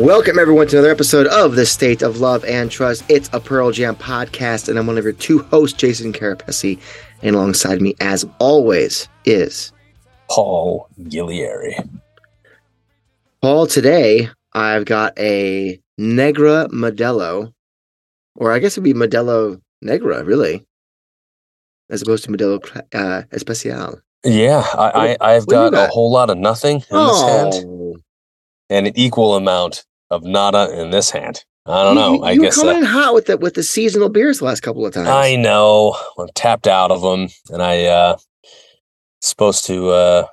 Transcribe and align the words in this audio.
Welcome, 0.00 0.38
everyone, 0.38 0.66
to 0.68 0.78
another 0.78 0.90
episode 0.90 1.26
of 1.26 1.56
The 1.56 1.66
State 1.66 2.00
of 2.00 2.20
Love 2.20 2.42
and 2.46 2.70
Trust. 2.70 3.04
It's 3.10 3.28
a 3.34 3.38
Pearl 3.38 3.70
Jam 3.70 3.94
podcast, 3.94 4.70
and 4.70 4.78
I'm 4.78 4.86
one 4.86 4.96
of 4.96 5.04
your 5.04 5.12
two 5.12 5.40
hosts, 5.40 5.76
Jason 5.76 6.14
Carapesi. 6.14 6.78
And 7.22 7.36
alongside 7.36 7.82
me, 7.82 7.94
as 8.00 8.24
always, 8.38 9.10
is 9.26 9.72
Paul 10.30 10.88
Gillieri. 11.02 11.86
Paul. 13.42 13.66
Today, 13.66 14.30
I've 14.54 14.86
got 14.86 15.18
a 15.18 15.78
Negra 15.98 16.66
Modelo, 16.72 17.52
or 18.36 18.52
I 18.52 18.58
guess 18.58 18.78
it'd 18.78 18.84
be 18.84 18.94
Modelo 18.94 19.60
Negra, 19.82 20.24
really, 20.24 20.64
as 21.90 22.00
opposed 22.00 22.24
to 22.24 22.30
Modelo 22.30 22.82
uh, 22.94 23.24
Especial. 23.32 24.00
Yeah, 24.24 24.64
I, 24.72 25.18
I, 25.20 25.40
do 25.40 25.44
you 25.44 25.46
got 25.50 25.74
a 25.74 25.88
whole 25.88 26.10
lot 26.10 26.30
of 26.30 26.38
nothing 26.38 26.76
in 26.76 26.96
this 27.06 27.22
hand 27.22 27.52
Oh, 27.66 27.96
and 28.70 28.86
an 28.86 28.94
equal 28.96 29.34
amount 29.34 29.84
of 30.10 30.24
nada 30.24 30.70
in 30.80 30.90
this 30.90 31.10
hand. 31.10 31.44
I 31.66 31.84
don't 31.84 31.94
you, 31.94 32.00
know. 32.00 32.14
You, 32.14 32.22
I 32.22 32.30
you 32.32 32.40
guess 32.40 32.56
coming 32.56 32.78
in 32.78 32.84
hot 32.84 33.14
with 33.14 33.26
the 33.26 33.36
with 33.36 33.54
the 33.54 33.62
seasonal 33.62 34.08
beers 34.08 34.38
the 34.38 34.46
last 34.46 34.60
couple 34.60 34.84
of 34.84 34.94
times. 34.94 35.08
I 35.08 35.36
know. 35.36 35.96
I'm 36.18 36.28
tapped 36.34 36.66
out 36.66 36.90
of 36.90 37.02
them, 37.02 37.28
and 37.50 37.62
I 37.62 37.84
uh 37.84 38.16
supposed 39.20 39.66
to 39.66 39.90
uh 39.90 40.26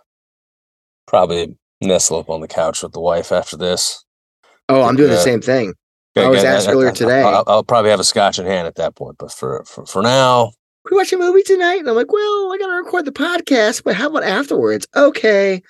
probably 1.06 1.56
nestle 1.82 2.20
up 2.20 2.30
on 2.30 2.42
the 2.42 2.48
couch 2.48 2.82
with 2.82 2.94
the 2.94 3.00
wife 3.00 3.32
after 3.32 3.58
this. 3.58 4.04
oh, 4.70 4.84
I'm 4.84 4.96
doing 4.96 5.12
the 5.12 5.18
same 5.18 5.42
thing. 5.42 5.74
I 6.16 6.28
was 6.30 6.44
asked 6.44 6.68
earlier 6.68 6.92
today. 6.92 7.22
I'll, 7.22 7.44
I'll 7.46 7.64
probably 7.64 7.92
have 7.92 8.00
a 8.00 8.04
scotch 8.04 8.40
in 8.40 8.46
hand 8.48 8.66
at 8.68 8.76
that 8.76 8.96
point, 8.96 9.18
but 9.20 9.32
for 9.32 9.64
for, 9.66 9.86
for 9.86 10.02
now, 10.02 10.46
Can 10.88 10.96
we 10.96 10.98
watch 10.98 11.14
a 11.14 11.18
movie 11.18 11.44
tonight? 11.44 11.80
And 11.80 11.90
I'm 11.90 11.96
like, 11.96 12.12
well, 12.12 12.54
I 12.54 12.58
got 12.58 12.68
to 12.68 12.74
record 12.74 13.06
the 13.06 13.12
podcast, 13.12 13.84
but 13.84 13.96
how 13.96 14.08
about 14.08 14.24
afterwards? 14.24 14.88
Okay. 14.96 15.62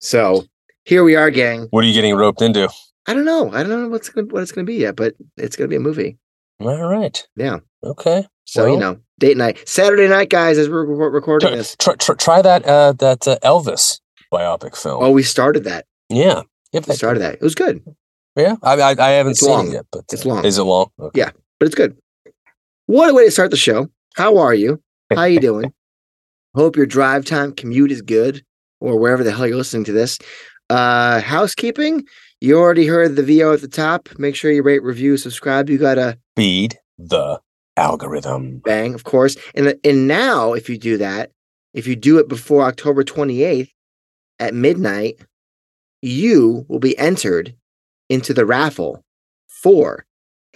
So 0.00 0.44
here 0.84 1.02
we 1.02 1.16
are, 1.16 1.30
gang. 1.30 1.66
what 1.70 1.82
are 1.82 1.86
you 1.86 1.94
getting 1.94 2.14
roped 2.14 2.42
into? 2.42 2.68
I 3.06 3.14
don't 3.14 3.24
know. 3.24 3.50
I 3.52 3.62
don't 3.62 3.70
know 3.82 3.88
what's 3.88 4.08
gonna, 4.08 4.26
what 4.28 4.42
it's 4.42 4.52
going 4.52 4.64
to 4.66 4.70
be 4.70 4.78
yet, 4.78 4.96
but 4.96 5.14
it's 5.36 5.56
going 5.56 5.68
to 5.68 5.72
be 5.72 5.76
a 5.76 5.80
movie. 5.80 6.18
All 6.60 6.86
right. 6.88 7.26
Yeah. 7.36 7.58
Okay. 7.82 8.26
So 8.44 8.66
you 8.66 8.78
know, 8.78 8.98
date 9.18 9.36
night, 9.36 9.66
Saturday 9.68 10.08
night, 10.08 10.28
guys, 10.28 10.58
as 10.58 10.68
we're 10.68 10.84
re- 10.84 11.08
recording 11.10 11.48
Try, 11.48 11.56
this. 11.56 11.76
try, 11.78 11.94
try, 11.94 12.14
try 12.16 12.42
that 12.42 12.64
uh, 12.66 12.92
that 12.94 13.26
uh, 13.26 13.38
Elvis 13.42 14.00
biopic 14.32 14.76
film. 14.80 15.02
Oh, 15.02 15.10
we 15.10 15.22
started 15.22 15.64
that. 15.64 15.86
yeah, 16.08 16.42
yep, 16.72 16.86
We 16.86 16.94
started 16.94 17.20
that. 17.20 17.34
It 17.34 17.40
was 17.42 17.54
good, 17.54 17.82
Yeah, 18.36 18.56
I, 18.62 18.74
I, 18.80 18.90
I 18.98 19.10
haven't 19.12 19.32
It's 19.32 19.40
seen 19.40 19.50
long. 19.50 19.68
it 19.68 19.72
yet, 19.74 19.86
but 19.90 20.04
It's 20.12 20.24
uh, 20.26 20.28
long. 20.28 20.44
Is 20.44 20.58
it 20.58 20.62
long? 20.62 20.90
Okay. 21.00 21.20
Yeah. 21.20 21.30
but 21.58 21.66
it's 21.66 21.74
good. 21.74 21.96
What 22.86 23.10
a 23.10 23.14
way 23.14 23.24
to 23.24 23.30
start 23.30 23.50
the 23.50 23.56
show. 23.56 23.88
How 24.14 24.38
are 24.38 24.54
you? 24.54 24.80
How 25.14 25.24
you 25.24 25.40
doing? 25.40 25.72
Hope 26.54 26.76
your 26.76 26.86
drive 26.86 27.24
time 27.24 27.52
commute 27.52 27.90
is 27.92 28.02
good, 28.02 28.44
or 28.80 28.98
wherever 28.98 29.24
the 29.24 29.32
hell 29.32 29.46
you're 29.46 29.56
listening 29.56 29.84
to 29.84 29.92
this. 29.92 30.18
Uh, 30.68 31.20
housekeeping. 31.20 32.04
You 32.42 32.58
already 32.58 32.88
heard 32.88 33.14
the 33.14 33.22
VO 33.22 33.52
at 33.52 33.60
the 33.60 33.68
top. 33.68 34.08
Make 34.18 34.34
sure 34.34 34.50
you 34.50 34.64
rate, 34.64 34.82
review, 34.82 35.16
subscribe. 35.16 35.70
You 35.70 35.78
got 35.78 35.94
to 35.94 36.18
Feed 36.34 36.76
the 36.98 37.38
algorithm. 37.76 38.58
bang, 38.58 38.94
of 38.94 39.04
course. 39.04 39.36
And 39.54 39.76
and 39.84 40.08
now, 40.08 40.52
if 40.52 40.68
you 40.68 40.76
do 40.76 40.98
that, 40.98 41.30
if 41.72 41.86
you 41.86 41.94
do 41.94 42.18
it 42.18 42.26
before 42.26 42.62
October 42.62 43.04
28th 43.04 43.70
at 44.40 44.54
midnight, 44.54 45.20
you 46.00 46.66
will 46.68 46.80
be 46.80 46.98
entered 46.98 47.54
into 48.08 48.34
the 48.34 48.44
raffle 48.44 49.04
for 49.46 50.04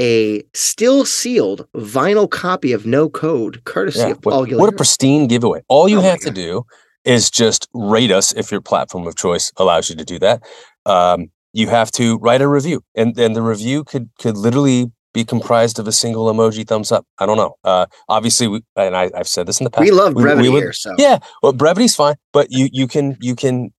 a 0.00 0.42
still 0.54 1.04
sealed 1.04 1.68
vinyl 1.76 2.28
copy 2.28 2.72
of 2.72 2.84
No 2.84 3.08
Code, 3.08 3.62
courtesy 3.62 4.00
Yeah, 4.00 4.10
of 4.10 4.22
Paul 4.22 4.40
what, 4.40 4.58
what 4.58 4.68
a 4.70 4.76
pristine 4.76 5.28
giveaway! 5.28 5.62
All 5.68 5.88
you 5.88 5.98
Oh 5.98 6.02
have 6.02 6.18
to 6.22 6.32
do 6.32 6.64
is 7.04 7.30
just 7.30 7.68
rate 7.72 8.10
us 8.10 8.32
if 8.32 8.50
your 8.50 8.60
platform 8.60 9.06
of 9.06 9.14
choice 9.14 9.52
allows 9.56 9.88
you 9.88 9.94
to 9.94 10.04
do 10.04 10.18
that. 10.18 10.42
Um, 10.84 11.30
you 11.56 11.68
have 11.68 11.90
to 11.92 12.18
write 12.18 12.42
a 12.42 12.48
review, 12.48 12.82
and 12.94 13.14
then 13.14 13.32
the 13.32 13.42
review 13.42 13.82
could 13.84 14.10
could 14.20 14.36
literally 14.36 14.90
be 15.14 15.24
comprised 15.24 15.78
of 15.78 15.86
a 15.88 15.92
single 15.92 16.26
emoji 16.32 16.66
thumbs 16.68 16.92
up. 16.92 17.04
I 17.18 17.24
don't 17.26 17.38
know. 17.38 17.54
Uh, 17.64 17.86
obviously, 18.08 18.46
we, 18.48 18.60
and 18.76 18.94
I, 18.94 19.10
I've 19.14 19.26
said 19.28 19.46
this 19.46 19.58
in 19.60 19.64
the 19.64 19.70
past. 19.70 19.80
we 19.84 19.90
love 19.90 20.12
we- 20.14 20.22
we 20.22 20.22
brevity 20.28 20.48
would- 20.50 20.62
here, 20.62 20.72
so 20.74 20.94
Yeah, 20.98 21.18
well, 21.42 21.52
brevity's 21.54 21.96
fine, 21.96 22.16
but 22.32 22.48
you 22.50 22.68
you 22.72 22.86
can 22.86 23.16
you 23.20 23.34
can 23.34 23.70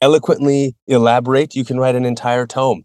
eloquently 0.00 0.74
elaborate. 0.86 1.54
You 1.54 1.64
can 1.64 1.78
write 1.78 1.94
an 1.94 2.04
entire 2.04 2.46
tome, 2.46 2.84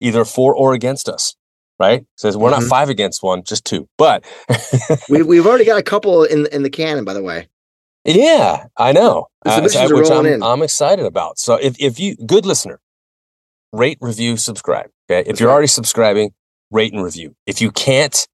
either 0.00 0.24
for 0.24 0.54
or 0.54 0.74
against 0.74 1.08
us. 1.08 1.34
Right? 1.78 2.04
Says 2.16 2.36
we're 2.36 2.50
Mhm. 2.50 2.60
not 2.60 2.62
five 2.64 2.88
against 2.88 3.22
one, 3.22 3.44
just 3.44 3.64
two. 3.64 3.88
But 3.96 4.24
we 5.08 5.22
we've 5.22 5.46
already 5.46 5.64
got 5.64 5.78
a 5.78 5.82
couple 5.84 6.24
in 6.24 6.46
in 6.46 6.64
the 6.64 6.70
cannon, 6.70 7.04
by 7.04 7.14
the 7.14 7.22
way. 7.22 7.48
yeah, 8.04 8.64
I 8.76 8.90
know. 8.90 9.28
Uh, 9.46 9.60
which 9.62 10.10
I'm. 10.10 10.42
I'm 10.42 10.62
excited 10.62 11.06
about. 11.06 11.38
So 11.38 11.54
if 11.54 11.76
if 11.78 12.00
you 12.00 12.16
good 12.26 12.44
listener, 12.44 12.80
rate, 13.72 13.98
review, 14.00 14.36
subscribe. 14.36 14.90
Okay, 15.10 15.20
if 15.20 15.26
That's 15.26 15.40
you're 15.40 15.48
right. 15.48 15.54
already 15.54 15.68
subscribing, 15.68 16.30
rate 16.70 16.92
and 16.92 17.02
review. 17.02 17.34
If 17.46 17.60
you 17.60 17.70
can't 17.70 18.26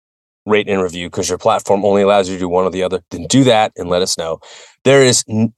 rate 0.47 0.69
and 0.69 0.83
review 0.83 1.09
because 1.09 1.29
your 1.29 1.39
platform 1.39 1.85
only 1.85 2.03
allows 2.03 2.29
you 2.29 2.35
to 2.37 2.41
do 2.41 2.49
one 2.49 2.65
or 2.65 2.71
the 2.71 2.83
other, 2.83 3.01
then 3.11 3.27
do 3.29 3.45
that 3.45 3.73
and 3.77 3.89
let 3.89 4.03
us 4.03 4.19
know. 4.19 4.41
There 4.85 5.03
is, 5.03 5.25
n- 5.29 5.55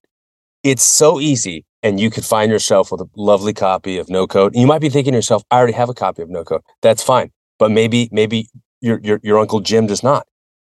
it's 0.62 0.82
so 0.84 1.20
easy, 1.20 1.64
and 1.82 1.98
you 1.98 2.10
could 2.10 2.24
find 2.24 2.50
yourself 2.52 2.92
with 2.92 3.00
a 3.00 3.08
lovely 3.16 3.52
copy 3.52 3.98
of 3.98 4.08
No 4.08 4.26
Code. 4.26 4.54
You 4.54 4.66
might 4.66 4.80
be 4.80 4.88
thinking 4.88 5.12
to 5.12 5.18
yourself, 5.18 5.42
"I 5.50 5.58
already 5.58 5.72
have 5.74 5.88
a 5.88 5.94
copy 5.94 6.22
of 6.22 6.28
No 6.30 6.44
Code." 6.44 6.62
That's 6.82 7.02
fine, 7.02 7.30
but 7.58 7.70
maybe 7.70 8.08
maybe 8.12 8.48
your 8.80 9.00
your 9.02 9.20
your 9.22 9.38
uncle 9.38 9.60
Jim 9.60 9.86
does 9.86 10.02
not. 10.02 10.26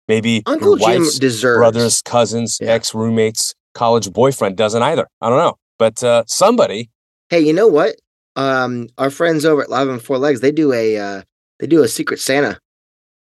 Maybe 0.09 0.43
Uncle 0.47 0.79
your 0.79 0.89
Jim 0.89 1.03
deserves 1.21 1.59
brothers, 1.59 2.01
cousins, 2.03 2.59
Yeah. 2.61 2.71
ex 2.73 2.95
roommates, 2.95 3.55
college 3.75 4.11
boyfriend 4.13 4.57
doesn't 4.57 4.83
either. 4.83 5.07
I 5.21 5.29
don't 5.29 5.39
know, 5.39 5.59
but 5.79 6.03
uh, 6.03 6.25
somebody. 6.27 6.91
Hey, 7.29 7.41
you 7.41 7.53
know 7.53 7.67
what? 7.67 7.97
Um, 8.39 8.89
our 8.99 9.11
friends 9.11 9.45
over 9.45 9.63
at 9.63 9.69
Live 9.69 9.89
on 9.89 9.99
Four 9.99 10.17
Legs, 10.19 10.41
they 10.41 10.53
do 10.53 10.73
a 10.73 10.97
uh, 10.97 11.23
they 11.59 11.67
do 11.67 11.83
a 11.83 11.89
Secret 11.89 12.21
Santa. 12.21 12.59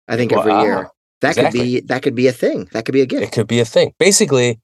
I 0.08 0.16
think 0.16 0.32
every 0.32 0.52
Wow, 0.52 0.62
year. 0.62 0.90
That 1.20 1.34
could 1.34 1.52
be 1.52 1.80
that 1.80 2.02
could 2.02 2.14
be 2.14 2.28
a 2.28 2.32
thing. 2.32 2.68
That 2.72 2.84
could 2.84 2.92
be 2.92 3.00
a 3.00 3.06
gift. 3.06 3.24
It 3.24 3.32
could 3.32 3.46
be 3.48 3.60
a 3.60 3.64
thing. 3.64 3.92
Basically, 3.98 4.60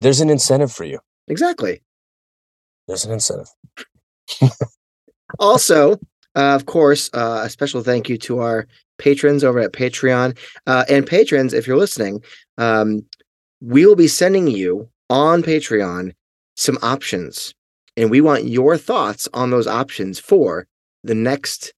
there's 0.00 0.20
an 0.20 0.30
incentive 0.30 0.70
for 0.70 0.84
you. 0.84 1.00
Exactly. 1.28 1.82
There's 2.86 3.04
an 3.04 3.12
incentive. 3.12 3.48
also, 5.38 5.92
uh, 6.34 6.54
of 6.54 6.66
course, 6.66 7.10
uh, 7.12 7.42
a 7.44 7.50
special 7.50 7.82
thank 7.82 8.08
you 8.08 8.16
to 8.18 8.40
our 8.40 8.66
patrons 8.98 9.44
over 9.44 9.58
at 9.60 9.72
Patreon. 9.72 10.36
Uh, 10.66 10.84
and 10.88 11.06
patrons, 11.06 11.52
if 11.52 11.66
you're 11.66 11.76
listening, 11.76 12.22
um, 12.56 13.04
we 13.60 13.84
will 13.86 13.96
be 13.96 14.08
sending 14.08 14.46
you 14.46 14.88
on 15.10 15.42
Patreon 15.42 16.12
some 16.56 16.78
options. 16.82 17.54
And 17.98 18.10
we 18.10 18.20
want 18.20 18.44
your 18.44 18.76
thoughts 18.76 19.28
on 19.34 19.50
those 19.50 19.66
options 19.66 20.18
for 20.20 20.66
the 21.02 21.14
next 21.16 21.72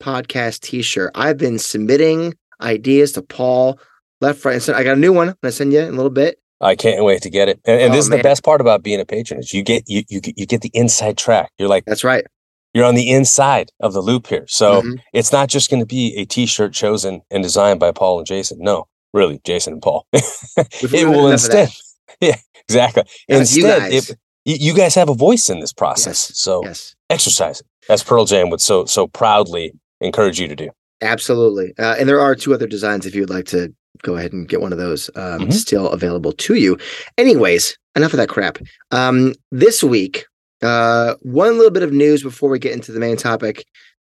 podcast 0.00 0.60
t 0.60 0.80
shirt. 0.82 1.10
I've 1.14 1.38
been 1.38 1.58
submitting 1.58 2.34
ideas 2.60 3.12
to 3.12 3.22
Paul 3.22 3.78
left, 4.20 4.44
right, 4.44 4.52
and 4.54 4.62
center. 4.62 4.78
I 4.78 4.84
got 4.84 4.96
a 4.96 5.00
new 5.00 5.12
one. 5.12 5.28
I'm 5.28 5.34
going 5.42 5.50
to 5.50 5.52
send 5.52 5.72
you 5.72 5.80
in 5.80 5.88
a 5.88 5.96
little 5.96 6.10
bit. 6.10 6.38
I 6.60 6.74
can't 6.76 7.04
wait 7.04 7.20
to 7.22 7.30
get 7.30 7.48
it. 7.48 7.60
And, 7.66 7.80
and 7.80 7.92
Oh, 7.92 7.96
this 7.96 8.04
is 8.04 8.10
man. 8.10 8.20
the 8.20 8.22
best 8.22 8.44
part 8.44 8.60
about 8.60 8.82
being 8.82 9.00
a 9.00 9.04
patron 9.04 9.40
is 9.40 9.52
you 9.52 9.62
get 9.62 9.84
you 9.88 10.04
you 10.08 10.20
get- 10.20 10.38
you 10.38 10.46
get 10.46 10.62
the 10.62 10.70
inside 10.72 11.18
track. 11.18 11.50
You're 11.58 11.68
like 11.68 11.84
That's 11.84 12.04
right. 12.04 12.24
you're 12.72 12.84
on 12.86 12.94
the 12.94 13.10
inside 13.10 13.70
of 13.80 13.92
the 13.92 14.00
loop 14.00 14.28
here. 14.28 14.46
So 14.48 14.80
Mhm. 14.82 15.00
it's 15.12 15.32
not 15.32 15.48
just 15.48 15.68
going 15.68 15.80
to 15.80 15.86
be 15.86 16.14
a 16.16 16.24
T-shirt 16.24 16.72
chosen 16.72 17.20
and 17.30 17.42
designed 17.42 17.80
by 17.80 17.90
Paul 17.92 18.18
and 18.18 18.26
Jason. 18.26 18.58
No, 18.60 18.86
really, 19.12 19.40
Jason 19.44 19.74
and 19.74 19.82
Paul. 19.82 20.06
It 20.14 21.08
will 21.08 21.26
enough 21.28 21.44
of 21.44 21.50
that. 21.50 21.62
instead. 21.64 21.68
Yeah, 22.20 22.36
exactly. 22.68 23.02
Instead, 23.28 23.92
it- 23.92 24.16
you, 24.54 24.74
guys 24.74 24.94
have 24.94 25.08
a 25.08 25.14
voice 25.14 25.50
in 25.50 25.60
this 25.60 25.72
process. 25.72 26.28
Yes, 26.30 26.38
So 26.38 26.62
Yes. 26.64 26.94
exercise 27.10 27.60
it, 27.60 27.66
as 27.90 28.02
Pearl 28.02 28.24
Jam 28.24 28.48
would 28.50 28.60
so 28.60 28.84
so 28.86 29.06
proudly 29.08 29.72
encourage 30.00 30.38
you 30.40 30.48
to 30.48 30.56
do. 30.56 30.68
Absolutely. 31.02 31.72
Uh, 31.78 31.96
and 31.98 32.08
there 32.08 32.20
are 32.20 32.34
two 32.34 32.54
other 32.54 32.66
designs 32.66 33.04
if 33.06 33.14
you 33.14 33.20
would 33.22 33.30
like 33.30 33.44
to 33.46 33.72
go 34.02 34.16
ahead 34.16 34.32
and 34.32 34.48
get 34.48 34.60
one 34.60 34.72
of 34.72 34.78
those 34.78 35.10
um, 35.14 35.48
Mhm. 35.48 35.52
still 35.52 35.88
available 35.90 36.32
to 36.32 36.54
you. 36.54 36.78
Anyways, 37.18 37.76
enough 37.96 38.12
of 38.12 38.18
that 38.18 38.28
crap. 38.28 38.58
Um, 38.90 39.34
this 39.50 39.82
week, 39.82 40.26
uh, 40.62 41.14
one 41.22 41.56
little 41.56 41.70
bit 41.70 41.82
of 41.82 41.92
news 41.92 42.22
before 42.22 42.48
we 42.50 42.58
get 42.58 42.72
into 42.72 42.92
the 42.92 43.00
main 43.00 43.16
topic 43.16 43.64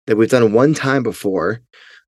that 0.07 0.17
we've 0.17 0.29
done 0.29 0.51
one 0.53 0.73
time 0.73 1.03
before, 1.03 1.61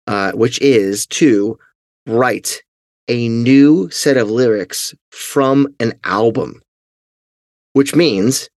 uh, 0.08 0.32
which 0.34 0.60
is 0.62 1.06
to 1.08 1.58
write 2.06 2.62
a 3.08 3.28
new 3.30 3.90
set 3.92 4.18
of 4.18 4.30
lyrics 4.30 4.94
from 5.12 5.68
an 5.80 5.94
album, 6.04 6.62
which 7.76 7.94
means 7.96 8.50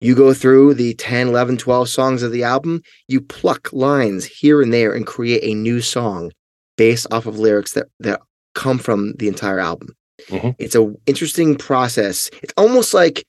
You 0.00 0.14
go 0.16 0.34
through 0.34 0.74
the 0.74 0.94
10, 0.94 1.28
11, 1.28 1.58
12 1.58 1.88
songs 1.88 2.22
of 2.24 2.32
the 2.32 2.42
album, 2.42 2.82
you 3.06 3.20
pluck 3.20 3.72
lines 3.72 4.24
here 4.24 4.60
and 4.60 4.72
there 4.72 4.92
and 4.92 5.06
create 5.06 5.42
a 5.44 5.54
new 5.54 5.80
song 5.80 6.32
based 6.76 7.06
off 7.12 7.26
of 7.26 7.38
lyrics 7.38 7.72
that, 7.74 7.86
that 8.00 8.20
come 8.56 8.78
from 8.78 9.14
the 9.20 9.28
entire 9.28 9.60
album. 9.60 9.88
Mhm. 10.28 10.56
It's 10.58 10.74
a 10.74 10.92
interesting 11.06 11.54
process. 11.56 12.30
It's 12.42 12.52
almost 12.56 12.92
like 12.94 13.24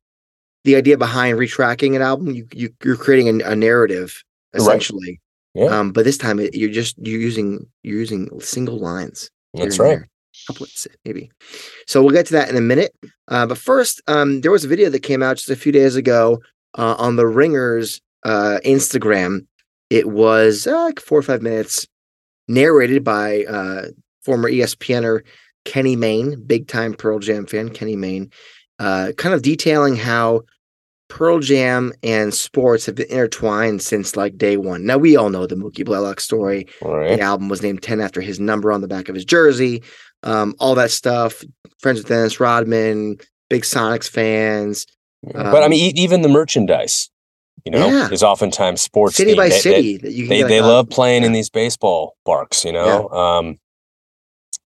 the 0.63 0.75
idea 0.75 0.97
behind 0.97 1.37
retracking 1.37 1.95
an 1.95 2.01
album. 2.01 2.27
You, 2.37 2.47
you 2.53 2.69
you're 2.83 2.97
creating 3.05 3.27
a, 3.41 3.51
a 3.53 3.55
narrative 3.55 4.09
Right. 4.53 4.61
essentially. 4.61 5.21
Yeah. 5.53 5.65
Um, 5.79 5.91
but 5.91 6.05
this 6.05 6.17
time 6.17 6.39
it, 6.39 6.55
you're 6.55 6.71
just 6.81 6.95
you're 7.05 7.21
using 7.29 7.49
you're 7.83 7.99
using 7.99 8.21
single 8.41 8.79
lines. 8.79 9.29
That's 9.53 9.77
right. 9.79 9.89
there. 9.89 10.07
Couplets, 10.47 10.87
maybe. 11.05 11.31
So 11.87 12.01
we'll 12.01 12.11
get 12.11 12.25
to 12.27 12.33
that 12.33 12.49
in 12.49 12.55
a 12.55 12.61
minute. 12.61 12.93
Uh, 13.27 13.45
but 13.45 13.57
first, 13.57 14.01
um, 14.07 14.41
there 14.41 14.51
was 14.51 14.65
a 14.65 14.67
video 14.67 14.89
that 14.89 14.99
came 15.01 15.23
out 15.23 15.37
just 15.37 15.49
a 15.49 15.55
few 15.55 15.71
days 15.71 15.95
ago 15.95 16.41
uh, 16.77 16.95
on 16.97 17.15
the 17.15 17.27
Ringers 17.27 18.01
uh, 18.25 18.59
Instagram. 18.65 19.45
It 19.89 20.09
was 20.09 20.67
uh, 20.67 20.83
like 20.83 20.99
four 20.99 21.19
or 21.19 21.23
five 21.23 21.41
minutes, 21.41 21.87
narrated 22.47 23.03
by 23.03 23.43
uh, 23.45 23.87
former 24.23 24.49
ESPNer 24.49 25.21
Kenny 25.65 25.95
Mayne, 25.95 26.41
big 26.45 26.67
time 26.67 26.93
Pearl 26.93 27.19
Jam 27.19 27.45
fan, 27.45 27.69
Kenny 27.69 27.95
Mayne, 27.95 28.31
uh, 28.79 29.11
kind 29.17 29.33
of 29.33 29.41
detailing 29.41 29.95
how 29.95 30.41
Pearl 31.09 31.39
Jam 31.39 31.93
and 32.01 32.33
sports 32.33 32.85
have 32.85 32.95
been 32.95 33.09
intertwined 33.09 33.81
since 33.81 34.15
like 34.15 34.37
day 34.37 34.57
one. 34.57 34.85
Now 34.85 34.97
we 34.97 35.15
all 35.15 35.29
know 35.29 35.45
the 35.45 35.55
Mookie 35.55 35.85
Blaylock 35.85 36.19
story. 36.19 36.67
Right. 36.81 37.17
The 37.17 37.21
album 37.21 37.49
was 37.49 37.61
named 37.61 37.83
10 37.83 38.01
after 38.01 38.19
his 38.19 38.39
number 38.39 38.71
on 38.71 38.81
the 38.81 38.87
back 38.87 39.09
of 39.09 39.15
his 39.15 39.25
jersey. 39.25 39.83
Um, 40.23 40.55
all 40.59 40.75
that 40.75 40.91
stuff. 40.91 41.43
Friends 41.79 41.99
with 41.99 42.07
Dennis 42.07 42.39
Rodman, 42.39 43.17
big 43.49 43.63
Sonics 43.63 44.09
fans. 44.09 44.85
but 45.23 45.35
I 45.61 45.63
um, 45.65 45.69
mean, 45.71 45.95
e- 45.95 46.01
even 46.01 46.21
the 46.21 46.29
merchandise, 46.29 47.09
you 47.65 47.71
know, 47.71 47.87
Yeah. 47.87 48.09
is 48.09 48.23
oftentimes 48.23 48.81
sports. 48.81 49.15
city 49.15 49.33
themed. 49.33 49.37
by 49.37 49.43
They- 49.49 49.55
they- 49.55 49.59
city 49.59 49.97
that 49.97 50.11
you 50.11 50.23
can 50.23 50.29
they 50.29 50.37
get, 50.39 50.47
they 50.47 50.61
like, 50.61 50.67
love 50.69 50.89
playing 50.89 51.23
in 51.23 51.31
these 51.33 51.49
baseball 51.49 52.15
parks 52.25 52.63
you 52.65 52.71
know 52.71 53.09
um 53.09 53.57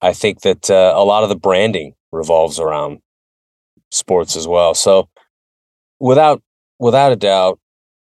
i 0.02 0.12
think 0.14 0.42
that 0.42 0.70
uh, 0.70 0.94
a 0.96 1.04
lot 1.04 1.24
of 1.24 1.30
the 1.30 1.36
branding 1.36 1.94
revolves 2.12 2.60
around 2.60 3.00
sports 3.92 4.36
as 4.36 4.48
well 4.48 4.74
so 4.74 5.08
without 6.00 6.42
without 6.80 7.12
a 7.12 7.16
doubt 7.16 7.60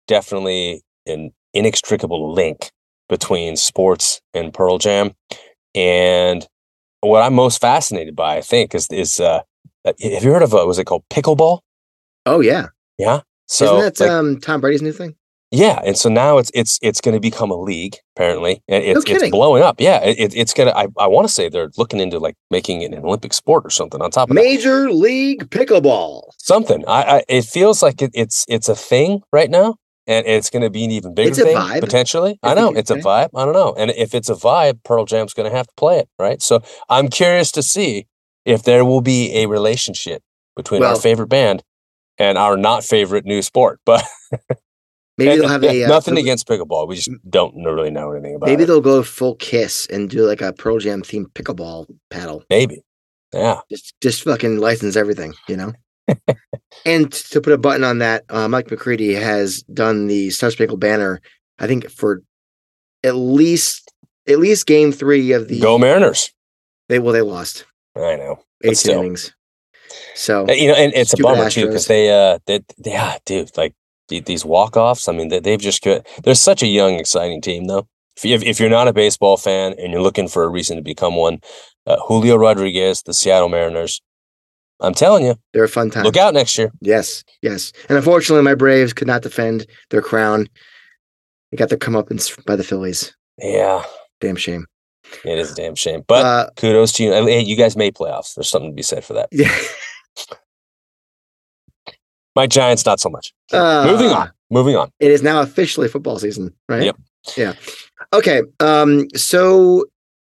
definitely 0.06 0.82
an 1.06 1.32
inextricable 1.54 2.32
link 2.32 2.70
between 3.08 3.56
sports 3.56 4.20
and 4.34 4.52
pearl 4.54 4.78
jam 4.78 5.12
and 5.74 6.46
what 7.00 7.22
i'm 7.22 7.34
most 7.34 7.60
fascinated 7.60 8.14
by 8.16 8.36
i 8.36 8.40
think 8.40 8.74
is 8.74 8.86
is 8.90 9.20
uh 9.20 9.40
uh, 9.84 9.92
have 10.02 10.24
you 10.24 10.32
heard 10.32 10.42
of 10.42 10.52
uh, 10.54 10.64
was 10.66 10.78
it 10.78 10.84
called 10.84 11.04
pickleball 11.10 11.60
Oh 12.26 12.40
yeah. 12.40 12.66
yeah 12.98 13.20
so 13.46 13.64
Isn't 13.78 13.78
that 13.96 14.00
like, 14.00 14.10
um, 14.10 14.38
Tom 14.40 14.60
Brady's 14.60 14.82
new 14.82 14.92
thing? 14.92 15.14
yeah, 15.50 15.80
and 15.86 15.96
so 15.96 16.10
now 16.10 16.36
it's 16.36 16.50
it's 16.52 16.78
it's 16.82 17.00
going 17.00 17.14
to 17.14 17.20
become 17.20 17.50
a 17.50 17.56
league. 17.56 17.96
Apparently, 18.14 18.62
and 18.68 18.84
it's 18.84 18.98
it's 18.98 19.04
kidding. 19.06 19.30
blowing 19.30 19.62
up. 19.62 19.80
Yeah, 19.80 20.04
it, 20.04 20.18
it- 20.18 20.36
it's 20.36 20.52
gonna. 20.52 20.72
I, 20.72 20.88
I 20.98 21.06
want 21.06 21.26
to 21.26 21.32
say 21.32 21.48
they're 21.48 21.70
looking 21.78 22.00
into 22.00 22.18
like 22.18 22.34
making 22.50 22.82
it 22.82 22.92
an 22.92 23.02
Olympic 23.02 23.32
sport 23.32 23.64
or 23.64 23.70
something. 23.70 24.02
On 24.02 24.10
top 24.10 24.28
of 24.28 24.36
that, 24.36 24.42
Major 24.42 24.90
League 24.90 25.48
Pickleball. 25.48 26.24
something. 26.36 26.84
I, 26.86 27.02
I 27.20 27.22
it 27.28 27.46
feels 27.46 27.82
like 27.82 28.02
it, 28.02 28.10
it's 28.12 28.44
it's 28.48 28.68
a 28.68 28.76
thing 28.76 29.22
right 29.32 29.48
now, 29.48 29.76
and 30.08 30.26
it's 30.26 30.50
going 30.50 30.62
to 30.62 30.70
be 30.70 30.84
an 30.84 30.90
even 30.90 31.14
bigger 31.14 31.34
thing 31.34 31.56
vibe, 31.56 31.80
potentially. 31.80 32.38
I 32.42 32.50
I 32.52 32.54
know 32.54 32.70
it's 32.72 32.90
a 32.90 32.96
vibe. 32.96 33.28
I 33.36 33.44
don't 33.44 33.54
know, 33.54 33.74
and 33.78 33.92
if 33.92 34.14
it's 34.14 34.28
a 34.28 34.34
vibe, 34.34 34.82
Pearl 34.82 35.04
Jam's 35.04 35.34
going 35.34 35.48
to 35.48 35.56
have 35.56 35.68
to 35.68 35.74
play 35.76 35.98
it, 35.98 36.08
right? 36.18 36.42
So 36.42 36.60
I'm 36.88 37.08
curious 37.08 37.52
to 37.52 37.62
see 37.62 38.08
if 38.44 38.64
there 38.64 38.84
will 38.84 39.02
be 39.02 39.32
a 39.36 39.46
relationship 39.46 40.22
between 40.56 40.82
our 40.82 40.96
favorite 40.96 41.28
band 41.28 41.62
and 42.18 42.36
our 42.36 42.56
not 42.56 42.82
favorite 42.82 43.24
new 43.24 43.42
sport, 43.42 43.78
but. 43.86 44.02
Maybe 45.18 45.32
And- 45.32 45.40
they'll 45.40 45.48
have 45.48 45.64
yeah, 45.64 45.70
a 45.72 45.84
uh, 45.84 45.88
nothing 45.88 46.14
Pearl- 46.14 46.22
against 46.22 46.46
pickleball. 46.46 46.86
We 46.88 46.94
just 46.94 47.10
don't 47.28 47.52
really 47.64 47.90
know 47.90 48.12
anything 48.12 48.36
about 48.36 48.46
Maybe 48.46 48.62
it. 48.62 48.66
they'll 48.66 48.80
go 48.80 49.02
full 49.02 49.34
kiss 49.34 49.84
and 49.86 50.08
do 50.08 50.24
like 50.24 50.40
a 50.40 50.52
Pearl 50.52 50.78
Jam 50.78 51.02
themed 51.02 51.32
pickleball 51.34 51.86
paddle. 52.08 52.44
Maybe. 52.48 52.82
Yeah. 53.34 53.60
Just 53.68 53.94
just 54.00 54.22
fucking 54.22 54.58
license 54.58 54.94
everything, 54.94 55.34
you 55.48 55.56
know. 55.56 55.72
And 56.84 57.12
to 57.12 57.40
put 57.40 57.52
a 57.52 57.58
button 57.58 57.84
on 57.84 57.98
that, 57.98 58.24
uh, 58.28 58.48
Mike 58.48 58.70
McCready 58.70 59.14
has 59.14 59.62
done 59.62 60.06
the 60.06 60.30
Star 60.30 60.50
Spangled 60.50 60.80
Banner. 60.80 61.20
I 61.58 61.66
think 61.66 61.90
for 61.90 62.22
at 63.04 63.14
least 63.16 63.92
at 64.28 64.38
least 64.38 64.66
game 64.66 64.92
three 64.92 65.32
of 65.32 65.48
the 65.48 65.60
Go 65.60 65.78
Mariners. 65.78 66.30
they 66.88 66.98
well 66.98 67.12
they 67.12 67.22
lost 67.22 67.64
I 67.96 68.16
know. 68.16 68.40
eight 68.62 68.84
innings. 68.86 69.34
So 70.14 70.46
Uh, 70.48 70.52
You 70.52 70.68
know, 70.68 70.74
and 70.74 70.92
it's 70.94 71.12
a 71.14 71.16
bummer 71.22 71.50
too 71.50 71.66
because 71.66 71.86
they, 71.86 72.10
uh, 72.10 72.38
they, 72.46 72.60
yeah, 72.84 73.16
dude, 73.24 73.56
like 73.56 73.74
these 74.08 74.44
walk 74.44 74.76
offs. 74.76 75.08
I 75.08 75.12
mean, 75.12 75.28
they, 75.28 75.40
they've 75.40 75.60
just 75.60 75.82
got. 75.82 76.06
They're 76.22 76.34
such 76.34 76.62
a 76.62 76.66
young, 76.66 76.94
exciting 76.94 77.40
team, 77.40 77.66
though. 77.66 77.88
If, 78.16 78.24
you, 78.24 78.34
if 78.36 78.58
you're 78.58 78.70
not 78.70 78.88
a 78.88 78.92
baseball 78.92 79.36
fan 79.36 79.74
and 79.78 79.92
you're 79.92 80.02
looking 80.02 80.28
for 80.28 80.42
a 80.42 80.48
reason 80.48 80.76
to 80.76 80.82
become 80.82 81.14
one, 81.14 81.40
uh, 81.86 81.96
Julio 82.06 82.36
Rodriguez, 82.36 83.02
the 83.02 83.14
Seattle 83.14 83.48
Mariners. 83.48 84.00
I'm 84.80 84.94
telling 84.94 85.24
you, 85.24 85.34
they're 85.52 85.64
a 85.64 85.68
fun 85.68 85.90
time. 85.90 86.04
look 86.04 86.16
out 86.16 86.34
next 86.34 86.56
year. 86.56 86.70
Yes, 86.80 87.24
yes. 87.42 87.72
And 87.88 87.96
unfortunately, 87.98 88.44
my 88.44 88.54
Braves 88.54 88.92
could 88.92 89.08
not 89.08 89.22
defend 89.22 89.66
their 89.90 90.02
crown. 90.02 90.48
They 91.50 91.56
got 91.56 91.68
their 91.68 91.78
comeuppance 91.78 92.44
by 92.44 92.54
the 92.56 92.62
Phillies. 92.64 93.14
Yeah, 93.38 93.82
Damn 94.20 94.36
shame. 94.36 94.66
it 95.24 95.38
is 95.38 95.52
a 95.52 95.54
damn 95.54 95.74
shame, 95.74 96.02
but 96.06 96.24
uh, 96.24 96.50
kudos 96.56 96.92
to 96.92 97.04
you. 97.04 97.12
Hey, 97.12 97.40
you 97.40 97.56
guys 97.56 97.76
made 97.76 97.94
playoffs. 97.94 98.34
There's 98.34 98.48
something 98.50 98.70
to 98.70 98.74
be 98.74 98.82
said 98.82 99.04
for 99.04 99.14
that. 99.14 99.28
yeah. 99.32 99.52
My 102.36 102.46
Giants, 102.46 102.86
not 102.86 103.00
so 103.00 103.08
much. 103.08 103.32
Moving 103.52 104.10
Uh, 104.10 104.14
on. 104.14 104.30
Moving 104.50 104.76
on. 104.76 104.90
It 105.00 105.10
is 105.10 105.22
now 105.22 105.40
officially 105.40 105.88
football 105.88 106.18
season, 106.18 106.54
right? 106.68 106.82
Yep. 106.84 106.96
Yeah. 107.36 107.54
Okay. 108.12 108.42
Um, 108.60 109.08
so 109.16 109.84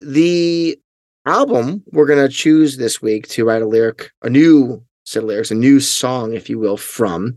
the 0.01 0.79
album 1.25 1.83
we're 1.91 2.05
gonna 2.07 2.29
choose 2.29 2.77
this 2.77 3.01
week 3.01 3.27
to 3.29 3.45
write 3.45 3.61
a 3.61 3.67
lyric, 3.67 4.11
a 4.23 4.29
new 4.29 4.83
set 5.05 5.23
of 5.23 5.29
lyrics, 5.29 5.51
a 5.51 5.55
new 5.55 5.79
song, 5.79 6.33
if 6.33 6.49
you 6.49 6.59
will, 6.59 6.77
from 6.77 7.35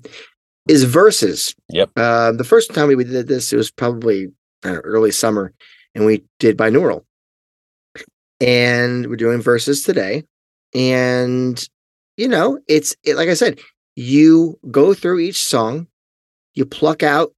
is 0.69 0.84
verses. 0.84 1.55
Yep. 1.70 1.90
Uh, 1.96 2.32
the 2.32 2.44
first 2.44 2.73
time 2.73 2.88
we 2.88 3.02
did 3.05 3.26
this, 3.26 3.52
it 3.52 3.56
was 3.56 3.70
probably 3.70 4.29
know, 4.64 4.75
early 4.84 5.11
summer, 5.11 5.52
and 5.94 6.06
we 6.06 6.23
did 6.38 6.56
binaural. 6.56 7.05
And 8.40 9.06
we're 9.08 9.17
doing 9.17 9.40
Vs. 9.40 9.82
today. 9.82 10.25
And 10.75 11.62
you 12.17 12.29
know, 12.29 12.58
it's 12.69 12.94
it, 13.05 13.17
like 13.17 13.29
I 13.29 13.34
said, 13.34 13.58
you 13.96 14.58
go 14.70 14.94
through 14.94 15.19
each 15.20 15.43
song, 15.43 15.87
you 16.55 16.64
pluck 16.64 17.02
out 17.02 17.32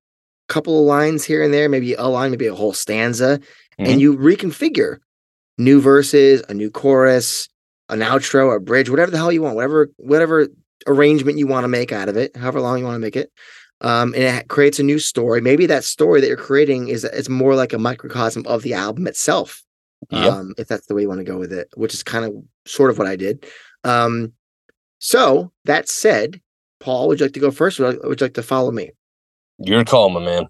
a 0.48 0.52
couple 0.52 0.78
of 0.78 0.86
lines 0.86 1.24
here 1.24 1.42
and 1.42 1.52
there, 1.54 1.68
maybe 1.68 1.94
a 1.94 2.04
line, 2.06 2.30
maybe 2.30 2.46
a 2.46 2.54
whole 2.54 2.72
stanza, 2.72 3.38
Mhm. 3.78 3.88
and 3.88 4.00
you 4.00 4.16
reconfigure 4.16 4.98
new 5.58 5.80
verses, 5.80 6.42
a 6.48 6.54
new 6.54 6.70
chorus, 6.70 7.48
an 7.88 8.00
outro, 8.00 8.54
a 8.54 8.60
bridge, 8.60 8.90
whatever 8.90 9.10
the 9.10 9.16
hell 9.16 9.32
you 9.32 9.42
want, 9.42 9.56
whatever 9.56 9.88
whatever 9.96 10.48
arrangement 10.86 11.38
you 11.38 11.46
want 11.46 11.64
to 11.64 11.68
make 11.68 11.92
out 11.92 12.08
of 12.08 12.16
it, 12.16 12.36
however 12.36 12.60
long 12.60 12.78
you 12.78 12.84
want 12.84 12.96
to 12.96 13.00
make 13.00 13.16
it. 13.16 13.30
Um, 13.80 14.14
and 14.14 14.22
it 14.22 14.48
creates 14.48 14.78
a 14.78 14.82
new 14.82 14.98
story. 14.98 15.40
Maybe 15.40 15.66
that 15.66 15.84
story 15.84 16.20
that 16.20 16.26
you're 16.26 16.36
creating 16.36 16.88
is 16.88 17.04
it's 17.04 17.28
more 17.28 17.54
like 17.54 17.72
a 17.72 17.78
microcosm 17.78 18.46
of 18.46 18.62
the 18.62 18.74
album 18.74 19.06
itself. 19.06 19.62
Yep. 20.10 20.32
Um, 20.32 20.54
if 20.58 20.68
that's 20.68 20.86
the 20.86 20.94
way 20.94 21.02
you 21.02 21.08
want 21.08 21.20
to 21.20 21.24
go 21.24 21.38
with 21.38 21.52
it, 21.52 21.68
which 21.76 21.94
is 21.94 22.02
kind 22.02 22.24
of 22.24 22.34
sort 22.66 22.90
of 22.90 22.98
what 22.98 23.06
I 23.06 23.16
did. 23.16 23.46
Um, 23.84 24.32
so 24.98 25.52
that 25.64 25.88
said, 25.88 26.40
Paul, 26.80 27.08
would 27.08 27.20
you 27.20 27.26
like 27.26 27.34
to 27.34 27.40
go 27.40 27.50
first, 27.50 27.80
or 27.80 27.98
would 28.04 28.20
you 28.20 28.24
like 28.24 28.34
to 28.34 28.42
follow 28.42 28.70
me? 28.70 28.90
Your 29.58 29.84
call, 29.84 30.10
my 30.10 30.20
man. 30.20 30.48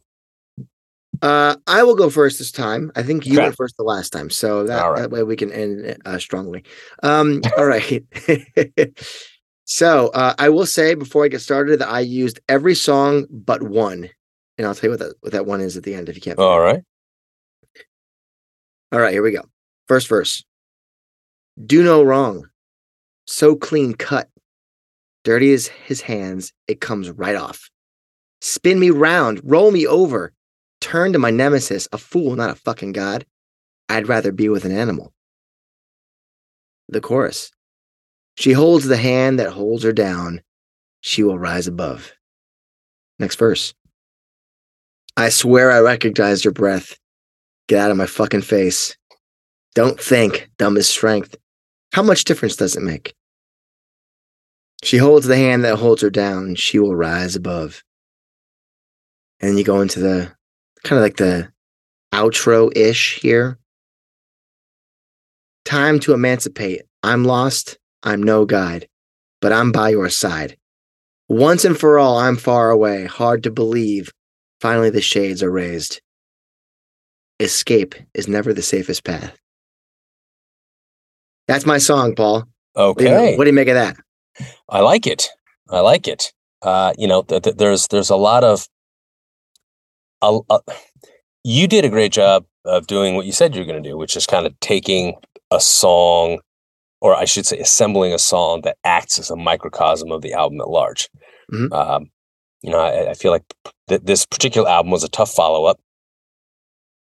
Uh, 1.23 1.57
I 1.67 1.83
will 1.83 1.95
go 1.95 2.11
first 2.11 2.39
this 2.39 2.53
time. 2.53 2.93
I 2.97 3.03
think 3.03 3.27
you 3.27 3.35
Okay. 3.35 3.43
went 3.45 3.57
first 3.57 3.77
the 3.77 3.85
last 3.85 4.11
time, 4.11 4.31
so 4.31 4.65
that, 4.65 4.83
right. 4.83 5.01
that 5.01 5.11
way 5.11 5.23
we 5.23 5.37
can 5.37 5.53
end 5.53 5.97
uh, 6.05 6.19
strongly. 6.19 6.65
Um, 7.03 7.41
all 7.57 7.67
right. 7.67 8.05
so 9.65 10.09
uh, 10.09 10.35
I 10.39 10.49
will 10.49 10.67
say 10.67 10.95
before 10.95 11.25
I 11.25 11.29
get 11.29 11.41
started 11.41 11.81
that 11.81 11.89
I 11.89 12.01
used 12.01 12.41
every 12.49 12.75
song 12.75 13.27
but 13.31 13.63
one, 13.63 14.11
and 14.59 14.67
I'll 14.67 14.75
tell 14.75 14.89
you 14.89 14.91
what 14.91 15.01
that 15.01 15.15
what 15.21 15.33
that 15.33 15.47
one 15.47 15.61
is 15.61 15.77
at 15.77 15.85
the 15.85 15.95
end 15.95 16.09
if 16.09 16.17
you 16.17 16.23
can't. 16.23 16.39
All 16.39 16.61
right. 16.61 16.83
All 18.93 19.01
right, 19.01 19.13
here 19.13 19.23
we 19.23 19.33
go. 19.33 19.43
First 19.89 20.09
verse. 20.09 20.45
Do 21.65 21.83
no 21.83 22.03
wrong. 22.03 22.49
So 23.27 23.57
clean 23.57 23.95
cut. 23.95 24.29
Dirty 25.25 25.53
as 25.53 25.69
his 25.69 26.03
hands, 26.03 26.53
it 26.69 26.81
comes 26.81 27.11
right 27.11 27.35
off. 27.35 27.71
Spin 28.43 28.79
me 28.79 28.91
round, 28.91 29.41
roll 29.43 29.71
me 29.71 29.87
over. 29.87 30.33
Turn 30.85 31.15
to 31.15 31.19
my 31.19 31.31
nemesis, 31.31 31.89
a 31.93 31.99
fool, 31.99 32.37
not 32.37 32.51
a 32.51 32.55
fucking 32.57 32.93
god. 32.93 33.25
I'd 33.89 34.07
rather 34.07 34.33
be 34.33 34.51
with 34.51 34.67
an 34.67 34.71
animal. 34.77 35.15
The 36.91 37.01
chorus. 37.01 37.51
She 38.37 38.53
holds 38.53 38.85
the 38.85 38.99
hand 38.99 39.39
that 39.39 39.53
holds 39.53 39.83
her 39.83 39.95
down. 39.95 40.43
She 41.01 41.23
will 41.23 41.39
rise 41.39 41.67
above. 41.67 42.13
Next 43.19 43.37
verse. 43.39 43.73
I 45.17 45.31
swear 45.31 45.73
I 45.73 45.81
recognize 45.81 46.45
your 46.45 46.53
breath. 46.53 46.99
Get 47.67 47.79
out 47.81 47.91
of 47.91 47.97
my 47.97 48.05
fucking 48.07 48.43
face. 48.43 48.95
Don't 49.75 49.99
think, 49.99 50.51
dumb 50.59 50.77
is 50.77 50.87
strength. 50.87 51.35
How 51.95 52.03
much 52.03 52.25
difference 52.25 52.57
does 52.57 52.77
it 52.77 52.83
make? 52.83 53.15
She 54.83 54.99
holds 54.99 55.27
the 55.27 55.37
hand 55.37 55.65
that 55.65 55.77
holds 55.77 56.03
her 56.03 56.11
down. 56.11 56.57
She 56.57 56.79
will 56.79 56.95
rise 56.95 57.37
above. 57.37 57.83
and 59.41 59.57
you 59.57 59.65
go 59.65 59.81
into 59.81 59.99
the 59.99 60.31
kind 60.85 60.99
of 60.99 61.03
like 61.03 61.17
the 61.17 61.51
outro 62.13 62.71
ish 62.77 63.19
here. 63.21 63.59
Time 65.65 65.99
to 66.01 66.13
emancipate. 66.13 66.83
I'm 67.03 67.25
lost. 67.25 67.79
I'm 68.03 68.23
no 68.23 68.45
guide, 68.45 68.87
but 69.41 69.53
I'm 69.53 69.73
by 69.73 69.89
your 69.91 70.11
side. 70.11 70.57
Once 71.29 71.65
and 71.65 71.79
for 71.79 71.99
all, 71.99 72.19
I'm 72.19 72.37
far 72.37 72.71
away. 72.71 73.07
Hard 73.07 73.43
to 73.45 73.51
believe. 73.51 74.13
Finally, 74.61 74.91
the 74.91 75.01
shades 75.01 75.43
are 75.43 75.51
raised. 75.51 76.01
Escape 77.41 77.95
is 78.15 78.29
never 78.29 78.53
the 78.53 78.63
safest 78.63 79.05
path. 79.05 79.37
That's 81.49 81.67
my 81.67 81.79
song, 81.79 82.15
Paul. 82.15 82.45
What 82.75 82.99
do 82.99 83.05
you- 83.05 83.11
Okay. 83.11 83.37
What 83.37 83.45
do 83.45 83.51
you 83.51 83.55
make 83.55 83.69
of 83.69 83.75
that? 83.75 83.97
I 84.69 84.81
like 84.81 85.07
it. 85.07 85.29
I 85.71 85.81
like 85.81 86.07
it. 86.09 86.33
Uh, 86.63 86.93
you 86.99 87.07
know, 87.07 87.23
th- 87.23 87.43
th- 87.43 87.57
there's 87.57 87.89
there's 87.89 88.11
a 88.11 88.17
lot 88.17 88.45
of. 88.45 88.67
A, 90.25 90.39
a- 90.51 90.61
you 91.45 91.69
did 91.69 91.85
a 91.85 91.89
great 91.91 92.13
job 92.13 92.45
of 92.65 92.87
doing 92.87 93.15
what 93.17 93.27
you 93.27 93.33
said 93.33 93.55
you 93.55 93.61
were 93.61 93.67
going 93.67 93.83
to 93.83 93.89
do, 93.89 93.97
which 93.97 94.17
is 94.17 94.27
kind 94.27 94.47
of 94.47 94.59
taking 94.61 95.15
a 95.51 95.61
song, 95.61 96.39
or 97.01 97.15
I 97.15 97.27
should 97.27 97.45
say, 97.47 97.59
assembling 97.59 98.13
a 98.15 98.19
song 98.19 98.63
that 98.63 98.79
acts 98.85 99.19
as 99.19 99.31
a 99.31 99.37
microcosm 99.37 100.11
of 100.11 100.23
the 100.23 100.33
album 100.33 100.61
at 100.61 100.69
large. 100.69 101.09
Mhm. 101.53 101.73
Um, 101.73 102.11
you 102.63 102.71
know, 102.71 102.79
I, 102.81 103.11
I 103.11 103.15
feel 103.15 103.31
like 103.33 103.45
th- 103.89 104.01
this 104.03 104.25
particular 104.25 104.69
album 104.69 104.91
was 104.91 105.05
a 105.05 105.09
tough 105.09 105.31
follow 105.33 105.67
up. 105.67 105.79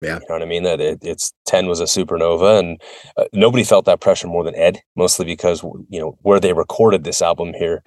Yeah. 0.05 0.15
You 0.21 0.27
know 0.29 0.35
what 0.37 0.43
I 0.43 0.47
mean? 0.47 0.63
That 0.63 0.81
it, 0.81 0.99
it's 1.03 1.33
10 1.47 1.67
was 1.67 1.81
a 1.81 1.85
supernova 1.85 2.59
and 2.59 2.81
uh, 3.17 3.25
nobody 3.33 3.65
felt 3.65 3.85
that 3.87 4.01
pressure 4.01 4.27
more 4.29 4.45
than 4.45 4.55
Ed, 4.57 4.81
mostly 4.97 5.25
because, 5.25 5.63
you 5.89 6.01
know, 6.01 6.17
where 6.23 6.41
they 6.41 6.53
recorded 6.53 7.05
this 7.05 7.23
album 7.23 7.55
here 7.55 7.83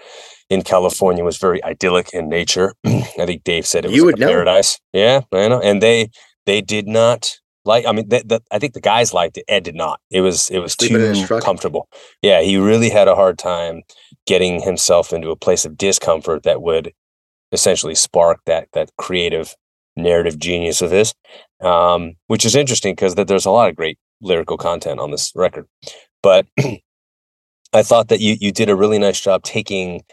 in 0.50 0.62
California 0.62 1.24
was 1.24 1.38
very 1.38 1.64
idyllic 1.64 2.14
in 2.14 2.30
nature. 2.30 2.74
I 2.86 3.26
think 3.26 3.44
Dave 3.44 3.66
said 3.66 3.86
it 3.86 3.90
was 3.90 3.96
You 3.98 4.06
like 4.06 4.16
would 4.16 4.24
a 4.24 4.26
know. 4.26 4.32
paradise. 4.32 4.80
Yeah, 4.94 5.22
I 5.32 5.48
know. 5.48 5.62
And 5.62 5.82
they, 5.82 6.10
they 6.46 6.62
did 6.62 6.88
not 6.88 7.38
like, 7.66 7.86
I 7.86 7.92
mean, 7.92 8.08
th- 8.10 8.28
th- 8.30 8.42
I 8.52 8.60
think 8.60 8.74
the 8.74 8.80
guys 8.82 9.14
liked 9.14 9.38
it. 9.38 9.44
Ed 9.50 9.64
did 9.64 9.76
not. 9.76 10.00
It 10.10 10.22
was, 10.22 10.50
it 10.50 10.60
was 10.60 10.74
Sleeping 10.74 11.14
too 11.26 11.40
comfortable. 11.42 11.90
Yeah. 12.22 12.42
He 12.42 12.56
really 12.58 12.90
had 12.90 13.10
a 13.10 13.16
hard 13.16 13.38
time 13.38 13.82
getting 14.26 14.62
himself 14.62 15.12
into 15.12 15.32
a 15.32 15.36
place 15.36 15.66
of 15.66 15.78
discomfort 15.78 16.44
that 16.44 16.62
would 16.62 16.94
essentially 17.52 17.96
spark 17.96 18.40
that, 18.46 18.70
that 18.72 18.90
creative 18.98 19.54
narrative 19.98 20.40
genius 20.40 20.82
of 20.82 20.92
his 20.92 21.14
um, 21.62 22.14
which 22.28 22.46
is 22.46 22.56
interesting 22.56 22.94
because 22.94 23.16
that 23.16 23.28
there's 23.28 23.46
a 23.46 23.52
lot 23.52 23.70
of 23.70 23.76
great 23.76 23.98
lyrical 24.22 24.58
content 24.58 25.00
on 25.00 25.12
this 25.12 25.32
record. 25.36 25.68
But 26.22 26.48
I 27.74 27.84
thought 27.84 28.08
that 28.10 28.22
you 28.22 28.38
you 28.40 28.52
did 28.52 28.70
a 28.70 28.76
really 28.76 29.00
nice 29.00 29.20
job 29.20 29.44
taking 29.44 30.04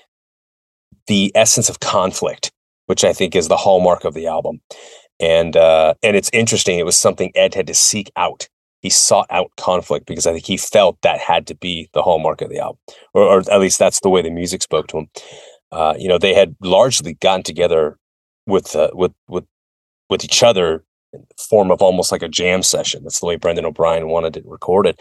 the 1.07 1.33
essence 1.35 1.69
of 1.69 1.81
conflict, 1.81 2.51
which 2.87 3.05
I 3.05 3.13
think 3.13 3.37
is 3.37 3.49
the 3.49 3.57
hallmark 3.57 4.05
of 4.05 4.15
the 4.15 4.27
album, 4.27 4.61
and 5.21 5.57
uh, 5.57 5.95
and 6.03 6.17
it's 6.17 6.31
interesting. 6.33 6.79
It 6.79 6.87
was 6.87 6.99
something 6.99 7.33
Ed 7.35 7.55
had 7.55 7.67
to 7.67 7.75
seek 7.75 8.11
out. 8.17 8.49
He 8.81 8.91
sought 8.91 9.27
out 9.31 9.51
conflict 9.57 10.07
because 10.07 10.27
I 10.27 10.33
think 10.33 10.45
he 10.45 10.59
felt 10.59 10.99
that 11.03 11.19
had 11.19 11.47
to 11.47 11.55
be 11.55 11.89
the 11.95 12.03
hallmark 12.03 12.43
of 12.43 12.51
the 12.51 12.59
album, 12.59 12.79
or, 13.15 13.23
or 13.23 13.39
at 13.51 13.61
least 13.61 13.79
that's 13.79 14.01
the 14.01 14.11
way 14.11 14.21
the 14.21 14.31
music 14.31 14.63
spoke 14.63 14.89
to 14.89 14.99
him. 14.99 15.09
Uh, 15.73 15.95
you 15.99 16.07
know, 16.07 16.19
they 16.19 16.35
had 16.35 16.55
largely 16.61 17.15
gotten 17.15 17.43
together 17.43 17.99
with 18.47 18.77
uh, 18.77 18.91
with 18.93 19.13
with 19.29 19.45
with 20.11 20.25
each 20.25 20.43
other 20.43 20.85
in 21.13 21.25
form 21.49 21.71
of 21.71 21.81
almost 21.81 22.11
like 22.13 22.23
a 22.23 22.29
jam 22.29 22.63
session. 22.63 23.03
That's 23.05 23.21
the 23.21 23.27
way 23.27 23.37
Brendan 23.37 23.65
O'Brien 23.65 24.09
wanted 24.09 24.37
it 24.37 24.45
recorded. 24.47 24.99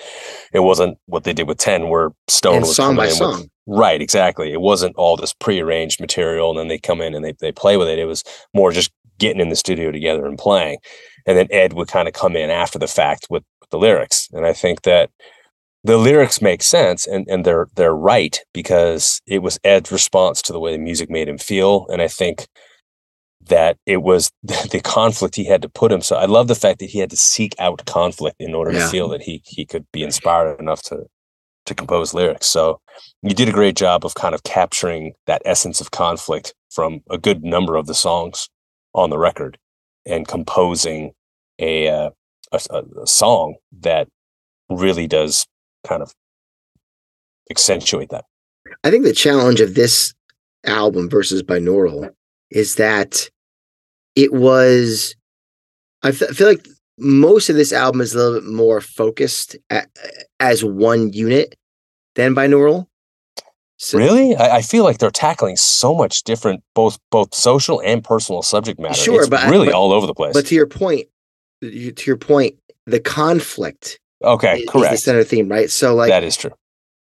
It 0.53 0.60
wasn't 0.60 0.98
what 1.07 1.24
they 1.24 1.33
did 1.33 1.48
with 1.48 1.57
10 1.57 1.89
where 1.89 2.12
Stone 2.27 2.57
And 2.57 2.62
was 2.65 2.75
song 2.75 2.95
by 2.95 3.07
in 3.07 3.19
with- 3.19 3.50
right, 3.65 4.01
exactly. 4.01 4.53
It 4.53 4.62
wasn't 4.62 4.95
all 4.95 5.17
this 5.17 5.33
prearranged 5.33 6.00
material 6.00 6.51
and 6.51 6.60
then 6.60 6.67
they 6.67 6.77
come 6.77 7.01
in 7.01 7.15
and 7.15 7.24
they, 7.25 7.33
they 7.39 7.51
play 7.51 7.77
with 7.77 7.88
it. 7.88 8.00
It 8.00 8.05
was 8.05 8.24
more 8.53 8.72
just 8.72 8.91
getting 9.17 9.41
in 9.41 9.50
the 9.50 9.55
studio 9.55 9.91
together 9.91 10.25
and 10.25 10.38
playing. 10.38 10.77
And 11.25 11.38
then 11.38 11.48
Ed 11.51 11.74
would 11.74 11.88
kind 11.88 12.07
of 12.07 12.13
come 12.13 12.36
in 12.36 12.50
after 12.50 12.77
the 12.77 12.88
fact 12.88 13.27
with, 13.29 13.43
with 13.62 13.69
the 13.69 13.77
lyrics. 13.79 14.27
And 14.33 14.45
I 14.45 14.53
think 14.53 14.81
that 14.83 15.10
the 15.86 15.98
lyrics 15.98 16.41
make 16.41 16.62
sense 16.62 17.05
and, 17.07 17.27
and 17.29 17.45
they're 17.45 17.67
they're 17.75 17.95
right 17.95 18.39
because 18.53 19.22
it 19.27 19.39
was 19.39 19.60
Ed's 19.63 19.91
response 19.91 20.41
to 20.43 20.53
the 20.53 20.60
way 20.60 20.72
the 20.72 20.77
music 20.77 21.10
made 21.10 21.27
him 21.27 21.38
feel. 21.38 21.86
And 21.89 22.01
I 22.01 22.07
think 22.07 22.48
that 23.47 23.77
it 23.85 23.97
was 24.03 24.31
the 24.43 24.81
conflict 24.83 25.35
he 25.35 25.45
had 25.45 25.62
to 25.62 25.69
put 25.69 25.91
himself. 25.91 26.21
I 26.21 26.25
love 26.25 26.47
the 26.47 26.55
fact 26.55 26.79
that 26.79 26.89
he 26.89 27.00
had 27.00 27.09
to 27.09 27.17
seek 27.17 27.55
out 27.59 27.85
conflict 27.85 28.38
in 28.39 28.53
order 28.53 28.71
Yeah. 28.71 28.79
to 28.79 28.88
feel 28.88 29.09
that 29.09 29.21
he 29.23 29.41
he 29.45 29.65
could 29.65 29.85
be 29.91 30.03
inspired 30.03 30.59
enough 30.59 30.81
to 30.83 31.05
to 31.65 31.73
compose 31.75 32.13
lyrics. 32.13 32.47
So 32.47 32.79
you 33.21 33.33
did 33.33 33.47
a 33.50 33.53
great 33.53 33.75
job 33.77 34.05
of 34.05 34.15
kind 34.15 34.35
of 34.35 34.43
capturing 34.43 35.13
that 35.27 35.41
essence 35.45 35.79
of 35.79 35.91
conflict 35.91 36.53
from 36.69 37.01
a 37.09 37.17
good 37.17 37.43
number 37.43 37.75
of 37.77 37.88
the 37.88 37.93
songs 37.95 38.50
on 38.93 39.09
the 39.09 39.17
record 39.17 39.57
and 40.05 40.27
composing 40.27 41.13
a 41.59 41.88
uh, 41.88 42.09
a, 42.51 42.59
a- 42.69 43.01
a 43.03 43.07
song 43.07 43.55
that 43.81 44.07
really 44.69 45.07
does 45.07 45.45
kind 45.85 46.01
of 46.01 46.13
accentuate 47.50 48.09
that. 48.09 48.25
I 48.83 48.89
think 48.91 49.03
the 49.03 49.13
challenge 49.13 49.62
of 49.62 49.75
this 49.75 50.13
album 50.65 51.09
versus 51.09 51.43
binaural 51.43 52.09
is 52.53 52.75
that 52.75 53.29
it 54.15 54.31
was. 54.33 55.15
I 56.03 56.12
feel 56.12 56.48
like 56.48 56.67
most 56.98 57.50
of 57.50 57.55
this 57.55 57.74
album 57.74 58.01
is 58.01 58.13
a 58.13 58.17
little 58.17 58.39
bit 58.41 58.50
more 58.50 58.79
focused 58.81 59.55
a 59.69 59.83
as 60.39 60.63
one 60.63 61.12
unit 61.13 61.55
than 62.15 62.36
binaural. 62.36 62.88
So, 63.77 63.98
Really, 63.98 64.36
I, 64.36 64.57
I 64.57 64.62
feel 64.62 64.83
like 64.83 65.00
they're 65.00 65.10
tackling 65.12 65.57
so 65.57 65.93
much 65.93 66.24
different, 66.24 66.62
both 66.75 66.98
both 67.12 67.33
social 67.33 67.81
and 67.81 68.03
personal 68.03 68.41
subject 68.41 68.79
matter. 68.79 68.93
Sure, 68.93 69.22
it's 69.22 69.29
but 69.29 69.41
I- 69.41 69.50
really 69.50 69.67
but- 69.67 69.75
all 69.75 69.91
over 69.91 70.05
the 70.07 70.13
place. 70.13 70.33
But 70.33 70.45
to 70.48 70.55
your 70.55 70.67
point, 70.67 71.07
to 71.62 71.93
your 72.05 72.17
point, 72.17 72.55
the 72.86 73.00
conflict 73.00 74.00
okay, 74.24 74.50
i- 74.51 74.55
is 74.57 74.65
the 74.65 74.72
correct. 74.72 75.00
center 75.00 75.24
theme, 75.24 75.50
right? 75.50 75.69
So, 75.69 75.95
like, 75.95 76.10
that 76.10 76.24
is 76.24 76.38
true. 76.38 76.51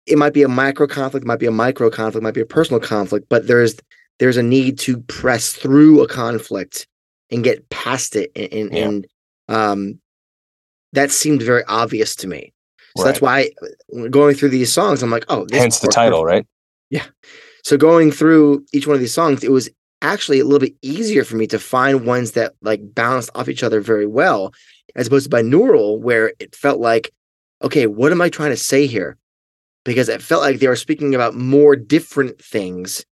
it 0.06 0.16
might 0.18 0.32
be 0.34 0.42
a 0.44 0.48
micro 0.48 0.86
conflict, 0.86 1.26
might 1.26 1.40
be 1.40 1.46
a 1.46 1.50
micro 1.50 1.90
conflict, 1.90 2.22
might 2.22 2.34
be 2.34 2.40
a 2.40 2.46
personal 2.46 2.80
conflict, 2.80 3.26
but 3.28 3.46
there's 3.46 3.74
there's 4.22 4.36
a 4.36 4.42
need 4.42 4.78
to 4.78 5.00
press 5.02 5.52
through 5.52 6.00
a 6.02 6.06
conflict 6.06 6.86
and 7.30 7.42
get 7.42 7.68
past 7.68 8.14
it, 8.14 8.30
and 8.36 8.52
and, 8.52 8.72
Yeah. 8.72 8.84
and 8.88 9.06
um, 9.48 10.00
that 10.92 11.10
seemed 11.10 11.42
very 11.42 11.64
obvious 11.66 12.14
to 12.16 12.28
me. 12.28 12.52
So 12.96 13.04
that's 13.04 13.20
why 13.20 13.50
going 14.10 14.36
through 14.36 14.50
these 14.50 14.72
songs, 14.72 15.02
I'm 15.02 15.10
like, 15.10 15.24
oh, 15.28 15.46
this 15.46 15.60
Hence 15.60 15.80
the 15.80 15.88
title, 15.88 16.22
perfect. 16.22 16.36
right? 16.36 16.46
Yeah 16.90 17.06
so 17.64 17.76
going 17.76 18.10
through 18.10 18.64
each 18.72 18.86
one 18.86 18.94
of 18.94 19.00
these 19.00 19.14
songs, 19.14 19.44
it 19.44 19.52
was 19.52 19.70
actually 20.02 20.40
a 20.40 20.44
little 20.44 20.58
bit 20.58 20.74
easier 20.82 21.24
for 21.24 21.36
me 21.36 21.46
to 21.46 21.58
find 21.58 22.04
ones 22.04 22.32
that 22.32 22.54
like 22.60 22.80
balanced 22.94 23.30
off 23.34 23.48
each 23.48 23.62
other 23.62 23.80
very 23.80 24.06
well, 24.06 24.52
as 24.96 25.06
opposed 25.06 25.30
to 25.30 25.36
binaural, 25.36 26.00
where 26.00 26.32
it 26.40 26.54
felt 26.56 26.80
like, 26.80 27.12
okay, 27.62 27.86
what 27.86 28.10
am 28.12 28.20
I 28.20 28.28
trying 28.28 28.50
to 28.50 28.56
say 28.56 28.86
here? 28.86 29.16
Because 29.84 30.08
it 30.08 30.22
felt 30.22 30.42
like 30.42 30.58
they 30.58 30.66
were 30.68 30.76
speaking 30.76 31.14
about 31.14 31.34
more 31.34 31.76
different 31.76 32.40
things, 32.42 33.04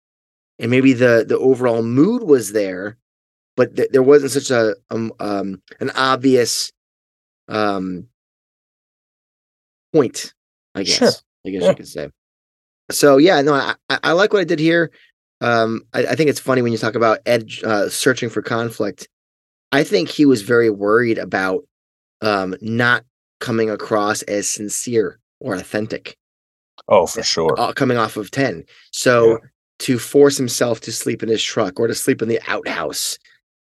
and 0.61 0.71
maybe 0.71 0.93
the 0.93 1.25
the 1.27 1.39
overall 1.39 1.83
mood 1.83 2.23
was 2.23 2.53
there, 2.53 2.97
but 3.57 3.75
th- 3.77 3.89
there 3.91 4.03
wasn't 4.03 4.33
such 4.33 4.51
a 4.51 4.77
um, 4.91 5.13
um 5.19 5.63
an 5.81 5.91
obvious 5.91 6.71
um 7.49 8.07
point. 9.93 10.35
I 10.75 10.83
guess. 10.85 10.97
Sure. 10.97 11.09
I 11.47 11.51
guess 11.51 11.63
Yeah. 11.63 11.69
you 11.71 11.75
could 11.77 11.89
say. 11.89 12.11
So 12.91 13.17
yeah, 13.17 13.41
no, 13.43 13.55
I, 13.55 13.75
I 13.89 14.13
like 14.13 14.33
what 14.33 14.41
I 14.41 14.45
did 14.45 14.59
here. 14.59 14.91
Um, 15.41 15.83
I, 15.95 16.07
I 16.07 16.15
think 16.17 16.29
it's 16.29 16.41
funny 16.41 16.61
when 16.63 16.73
you 16.73 16.79
talk 16.79 16.95
about 16.95 17.21
Ed 17.27 17.49
uh, 17.65 17.89
searching 17.89 18.29
for 18.29 18.43
conflict. 18.43 19.09
I 19.73 19.85
think 19.85 20.09
he 20.09 20.27
was 20.27 20.43
very 20.43 20.71
worried 20.71 21.19
about 21.19 21.65
um, 22.21 22.55
not 22.61 23.05
coming 23.39 23.71
across 23.71 24.23
as 24.23 24.51
sincere 24.51 25.19
or 25.39 25.55
authentic 25.55 26.17
Oh, 26.89 27.07
for 27.07 27.23
sure. 27.23 27.55
uh, 27.59 27.73
coming 27.73 27.97
off 27.97 28.17
of 28.17 28.31
10. 28.31 28.65
So 28.93 29.31
Yeah. 29.31 29.37
To 29.81 29.99
force 29.99 30.37
himself 30.37 30.81
to 30.83 30.93
sleep 30.93 31.23
in 31.23 31.29
his 31.29 31.43
truck 31.43 31.79
or 31.81 31.87
to 31.87 31.95
sleep 31.95 32.23
in 32.23 32.29
the 32.29 32.41
outhouse, 32.47 33.19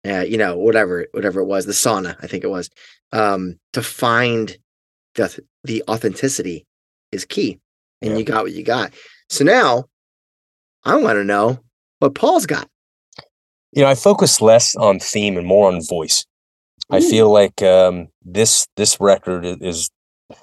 uh, 0.07 0.19
you 0.21 0.37
know, 0.37 0.57
whatever, 0.57 1.07
whatever 1.11 1.39
it 1.41 1.45
was, 1.45 1.65
the 1.65 1.71
sauna, 1.73 2.15
I 2.21 2.27
think 2.27 2.43
it 2.43 2.49
was, 2.49 2.69
um, 3.11 3.57
to 3.73 3.81
find 3.83 4.57
the, 5.15 5.37
the 5.63 5.83
authenticity 5.89 6.65
is 7.11 7.25
key. 7.25 7.59
And 8.01 8.11
Yeah. 8.13 8.17
you 8.17 8.23
got 8.23 8.43
what 8.43 8.53
you 8.53 8.63
got. 8.63 8.93
So 9.29 9.43
now 9.43 9.85
I 10.83 10.95
want 10.95 11.17
to 11.17 11.23
know 11.23 11.59
what 11.99 12.15
Paul's 12.15 12.45
got. 12.45 12.67
you 13.73 13.81
know, 13.83 13.87
I 13.89 13.95
focus 13.95 14.41
less 14.41 14.75
on 14.75 14.99
theme 14.99 15.37
and 15.37 15.47
more 15.47 15.71
on 15.71 15.81
voice. 15.85 16.25
I 16.89 16.99
feel 16.99 17.31
like 17.31 17.61
um, 17.61 18.09
this 18.21 18.67
this 18.75 18.99
record 18.99 19.45
is 19.45 19.89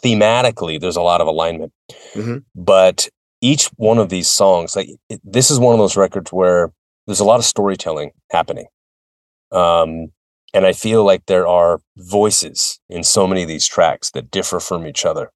thematically 0.02 0.80
there's 0.80 0.96
a 0.96 1.02
lot 1.02 1.20
of 1.20 1.26
alignment, 1.26 1.72
Mhm. 2.14 2.44
but 2.54 3.08
each 3.40 3.66
one 3.76 3.98
of 3.98 4.08
these 4.08 4.30
songs, 4.30 4.76
like 4.76 4.88
it, 5.08 5.20
this 5.24 5.50
is 5.50 5.58
one 5.58 5.74
of 5.74 5.78
those 5.78 5.96
records 5.96 6.32
where 6.32 6.72
there's 7.06 7.20
a 7.20 7.24
lot 7.24 7.38
of 7.38 7.44
storytelling 7.44 8.12
happening, 8.30 8.66
um, 9.52 10.12
and 10.54 10.66
I 10.66 10.72
feel 10.72 11.04
like 11.04 11.26
there 11.26 11.46
are 11.46 11.80
voices 11.96 12.80
in 12.88 13.04
so 13.04 13.26
many 13.26 13.42
of 13.42 13.48
these 13.48 13.66
tracks 13.66 14.10
that 14.12 14.30
differ 14.30 14.60
from 14.60 14.86
each 14.86 15.04
other, 15.04 15.30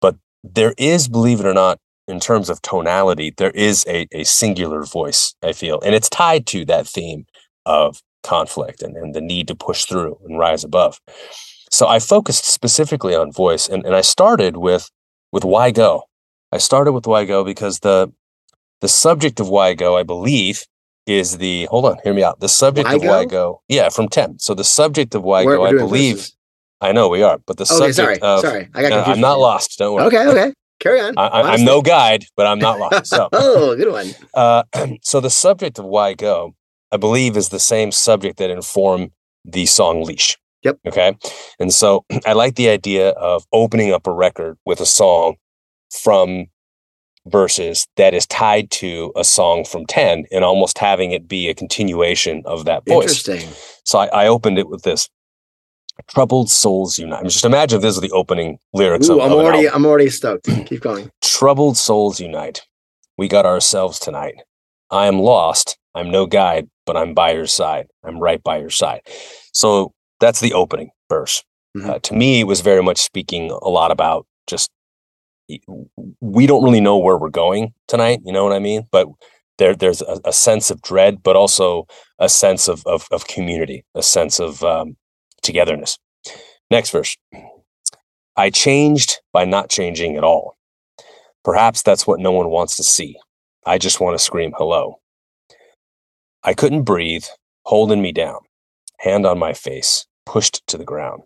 but 0.00 0.16
there 0.42 0.74
is, 0.76 1.08
believe 1.08 1.40
it 1.40 1.46
or 1.46 1.54
not, 1.54 1.78
in 2.06 2.20
terms 2.20 2.50
of 2.50 2.60
tonality, 2.62 3.32
there 3.36 3.50
is 3.52 3.84
a, 3.88 4.06
a 4.12 4.24
singular 4.24 4.84
voice, 4.84 5.34
I 5.42 5.52
feel. 5.52 5.80
And 5.84 5.94
it's 5.94 6.08
tied 6.08 6.46
to 6.48 6.64
that 6.66 6.86
theme 6.86 7.24
of 7.64 8.02
conflict 8.22 8.82
and, 8.82 8.96
and 8.96 9.14
the 9.14 9.20
need 9.20 9.48
to 9.48 9.54
push 9.54 9.84
through 9.84 10.18
and 10.24 10.38
rise 10.38 10.64
above. 10.64 11.00
So 11.70 11.86
I 11.88 11.98
focused 11.98 12.46
specifically 12.46 13.14
on 13.14 13.32
voice 13.32 13.68
and, 13.68 13.84
and 13.84 13.94
I 13.94 14.00
started 14.00 14.56
with 14.56 14.90
with 15.32 15.44
why 15.44 15.70
go. 15.70 16.04
I 16.54 16.58
started 16.58 16.92
with 16.92 17.08
why 17.08 17.24
go 17.24 17.42
because 17.42 17.80
the 17.80 18.12
the 18.80 18.86
subject 18.86 19.40
of 19.40 19.48
why 19.48 19.74
go, 19.74 19.96
I 19.96 20.04
believe, 20.04 20.64
is 21.04 21.38
the 21.38 21.64
hold 21.64 21.84
on, 21.84 21.96
hear 22.04 22.14
me 22.14 22.22
out. 22.22 22.38
The 22.38 22.48
subject 22.48 22.88
of 22.88 23.02
why 23.02 23.24
Go? 23.24 23.28
go, 23.28 23.62
yeah, 23.68 23.88
from 23.88 24.08
10. 24.08 24.38
So 24.38 24.54
the 24.54 24.62
subject 24.62 25.16
of 25.16 25.24
why 25.24 25.44
go, 25.44 25.64
I 25.64 25.72
believe 25.72 26.16
verses. 26.16 26.36
I 26.80 26.92
know 26.92 27.08
we 27.08 27.22
are, 27.22 27.38
but 27.38 27.56
the 27.56 27.64
Okay, 27.64 27.92
subject 27.92 27.96
sorry, 27.96 28.18
of 28.20 28.40
sorry. 28.40 28.68
I 28.72 28.82
got 28.82 28.90
No, 28.90 28.96
confused. 28.98 29.16
I'm 29.16 29.20
not 29.20 29.40
lost. 29.40 29.78
Don't 29.78 29.94
worry. 29.94 30.04
Okay, 30.06 30.28
okay. 30.28 30.52
Carry 30.78 31.00
on. 31.00 31.14
I, 31.18 31.42
I'm 31.42 31.64
no 31.64 31.82
guide, 31.82 32.24
but 32.36 32.46
I'm 32.46 32.60
not 32.60 32.78
lost. 32.78 33.06
So, 33.06 33.28
oh, 33.32 33.74
good 33.74 33.90
one. 33.90 34.14
uh, 34.34 34.62
so 35.02 35.20
the 35.20 35.30
subject 35.30 35.80
of 35.80 35.86
why 35.86 36.14
go, 36.14 36.54
I 36.92 36.98
believe, 36.98 37.36
is 37.36 37.48
the 37.48 37.58
same 37.58 37.90
subject 37.90 38.38
that 38.38 38.50
informed 38.50 39.10
the 39.44 39.66
song 39.66 40.04
Leash. 40.04 40.38
Yep. 40.62 40.78
Okay. 40.86 41.16
And 41.58 41.72
so 41.72 42.04
I 42.26 42.34
like 42.34 42.54
the 42.54 42.68
idea 42.68 43.10
of 43.10 43.44
opening 43.52 43.92
up 43.92 44.06
a 44.06 44.12
record 44.12 44.56
with 44.64 44.80
a 44.80 44.86
song 44.86 45.34
from 45.90 46.46
Vs. 47.26 47.86
that 47.96 48.12
is 48.14 48.26
tied 48.26 48.70
to 48.70 49.12
a 49.16 49.24
song 49.24 49.64
from 49.64 49.86
10 49.86 50.26
and 50.30 50.44
almost 50.44 50.78
having 50.78 51.12
it 51.12 51.26
be 51.26 51.48
a 51.48 51.54
continuation 51.54 52.42
of 52.44 52.64
that 52.66 52.84
voice. 52.86 53.26
Interesting. 53.26 53.48
So 53.84 53.98
I, 53.98 54.06
I 54.06 54.26
opened 54.26 54.58
it 54.58 54.68
with 54.68 54.82
this 54.82 55.08
troubled 56.08 56.50
souls 56.50 56.98
unite. 56.98 57.18
I 57.18 57.22
mean, 57.22 57.30
just 57.30 57.44
imagine 57.44 57.76
if 57.76 57.82
this 57.82 57.94
is 57.94 58.00
the 58.00 58.10
opening 58.10 58.58
lyrics 58.72 59.08
Ooh, 59.08 59.20
of, 59.20 59.26
I'm 59.26 59.32
of 59.32 59.38
already. 59.38 59.68
I'm 59.68 59.86
already 59.86 60.10
stoked. 60.10 60.44
Keep 60.66 60.80
going. 60.80 61.10
Troubled 61.22 61.76
souls 61.76 62.20
unite. 62.20 62.62
We 63.16 63.28
got 63.28 63.46
ourselves 63.46 63.98
tonight. 63.98 64.34
I 64.90 65.06
am 65.06 65.18
lost. 65.18 65.78
I'm 65.94 66.10
no 66.10 66.26
guide, 66.26 66.68
but 66.84 66.96
I'm 66.96 67.14
by 67.14 67.32
your 67.32 67.46
side. 67.46 67.86
I'm 68.04 68.18
right 68.18 68.42
by 68.42 68.58
your 68.58 68.70
side. 68.70 69.02
So 69.52 69.92
that's 70.20 70.40
the 70.40 70.52
opening 70.52 70.90
verse. 71.08 71.44
Mhm. 71.76 71.88
Uh, 71.88 71.98
to 72.00 72.14
me, 72.14 72.40
it 72.40 72.44
was 72.44 72.60
very 72.60 72.82
much 72.82 72.98
speaking 72.98 73.50
a 73.50 73.68
lot 73.68 73.90
about 73.90 74.26
just 74.46 74.70
we 76.20 76.46
don't 76.46 76.64
really 76.64 76.80
know 76.80 76.98
where 76.98 77.18
we're 77.18 77.30
going 77.30 77.72
tonight. 77.88 78.20
You 78.24 78.32
know 78.32 78.44
what 78.44 78.52
I 78.52 78.58
mean? 78.58 78.86
But 78.90 79.08
there, 79.58 79.74
there's 79.74 80.02
a, 80.02 80.20
a 80.24 80.32
sense 80.32 80.70
of 80.70 80.82
dread, 80.82 81.22
but 81.22 81.36
also 81.36 81.86
a 82.18 82.28
sense 82.28 82.68
of 82.68 82.84
of, 82.86 83.06
of 83.10 83.26
community, 83.26 83.84
a 83.94 84.02
sense 84.02 84.40
of 84.40 84.62
um, 84.62 84.96
togetherness. 85.42 85.98
Next 86.70 86.90
verse. 86.90 87.16
I 88.36 88.50
changed 88.50 89.20
by 89.32 89.44
not 89.44 89.68
changing 89.70 90.16
at 90.16 90.24
all. 90.24 90.56
Perhaps 91.44 91.82
that's 91.82 92.06
what 92.06 92.20
no 92.20 92.32
one 92.32 92.50
wants 92.50 92.76
to 92.76 92.82
see. 92.82 93.16
I 93.66 93.78
just 93.78 94.00
want 94.00 94.18
to 94.18 94.24
scream 94.24 94.52
hello. 94.56 95.00
I 96.42 96.52
couldn't 96.52 96.82
breathe, 96.82 97.24
holding 97.64 98.02
me 98.02 98.12
down, 98.12 98.40
hand 98.98 99.24
on 99.24 99.38
my 99.38 99.52
face, 99.52 100.06
pushed 100.26 100.66
to 100.66 100.76
the 100.76 100.84
ground. 100.84 101.22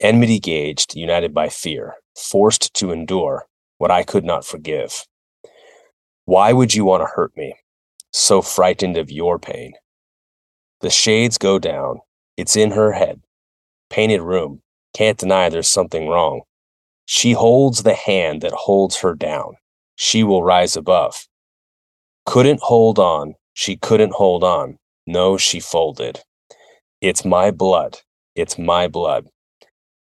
Enmity 0.00 0.40
gauged, 0.40 0.96
united 0.96 1.32
by 1.32 1.48
fear, 1.48 1.94
forced 2.16 2.74
to 2.74 2.92
endure 2.92 3.46
what 3.78 3.90
I 3.90 4.02
could 4.02 4.24
not 4.24 4.44
forgive. 4.44 5.04
Why 6.24 6.52
would 6.52 6.74
you 6.74 6.84
want 6.84 7.02
to 7.02 7.12
hurt 7.14 7.36
me? 7.36 7.54
So 8.12 8.42
frightened 8.42 8.96
of 8.96 9.10
your 9.10 9.38
pain. 9.38 9.72
The 10.80 10.90
shades 10.90 11.38
go 11.38 11.58
down. 11.58 12.00
It's 12.36 12.56
in 12.56 12.72
her 12.72 12.92
head. 12.92 13.22
Painted 13.90 14.22
room. 14.22 14.62
Can't 14.94 15.18
deny 15.18 15.48
there's 15.48 15.68
something 15.68 16.08
wrong. 16.08 16.42
She 17.06 17.32
holds 17.32 17.82
the 17.82 17.94
hand 17.94 18.42
that 18.42 18.52
holds 18.52 18.98
her 18.98 19.14
down. 19.14 19.56
She 19.96 20.22
will 20.22 20.42
rise 20.42 20.76
above. 20.76 21.26
Couldn't 22.26 22.60
hold 22.60 22.98
on. 22.98 23.34
She 23.54 23.76
couldn't 23.76 24.14
hold 24.14 24.44
on. 24.44 24.78
No, 25.06 25.36
she 25.36 25.60
folded. 25.60 26.20
It's 27.00 27.24
my 27.24 27.50
blood. 27.50 27.98
It's 28.34 28.58
my 28.58 28.86
blood. 28.88 29.28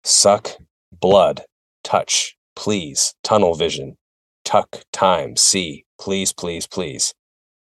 Suck, 0.04 0.51
blood, 0.92 1.44
touch, 1.89 2.36
please, 2.55 3.16
tunnel 3.24 3.55
vision, 3.55 3.98
tuck, 4.46 4.83
time, 4.94 5.35
see, 5.35 5.85
please, 6.00 6.31
please, 6.31 6.68
please. 6.68 7.14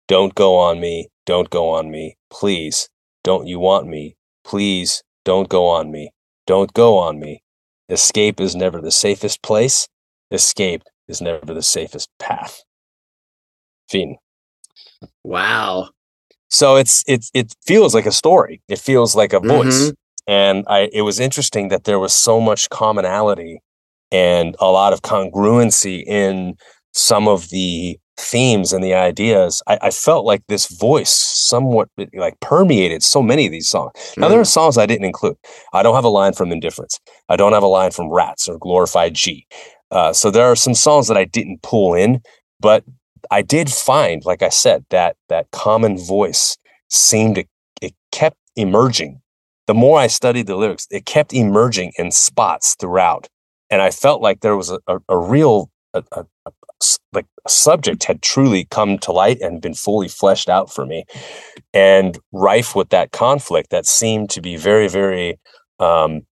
Don't 0.07 0.35
go 0.35 0.57
on 0.57 0.81
me, 0.81 1.09
don't 1.25 1.49
go 1.51 1.71
on 1.71 1.91
me, 1.91 2.17
please. 2.31 2.89
Don't 3.25 3.47
you 3.47 3.59
want 3.59 3.87
me? 3.87 4.17
Please, 4.45 5.03
don't 5.25 5.49
go 5.49 5.67
on 5.67 5.91
me, 5.91 6.11
don't 6.47 6.73
go 6.75 6.99
on 6.99 7.19
me. 7.19 7.43
Escape 7.89 8.39
is 8.41 8.55
never 8.55 8.81
the 8.83 8.91
safest 8.91 9.43
place. 9.43 9.89
Escape 10.31 10.83
is 11.09 11.23
never 11.23 11.55
the 11.55 11.63
safest 11.63 12.11
path. 12.19 12.63
Fiend. 13.89 14.17
Wow. 15.25 15.89
So 16.51 16.77
it's 16.77 17.03
it's 17.07 17.31
it 17.33 17.55
feels 17.65 17.95
like 17.95 18.05
a 18.05 18.13
story. 18.13 18.61
It 18.69 18.79
feels 18.79 19.15
like 19.17 19.33
a 19.33 19.41
voice. 19.41 19.89
Mhm. 19.89 19.95
And 20.27 20.65
I 20.69 20.91
it 20.93 21.03
was 21.03 21.19
interesting 21.19 21.69
that 21.69 21.85
there 21.85 21.99
was 21.99 22.15
so 22.15 22.41
much 22.41 22.69
commonality 22.69 23.63
and 24.11 24.57
a 24.61 24.67
lot 24.67 24.93
of 24.93 25.03
congruency 25.03 26.05
in 26.05 26.57
some 26.93 27.29
of 27.29 27.51
the 27.51 27.99
themes 28.19 28.73
and 28.73 28.83
the 28.83 28.95
ideas. 28.95 29.63
I, 29.67 29.79
I 29.83 29.91
felt 29.91 30.25
like 30.25 30.43
this 30.49 30.67
voice 30.77 31.11
somewhat 31.11 31.89
like 32.15 32.39
permeated 32.41 33.03
so 33.03 33.23
many 33.23 33.47
of 33.47 33.53
these 33.53 33.69
songs. 33.69 33.93
Now 34.17 34.29
there 34.29 34.41
are 34.41 34.45
songs 34.45 34.77
I 34.77 34.87
didn't 34.87 35.05
include. 35.05 35.37
I 35.73 35.83
don't 35.83 35.95
have 35.95 36.05
a 36.05 36.09
line 36.09 36.33
from 36.33 36.51
Indifference. 36.51 36.99
I 37.29 37.37
don't 37.37 37.53
have 37.53 37.63
a 37.63 37.69
line 37.69 37.93
from 37.93 38.11
Rats 38.11 38.49
or 38.49 38.59
Glorified 38.59 39.15
G. 39.15 39.47
Uh, 39.91 40.13
so 40.13 40.31
there 40.31 40.47
are 40.47 40.57
some 40.57 40.75
songs 40.75 41.09
that 41.09 41.17
I 41.17 41.25
didn't 41.25 41.63
pull 41.63 41.95
in, 41.95 42.21
but 42.61 42.85
I 43.31 43.43
did 43.43 43.71
find, 43.71 44.25
like 44.25 44.43
I 44.43 44.49
said, 44.49 44.85
that 44.91 45.17
that 45.29 45.51
common 45.51 45.99
voice 45.99 46.57
seemed 46.89 47.37
to 47.37 47.45
it 47.81 47.95
kept 48.13 48.37
emerging. 48.57 49.21
The 49.67 49.75
more 49.75 49.99
I 49.99 50.07
studied 50.07 50.47
the 50.47 50.57
lyrics, 50.57 50.87
it 50.91 51.05
kept 51.05 51.33
emerging 51.33 51.93
in 51.99 52.11
spots 52.11 52.75
throughout, 52.75 53.29
and 53.71 53.83
I 53.83 53.91
felt 53.91 54.23
like 54.23 54.41
there 54.41 54.57
was 54.57 54.71
a, 54.71 54.79
a, 54.87 54.99
a 55.09 55.19
real 55.19 55.71
a, 55.95 56.03
a, 56.13 56.25
like 57.13 57.27
a 57.45 57.49
subject 57.49 58.05
had 58.05 58.23
truly 58.23 58.67
come 58.67 58.99
to 58.99 59.13
light 59.13 59.41
and 59.41 59.63
been 59.63 59.75
fully 59.75 60.09
fleshed 60.09 60.49
out 60.49 60.73
for 60.73 60.87
me, 60.87 61.05
and 61.75 62.19
rife 62.33 62.75
with 62.77 62.91
that 62.91 63.13
conflict 63.13 63.71
that 63.71 63.87
seemed 63.87 64.31
to 64.31 64.41
be 64.41 64.57
very 64.57 64.89
very 64.89 65.39
um, 65.79 66.23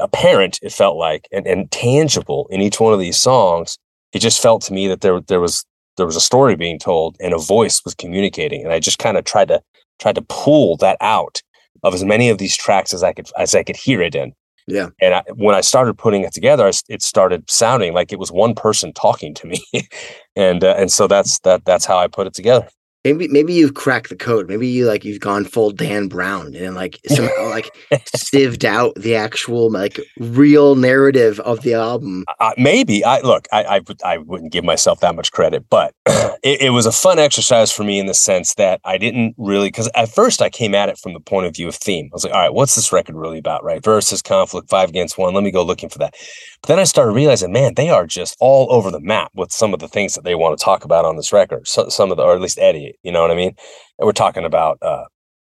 apparent. 0.00 0.58
It 0.62 0.72
felt 0.72 0.96
like 0.96 1.28
and, 1.32 1.46
and 1.46 1.70
tangible 1.70 2.46
in 2.50 2.60
each 2.60 2.80
one 2.80 2.92
of 2.92 2.98
these 2.98 3.18
songs 3.18 3.78
it 4.14 4.20
just 4.20 4.40
felt 4.40 4.62
to 4.62 4.72
me 4.72 4.86
that 4.88 5.02
there 5.02 5.20
there 5.20 5.40
was 5.40 5.66
there 5.96 6.06
was 6.06 6.16
a 6.16 6.20
story 6.20 6.56
being 6.56 6.78
told 6.78 7.16
and 7.20 7.34
a 7.34 7.38
voice 7.38 7.82
was 7.84 7.94
communicating 7.94 8.62
and 8.62 8.72
i 8.72 8.78
just 8.78 8.98
kind 8.98 9.18
of 9.18 9.24
tried 9.24 9.48
to 9.48 9.60
tried 9.98 10.14
to 10.14 10.22
pull 10.22 10.76
that 10.78 10.96
out 11.00 11.42
of 11.82 11.92
as 11.92 12.04
many 12.04 12.30
of 12.30 12.38
these 12.38 12.56
tracks 12.56 12.94
as 12.94 13.02
i 13.02 13.12
could 13.12 13.28
as 13.36 13.54
i 13.54 13.62
could 13.62 13.76
hear 13.76 14.00
it 14.00 14.14
in 14.14 14.32
Yeah. 14.66 14.88
and 15.00 15.14
I, 15.14 15.22
when 15.34 15.54
i 15.54 15.60
started 15.60 15.98
putting 15.98 16.22
it 16.22 16.32
together 16.32 16.66
I 16.66 16.72
it 16.88 17.02
started 17.02 17.50
sounding 17.50 17.92
like 17.92 18.12
it 18.12 18.18
was 18.18 18.32
one 18.32 18.54
person 18.54 18.92
talking 18.92 19.34
to 19.34 19.46
me 19.46 19.62
and 20.36 20.64
uh, 20.64 20.74
and 20.78 20.90
so 20.90 21.06
that's 21.06 21.38
that 21.40 21.64
that's 21.64 21.84
how 21.84 21.98
i 21.98 22.06
put 22.06 22.26
it 22.26 22.34
together 22.34 22.68
Maybe 23.04 23.28
maybe 23.28 23.52
you've 23.52 23.74
cracked 23.74 24.08
the 24.08 24.16
code. 24.16 24.48
Maybe 24.48 24.66
you 24.66 24.86
like 24.86 25.04
you've 25.04 25.20
gone 25.20 25.44
full 25.44 25.70
Dan 25.70 26.08
Brown 26.08 26.54
and 26.54 26.74
like 26.74 26.98
somehow 27.06 27.50
like 27.50 27.70
sieved 28.16 28.64
out 28.64 28.94
the 28.96 29.14
actual 29.14 29.70
like 29.70 30.00
real 30.18 30.74
narrative 30.74 31.38
of 31.40 31.60
the 31.62 31.74
album. 31.74 32.24
uh, 32.40 32.52
maybe 32.56 33.04
I 33.04 33.20
look. 33.20 33.46
I, 33.52 33.64
I 33.64 33.78
would- 33.80 34.02
I 34.04 34.18
wouldn't 34.18 34.52
give 34.52 34.64
myself 34.64 35.00
that 35.00 35.14
much 35.14 35.32
credit, 35.32 35.64
but 35.70 35.94
it, 36.06 36.62
it 36.62 36.70
was 36.70 36.86
a 36.86 36.92
fun 36.92 37.18
exercise 37.18 37.70
for 37.70 37.84
me 37.84 37.98
in 37.98 38.06
the 38.06 38.14
sense 38.14 38.54
that 38.54 38.80
I 38.84 38.98
didn't 38.98 39.34
really 39.38 39.68
because 39.68 39.88
at 39.94 40.08
first 40.08 40.40
I 40.42 40.50
came 40.50 40.74
at 40.74 40.88
it 40.88 40.98
from 40.98 41.12
the 41.12 41.20
point 41.20 41.46
of 41.46 41.54
view 41.54 41.68
of 41.68 41.74
theme. 41.74 42.08
I 42.12 42.14
was 42.14 42.24
like, 42.24 42.32
all 42.34 42.40
right, 42.40 42.52
what's 42.54 42.74
this 42.74 42.92
record 42.92 43.16
really 43.16 43.38
about? 43.38 43.62
Right, 43.64 43.82
versus 43.84 44.22
conflict, 44.22 44.68
five 44.70 44.88
against 44.88 45.16
one. 45.18 45.34
Let 45.34 45.44
me 45.44 45.50
go 45.50 45.62
looking 45.62 45.88
for 45.90 45.98
that. 45.98 46.14
But 46.62 46.68
then 46.68 46.78
I 46.78 46.84
started 46.84 47.12
realizing, 47.12 47.52
man, 47.52 47.74
they 47.74 47.90
are 47.90 48.06
just 48.06 48.36
all 48.40 48.72
over 48.72 48.90
the 48.90 49.00
map 49.00 49.30
with 49.34 49.52
some 49.52 49.74
of 49.74 49.80
the 49.80 49.88
things 49.88 50.14
that 50.14 50.24
they 50.24 50.34
want 50.34 50.58
to 50.58 50.64
talk 50.64 50.84
about 50.84 51.04
on 51.04 51.16
this 51.16 51.32
record. 51.32 51.68
So, 51.68 51.88
some 51.88 52.10
of 52.10 52.16
the, 52.16 52.22
or 52.22 52.34
at 52.34 52.40
least 52.40 52.58
Eddie, 52.58 52.93
you 53.02 53.12
know 53.12 53.22
what 53.22 53.30
I 53.30 53.34
mean? 53.34 53.54
And 53.98 54.06
we're 54.06 54.12
talking 54.12 54.44
about, 54.44 54.78
uh, 54.82 55.04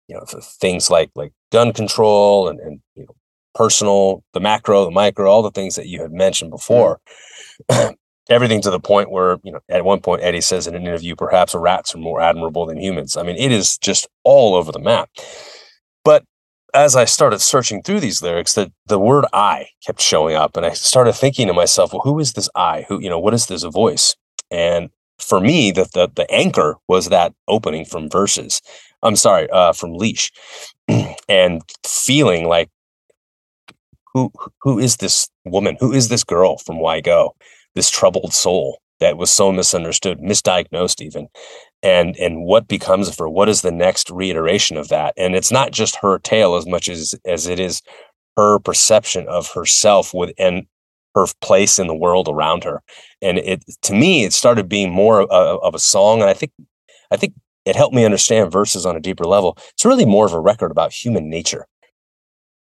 you 0.07 0.15
know, 0.15 0.23
th- 0.29 0.43
things 0.43 0.89
like 0.89 1.11
like 1.15 1.33
gun 1.51 1.73
control 1.73 2.47
and 2.47 2.59
and 2.59 2.79
you 2.95 3.03
know 3.03 3.15
personal, 3.57 4.23
the 4.33 4.39
macro, 4.39 4.85
the 4.85 4.91
micro, 4.91 5.29
all 5.29 5.41
the 5.41 5.51
things 5.51 5.75
that 5.75 5.87
you 5.87 6.01
had 6.01 6.11
mentioned 6.11 6.51
before. 6.51 6.99
Everything 8.29 8.61
to 8.61 8.69
the 8.69 8.79
point 8.79 9.09
where, 9.09 9.37
you 9.43 9.51
know, 9.51 9.59
at 9.69 9.85
one 9.85 10.01
point 10.01 10.21
Eddie 10.21 10.41
says 10.41 10.67
in 10.67 10.75
an 10.75 10.85
interview, 10.85 11.15
perhaps 11.15 11.55
rats 11.55 11.95
are 11.95 11.99
more 11.99 12.21
admirable 12.21 12.65
than 12.65 12.79
humans. 12.79 13.17
I 13.17 13.23
mean, 13.23 13.37
it 13.37 13.51
is 13.51 13.77
just 13.77 14.07
all 14.23 14.53
over 14.53 14.71
the 14.71 14.79
map. 14.79 15.09
But 16.03 16.25
as 16.73 16.95
I 16.95 17.05
started 17.05 17.39
searching 17.39 17.81
through 17.81 18.01
these 18.01 18.21
lyrics, 18.21 18.53
the, 18.53 18.71
the 18.85 18.99
word 18.99 19.25
I 19.33 19.67
kept 19.85 20.01
showing 20.01 20.35
up. 20.35 20.57
And 20.57 20.65
I 20.65 20.73
started 20.73 21.13
thinking 21.13 21.47
to 21.47 21.53
myself, 21.53 21.93
well, 21.93 22.01
who 22.03 22.19
is 22.19 22.33
this 22.33 22.49
I? 22.53 22.85
Who, 22.89 23.01
you 23.01 23.09
know, 23.09 23.19
what 23.19 23.33
is 23.33 23.47
this 23.47 23.63
voice? 23.63 24.15
And 24.51 24.89
for 25.19 25.39
me, 25.41 25.71
the, 25.71 25.87
the, 25.93 26.09
the 26.15 26.31
anchor 26.31 26.77
was 26.87 27.09
that 27.09 27.33
opening 27.47 27.85
from 27.85 28.09
verses. 28.09 28.61
I'm 29.03 29.15
sorry, 29.15 29.49
uh, 29.51 29.73
from 29.73 29.93
Leash. 29.95 30.31
and 31.29 31.61
feeling 31.85 32.47
like 32.47 32.69
who 34.13 34.31
who 34.61 34.79
is 34.79 34.97
this 34.97 35.29
woman? 35.45 35.77
Who 35.79 35.93
is 35.93 36.09
this 36.09 36.23
girl 36.23 36.57
from 36.57 36.79
Why 36.79 37.01
Go? 37.01 37.35
This 37.75 37.89
troubled 37.91 38.33
soul 38.33 38.79
that 38.99 39.17
was 39.17 39.29
so 39.31 39.51
misunderstood, 39.51 40.19
misdiagnosed 40.19 41.01
even. 41.01 41.27
and 41.83 42.15
and 42.17 42.43
what 42.43 42.67
becomes 42.67 43.07
of 43.07 43.17
her 43.17 43.29
what 43.29 43.49
is 43.49 43.61
the 43.61 43.71
next 43.71 44.09
reiteration 44.09 44.77
of 44.77 44.89
that 44.89 45.13
and 45.17 45.35
it's 45.35 45.51
not 45.51 45.71
just 45.71 45.97
her 45.97 46.19
tale 46.19 46.55
as 46.55 46.65
much 46.67 46.89
as 46.89 47.15
as 47.25 47.47
it 47.47 47.59
is 47.59 47.81
her 48.37 48.59
perception 48.59 49.27
of 49.27 49.51
herself 49.53 50.13
with 50.13 50.31
and 50.37 50.65
her 51.19 51.27
place 51.41 51.79
in 51.79 51.87
the 51.87 51.95
world 51.95 52.27
around 52.27 52.63
her 52.63 52.81
and 53.21 53.37
it 53.39 53.63
to 53.81 53.93
me 53.93 54.23
it 54.23 54.33
started 54.33 54.69
being 54.69 54.91
more 54.91 55.21
of, 55.21 55.29
of 55.29 55.75
a 55.75 55.79
song 55.79 56.21
and 56.21 56.29
i 56.29 56.33
think 56.33 56.51
i 57.11 57.17
think 57.17 57.33
it 57.65 57.75
helped 57.75 57.95
me 57.95 58.05
understand 58.05 58.51
Vs. 58.51 58.85
on 58.85 58.95
a 58.95 58.99
deeper 58.99 59.25
level 59.25 59.57
it's 59.73 59.85
really 59.85 60.05
more 60.05 60.25
of 60.25 60.33
a 60.33 60.39
record 60.39 60.71
about 60.71 60.93
human 60.93 61.29
nature 61.29 61.67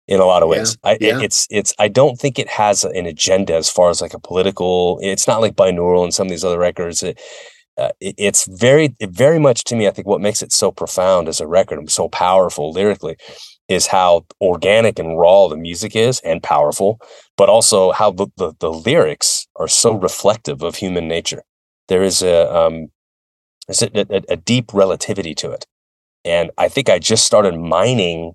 in 0.08 0.20
a 0.20 0.26
lot 0.26 0.44
of 0.44 0.50
ways. 0.50 0.78
Yeah, 0.84 0.90
I, 0.90 0.98
yeah. 1.00 1.20
it's 1.22 1.48
it's 1.50 1.74
I 1.80 1.88
don't 1.88 2.20
think 2.20 2.38
it 2.38 2.50
has 2.50 2.84
an 2.84 3.06
agenda 3.06 3.56
as 3.56 3.70
far 3.70 3.90
as 3.90 4.02
like 4.02 4.14
a 4.14 4.20
political. 4.20 5.00
It's 5.02 5.26
not 5.26 5.40
like 5.40 5.56
binaural 5.56 6.04
and 6.04 6.14
some 6.14 6.28
of 6.28 6.32
these 6.32 6.44
other 6.44 6.60
records. 6.60 7.02
It, 7.02 7.20
uh, 7.78 7.92
it, 8.02 8.16
it's 8.18 8.46
very 8.60 8.94
very 9.02 9.40
much 9.40 9.64
to 9.66 9.76
me. 9.76 9.88
I 9.88 9.92
think 9.92 10.08
what 10.08 10.20
makes 10.20 10.42
it 10.42 10.52
so 10.52 10.70
profound 10.70 11.30
as 11.30 11.40
a 11.40 11.48
record 11.48 11.80
and 11.80 11.90
so 11.90 12.10
powerful 12.10 12.74
lyrically 12.74 13.16
is 13.72 13.88
how 13.88 14.26
organic 14.42 15.00
and 15.00 15.18
raw 15.18 15.48
the 15.48 15.58
music 15.58 15.96
is 15.96 16.20
and 16.22 16.44
powerful, 16.44 17.00
but 17.38 17.50
also 17.50 17.92
how 17.92 18.12
the 18.12 18.28
the, 18.38 18.54
the 18.60 18.72
lyrics 18.72 19.48
are 19.56 19.68
so 19.68 19.94
reflective 19.94 20.62
of 20.62 20.76
human 20.76 21.08
nature. 21.08 21.44
There 21.88 22.04
is 22.04 22.22
a 22.22 22.54
um, 22.56 22.90
a, 23.70 24.06
a, 24.10 24.24
a 24.30 24.36
deep 24.38 24.74
relativity 24.74 25.34
to 25.36 25.52
it, 25.52 25.66
and 26.26 26.52
I 26.58 26.70
think 26.70 26.90
I 26.90 27.00
just 27.00 27.26
started 27.26 27.58
mining 27.58 28.34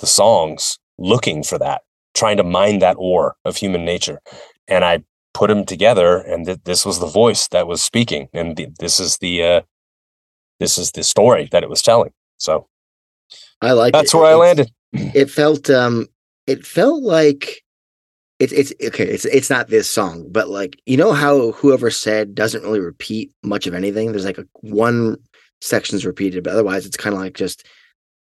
the 0.00 0.06
songs 0.06 0.78
looking 0.98 1.42
for 1.42 1.58
that, 1.58 1.82
trying 2.14 2.36
to 2.36 2.44
mine 2.44 2.80
that 2.80 2.96
ore 2.98 3.36
of 3.44 3.56
human 3.56 3.84
nature. 3.84 4.20
And 4.68 4.84
I 4.84 5.04
put 5.34 5.48
them 5.48 5.64
together, 5.64 6.18
and 6.18 6.46
th- 6.46 6.60
this 6.64 6.84
was 6.84 6.98
the 6.98 7.06
voice 7.06 7.48
that 7.48 7.66
was 7.66 7.82
speaking, 7.82 8.28
and 8.32 8.56
th- 8.56 8.70
this 8.78 9.00
is 9.00 9.18
the 9.18 9.42
uh, 9.42 9.60
this 10.60 10.78
is 10.78 10.92
the 10.92 11.02
story 11.02 11.48
that 11.52 11.62
it 11.62 11.70
was 11.70 11.82
telling. 11.82 12.12
So 12.38 12.68
I 13.62 13.72
like 13.72 13.92
that's 13.92 14.12
it. 14.12 14.16
where 14.16 14.26
I 14.26 14.34
landed. 14.34 14.70
It 14.92 15.30
felt 15.30 15.70
um, 15.70 16.08
it 16.46 16.66
felt 16.66 17.02
like 17.02 17.62
it's 18.38 18.52
it's 18.52 18.72
okay. 18.88 19.04
It's 19.04 19.24
it's 19.24 19.48
not 19.48 19.68
this 19.68 19.88
song, 19.88 20.26
but 20.30 20.48
like 20.48 20.78
you 20.84 20.96
know 20.96 21.12
how 21.12 21.52
whoever 21.52 21.90
said 21.90 22.34
doesn't 22.34 22.62
really 22.62 22.80
repeat 22.80 23.32
much 23.42 23.66
of 23.66 23.74
anything. 23.74 24.10
There's 24.10 24.24
like 24.24 24.38
a 24.38 24.46
one 24.60 25.16
section's 25.60 26.04
repeated, 26.04 26.44
but 26.44 26.52
otherwise 26.52 26.84
it's 26.84 26.96
kind 26.96 27.14
of 27.14 27.20
like 27.20 27.34
just 27.34 27.66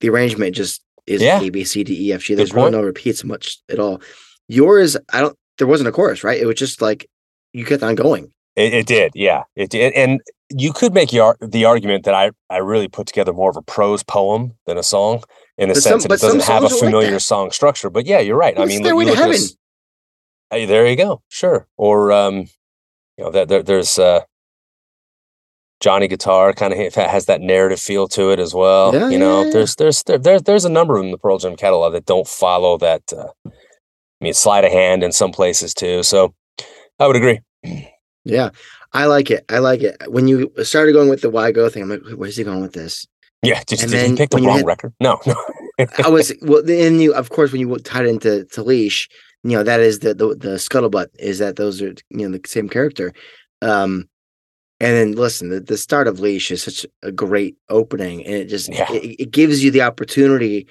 the 0.01 0.09
arrangement 0.09 0.55
just 0.55 0.81
is 1.05 1.21
yeah. 1.21 1.39
A 1.39 1.49
B 1.49 1.63
C 1.63 1.83
D 1.83 2.09
E 2.09 2.13
F 2.13 2.23
G. 2.23 2.35
There's 2.35 2.53
really 2.53 2.71
no 2.71 2.81
repeats 2.81 3.23
much 3.23 3.59
at 3.69 3.79
all. 3.79 4.01
Yours, 4.47 4.97
I 5.13 5.21
don't. 5.21 5.37
There 5.57 5.67
wasn't 5.67 5.89
a 5.89 5.91
chorus, 5.91 6.23
right? 6.23 6.39
It 6.39 6.45
was 6.45 6.55
just 6.55 6.81
like 6.81 7.09
you 7.53 7.63
kept 7.63 7.83
on 7.83 7.95
going. 7.95 8.31
It, 8.55 8.73
it 8.73 8.87
did, 8.87 9.11
yeah, 9.13 9.43
it 9.55 9.69
did. 9.69 9.93
And 9.93 10.19
you 10.49 10.73
could 10.73 10.93
make 10.93 11.11
your, 11.11 11.37
the 11.41 11.65
argument 11.65 12.05
that 12.05 12.13
I 12.13 12.31
I 12.49 12.57
really 12.57 12.87
put 12.87 13.07
together 13.07 13.33
more 13.33 13.49
of 13.49 13.57
a 13.57 13.61
prose 13.61 14.03
poem 14.03 14.53
than 14.65 14.77
a 14.77 14.83
song 14.83 15.23
in 15.57 15.69
the 15.69 15.75
but 15.75 15.83
sense 15.83 16.03
some, 16.03 16.09
that 16.09 16.15
it 16.15 16.21
doesn't 16.21 16.43
have 16.43 16.63
a 16.63 16.69
familiar 16.69 17.11
like 17.11 17.21
song 17.21 17.51
structure. 17.51 17.89
But 17.89 18.05
yeah, 18.05 18.19
you're 18.19 18.37
right. 18.37 18.57
I 18.57 18.65
mean, 18.65 18.83
look, 18.83 18.91
you 18.91 19.05
look 19.05 19.17
this, 19.17 19.57
hey, 20.49 20.65
there 20.65 20.87
you 20.87 20.95
go. 20.95 21.21
Sure. 21.29 21.67
Or 21.77 22.11
um, 22.11 22.47
you 23.17 23.23
know, 23.23 23.31
that 23.31 23.47
there, 23.49 23.63
there's 23.63 23.99
uh 23.99 24.21
Johnny 25.79 26.07
Guitar 26.07 26.53
kind 26.53 26.73
of 26.73 26.95
has 26.95 27.25
that 27.27 27.41
narrative 27.41 27.79
feel 27.79 28.07
to 28.09 28.31
it 28.31 28.39
as 28.39 28.53
well. 28.53 28.93
Yeah, 28.93 29.09
you 29.09 29.19
know, 29.19 29.41
yeah, 29.41 29.47
yeah. 29.47 29.53
there's 29.53 29.75
there's 29.75 30.03
there, 30.03 30.17
there's 30.17 30.43
there's 30.43 30.65
a 30.65 30.69
number 30.69 30.99
in 30.99 31.11
the 31.11 31.17
Pearl 31.17 31.37
Jam 31.37 31.55
catalog 31.55 31.93
that 31.93 32.05
don't 32.05 32.27
follow 32.27 32.77
that. 32.79 33.03
Uh, 33.15 33.27
I 33.45 34.23
mean, 34.23 34.33
sleight 34.33 34.65
of 34.65 34.71
hand 34.71 35.03
in 35.03 35.11
some 35.11 35.31
places 35.31 35.75
too. 35.75 36.01
So 36.01 36.33
I 36.99 37.05
would 37.05 37.15
agree. 37.15 37.41
Yeah, 38.25 38.49
I 38.93 39.05
like 39.05 39.29
it. 39.31 39.45
I 39.49 39.59
like 39.59 39.81
it. 39.81 40.01
When 40.07 40.27
you 40.27 40.51
started 40.63 40.93
going 40.93 41.09
with 41.09 41.21
the 41.21 41.29
why 41.29 41.51
go 41.51 41.69
thing, 41.69 41.83
I'm 41.83 41.89
like, 41.89 42.01
where's 42.15 42.37
he 42.37 42.43
going 42.43 42.61
with 42.61 42.73
this? 42.73 43.07
Yeah, 43.43 43.61
just 43.67 43.83
and 43.83 43.91
did 43.91 44.09
you 44.09 44.15
pick 44.17 44.29
the 44.31 44.41
wrong 44.41 44.63
record? 44.63 44.93
No, 44.99 45.19
no. 45.27 45.35
I 46.03 46.09
was 46.09 46.33
well. 46.41 46.63
Then 46.63 46.99
you, 46.99 47.13
of 47.13 47.29
course, 47.29 47.51
when 47.51 47.61
you 47.61 47.77
tied 47.77 48.07
into 48.07 48.45
to 48.45 48.63
Leash, 48.63 49.07
you 49.43 49.51
know 49.51 49.63
that 49.63 49.79
is 49.79 49.99
the 49.99 50.13
the, 50.13 50.29
the 50.29 50.55
scuttlebutt 50.55 51.07
is 51.19 51.39
that 51.39 51.55
those 51.55 51.81
are 51.81 51.93
you 52.09 52.27
know 52.27 52.37
the 52.37 52.41
same 52.47 52.67
character. 52.67 53.13
Um, 53.61 54.09
and 54.79 54.95
then 54.95 55.11
listen, 55.13 55.49
the, 55.49 55.59
the 55.59 55.77
start 55.77 56.07
of 56.07 56.19
Leash 56.19 56.51
is 56.51 56.63
such 56.63 56.85
a 57.03 57.11
great 57.11 57.57
opening, 57.69 58.25
and 58.25 58.35
it 58.35 58.45
just 58.45 58.69
yeah. 58.69 58.91
it, 58.91 59.15
it, 59.19 59.31
gives 59.31 59.63
you 59.63 59.71
the 59.71 59.81
opportunity 59.81 60.67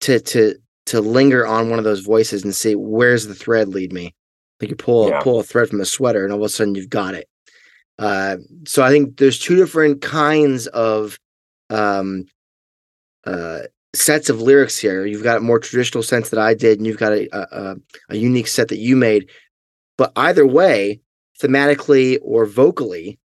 to 0.00 0.20
to 0.20 0.54
to 0.86 1.00
linger 1.00 1.46
on 1.46 1.70
one 1.70 1.78
of 1.78 1.84
those 1.84 2.00
voices 2.00 2.44
and 2.44 2.54
see 2.54 2.74
where's 2.74 3.26
the 3.26 3.34
thread 3.34 3.68
lead 3.68 3.92
me. 3.92 4.14
Like 4.60 4.70
you 4.70 4.76
pull 4.76 5.08
yeah. 5.08 5.20
pull 5.20 5.40
a 5.40 5.42
thread 5.42 5.68
from 5.68 5.80
a 5.80 5.86
sweater, 5.86 6.24
and 6.24 6.32
all 6.32 6.40
of 6.40 6.44
a 6.44 6.48
sudden 6.48 6.74
you've 6.74 6.90
got 6.90 7.14
it. 7.14 7.28
Uh, 7.98 8.36
so 8.64 8.82
I 8.82 8.90
think 8.90 9.16
there's 9.16 9.38
two 9.38 9.56
different 9.56 10.02
kinds 10.02 10.66
of 10.68 11.18
um, 11.70 12.26
uh, 13.24 13.60
sets 13.94 14.30
of 14.30 14.40
lyrics 14.40 14.78
here. 14.78 15.04
You've 15.04 15.24
got 15.24 15.38
a 15.38 15.40
more 15.40 15.58
traditional 15.58 16.02
sense 16.02 16.30
that 16.30 16.38
I 16.38 16.54
did, 16.54 16.78
and 16.78 16.86
you've 16.86 16.98
got 16.98 17.12
a, 17.12 17.28
a, 17.32 17.76
a 18.10 18.16
unique 18.16 18.48
set 18.48 18.68
that 18.68 18.78
you 18.78 18.96
made. 18.96 19.28
But 19.96 20.12
either 20.16 20.46
way, 20.46 21.00
thematically 21.42 22.18
or 22.22 22.46
vocally, 22.46 23.18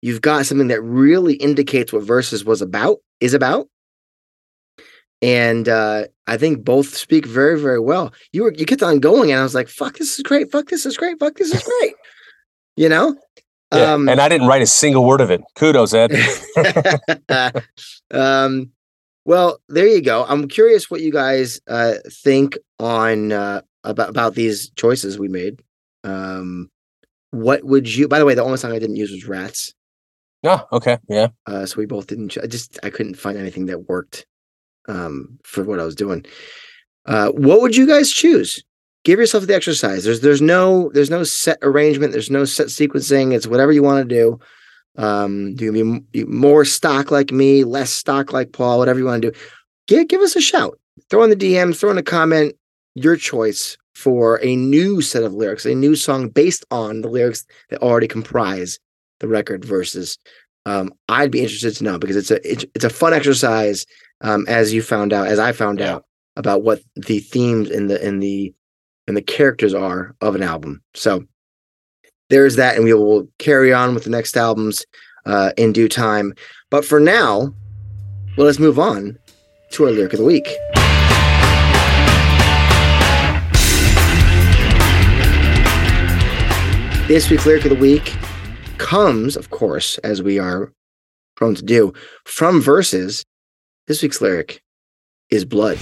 you've 0.00 0.20
got 0.20 0.46
something 0.46 0.68
that 0.68 0.82
really 0.82 1.34
indicates 1.34 1.92
what 1.92 2.02
Vs. 2.02 2.44
was 2.44 2.60
about 2.60 2.98
is 3.20 3.34
about. 3.34 3.68
And 5.20 5.68
uh, 5.68 6.06
i 6.26 6.36
think 6.36 6.64
both 6.64 6.96
speak 6.96 7.26
very 7.26 7.60
very 7.60 7.78
well. 7.78 8.12
You 8.32 8.42
were 8.42 8.54
you 8.54 8.66
kept 8.66 8.82
on 8.82 8.98
going 8.98 9.30
and 9.30 9.38
i 9.38 9.44
was 9.44 9.54
like 9.54 9.68
fuck 9.68 9.96
this 9.96 10.18
is 10.18 10.22
great. 10.24 10.50
Fuck 10.50 10.66
this 10.66 10.84
is 10.84 10.96
great. 10.96 11.20
Fuck 11.20 11.36
this 11.36 11.54
is 11.54 11.62
great. 11.62 11.94
You 12.76 12.88
know 12.88 13.16
yeah, 13.72 13.92
um, 13.92 14.08
and 14.08 14.20
i 14.20 14.28
didn't 14.28 14.46
write 14.46 14.62
a 14.62 14.66
single 14.66 15.04
word 15.04 15.20
of 15.20 15.30
it 15.30 15.42
kudos 15.56 15.94
ed 15.94 16.12
um, 18.10 18.70
well 19.24 19.58
there 19.68 19.86
you 19.86 20.00
go 20.00 20.24
i'm 20.28 20.48
curious 20.48 20.90
what 20.90 21.00
you 21.00 21.12
guys 21.12 21.60
uh, 21.68 21.94
think 22.10 22.56
on 22.78 23.32
uh, 23.32 23.60
about 23.84 24.08
about 24.08 24.34
these 24.34 24.70
choices 24.76 25.18
we 25.18 25.28
made 25.28 25.60
um, 26.04 26.68
what 27.30 27.64
would 27.64 27.92
you 27.92 28.08
by 28.08 28.18
the 28.18 28.24
way 28.24 28.34
the 28.34 28.42
only 28.42 28.58
song 28.58 28.72
i 28.72 28.78
didn't 28.78 28.96
use 28.96 29.10
was 29.10 29.26
rats 29.26 29.72
Oh, 30.44 30.66
okay. 30.72 30.98
Yeah. 31.08 31.28
Uh, 31.46 31.66
so 31.66 31.76
we 31.78 31.86
both 31.86 32.08
didn't. 32.08 32.36
I 32.42 32.46
just 32.46 32.78
I 32.82 32.90
couldn't 32.90 33.14
find 33.14 33.38
anything 33.38 33.66
that 33.66 33.88
worked 33.88 34.26
um, 34.88 35.38
for 35.44 35.62
what 35.62 35.78
I 35.78 35.84
was 35.84 35.94
doing. 35.94 36.24
Uh, 37.06 37.28
what 37.30 37.60
would 37.60 37.76
you 37.76 37.86
guys 37.86 38.10
choose? 38.10 38.62
Give 39.04 39.18
yourself 39.18 39.46
the 39.46 39.54
exercise. 39.54 40.04
There's 40.04 40.20
there's 40.20 40.42
no 40.42 40.90
there's 40.94 41.10
no 41.10 41.24
set 41.24 41.58
arrangement. 41.62 42.12
There's 42.12 42.30
no 42.30 42.44
set 42.44 42.68
sequencing. 42.68 43.32
It's 43.34 43.46
whatever 43.46 43.72
you 43.72 43.82
want 43.82 44.08
to 44.08 44.14
do. 44.14 44.40
Um, 44.96 45.54
do 45.54 45.64
you 45.64 46.00
be 46.12 46.24
more 46.24 46.64
stock 46.64 47.10
like 47.10 47.32
me, 47.32 47.64
less 47.64 47.90
stock 47.90 48.32
like 48.32 48.52
Paul, 48.52 48.78
whatever 48.78 48.98
you 48.98 49.06
want 49.06 49.22
to 49.22 49.30
do. 49.30 49.38
Give 49.88 50.06
give 50.06 50.20
us 50.20 50.36
a 50.36 50.40
shout. 50.40 50.78
Throw 51.10 51.24
in 51.24 51.30
the 51.30 51.36
DM. 51.36 51.76
Throw 51.76 51.90
in 51.90 51.98
a 51.98 52.02
comment. 52.02 52.54
Your 52.94 53.16
choice 53.16 53.76
for 53.94 54.42
a 54.42 54.56
new 54.56 55.00
set 55.00 55.22
of 55.22 55.32
lyrics, 55.32 55.64
a 55.64 55.74
new 55.74 55.96
song 55.96 56.28
based 56.28 56.64
on 56.70 57.00
the 57.00 57.08
lyrics 57.08 57.44
that 57.70 57.80
already 57.82 58.08
comprise 58.08 58.78
the 59.20 59.28
record 59.28 59.64
versus 59.64 60.18
um, 60.66 60.92
I'd 61.08 61.30
be 61.30 61.40
interested 61.40 61.74
to 61.76 61.84
know 61.84 61.98
because 61.98 62.16
it's 62.16 62.30
a 62.30 62.50
it's, 62.50 62.64
it's 62.74 62.84
a 62.84 62.90
fun 62.90 63.14
exercise 63.14 63.86
um, 64.20 64.44
as 64.48 64.72
you 64.72 64.82
found 64.82 65.12
out 65.12 65.26
as 65.26 65.38
I 65.38 65.52
found 65.52 65.80
yeah. 65.80 65.94
out 65.94 66.04
about 66.36 66.62
what 66.62 66.82
the 66.94 67.18
themes 67.20 67.70
in 67.70 67.88
the 67.88 68.04
and 68.04 68.22
the 68.22 68.54
and 69.06 69.16
the 69.16 69.22
characters 69.22 69.74
are 69.74 70.14
of 70.20 70.34
an 70.34 70.42
album. 70.42 70.82
So 70.94 71.24
there's 72.30 72.56
that, 72.56 72.76
and 72.76 72.84
we 72.84 72.94
will 72.94 73.28
carry 73.38 73.72
on 73.72 73.94
with 73.94 74.04
the 74.04 74.10
next 74.10 74.36
albums 74.36 74.86
uh, 75.26 75.52
in 75.56 75.72
due 75.72 75.88
time. 75.88 76.34
But 76.70 76.84
for 76.84 77.00
now, 77.00 77.52
let 78.36 78.48
us 78.48 78.58
move 78.58 78.78
on 78.78 79.18
to 79.72 79.84
our 79.84 79.90
lyric 79.90 80.12
of 80.12 80.18
the 80.18 80.24
week. 80.24 80.46
This 87.08 87.28
week's 87.28 87.44
lyric 87.44 87.64
of 87.64 87.70
the 87.70 87.76
week 87.76 88.16
comes, 88.78 89.36
of 89.36 89.50
course, 89.50 89.98
as 89.98 90.22
we 90.22 90.38
are 90.38 90.72
prone 91.34 91.54
to 91.56 91.62
do, 91.62 91.92
from 92.24 92.62
verses. 92.62 93.24
This 93.86 94.02
week's 94.02 94.20
lyric 94.20 94.62
is 95.28 95.44
blood. 95.44 95.78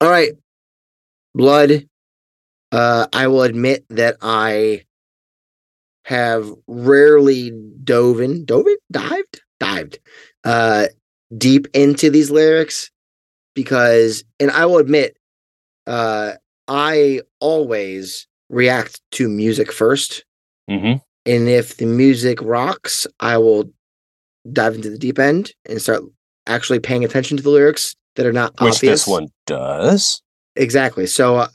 All 0.00 0.10
right. 0.10 0.32
Blood. 1.34 1.86
Uh, 2.72 3.06
I 3.12 3.28
will 3.28 3.42
admit 3.42 3.84
that 3.90 4.16
I 4.20 4.84
have 6.04 6.50
rarely 6.66 7.52
dove 7.82 8.20
in, 8.20 8.44
dove 8.44 8.66
in, 8.66 8.76
dived, 8.90 9.42
dived, 9.60 9.98
uh, 10.44 10.86
deep 11.36 11.68
into 11.72 12.10
these 12.10 12.30
lyrics 12.30 12.90
because, 13.54 14.24
and 14.40 14.50
I 14.50 14.66
will 14.66 14.78
admit, 14.78 15.16
uh, 15.86 16.32
I 16.66 17.20
always 17.40 18.26
react 18.50 19.00
to 19.12 19.28
music 19.28 19.68
1st 19.68 20.22
Mm-hmm. 20.70 20.94
and 21.26 21.48
if 21.48 21.76
the 21.76 21.84
music 21.84 22.40
rocks, 22.40 23.06
I 23.20 23.36
will 23.36 23.70
dive 24.50 24.76
into 24.76 24.88
the 24.88 24.96
deep 24.96 25.18
end 25.18 25.52
and 25.66 25.80
start 25.80 26.02
actually 26.46 26.80
paying 26.80 27.04
attention 27.04 27.36
to 27.36 27.42
the 27.42 27.50
lyrics 27.50 27.94
that 28.16 28.26
are 28.26 28.32
not 28.32 28.52
Which 28.60 28.74
obvious. 28.74 28.80
this 28.80 29.06
one 29.06 29.28
does. 29.46 30.22
exactly. 30.56 31.06
So 31.06 31.36
uh, 31.36 31.48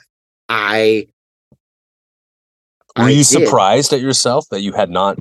I 0.49 1.07
Were 2.97 3.05
I 3.05 3.09
you 3.09 3.17
did. 3.23 3.25
surprised 3.25 3.93
at 3.93 4.01
yourself 4.01 4.45
that 4.51 4.61
you 4.61 4.73
had 4.73 4.89
not 4.89 5.17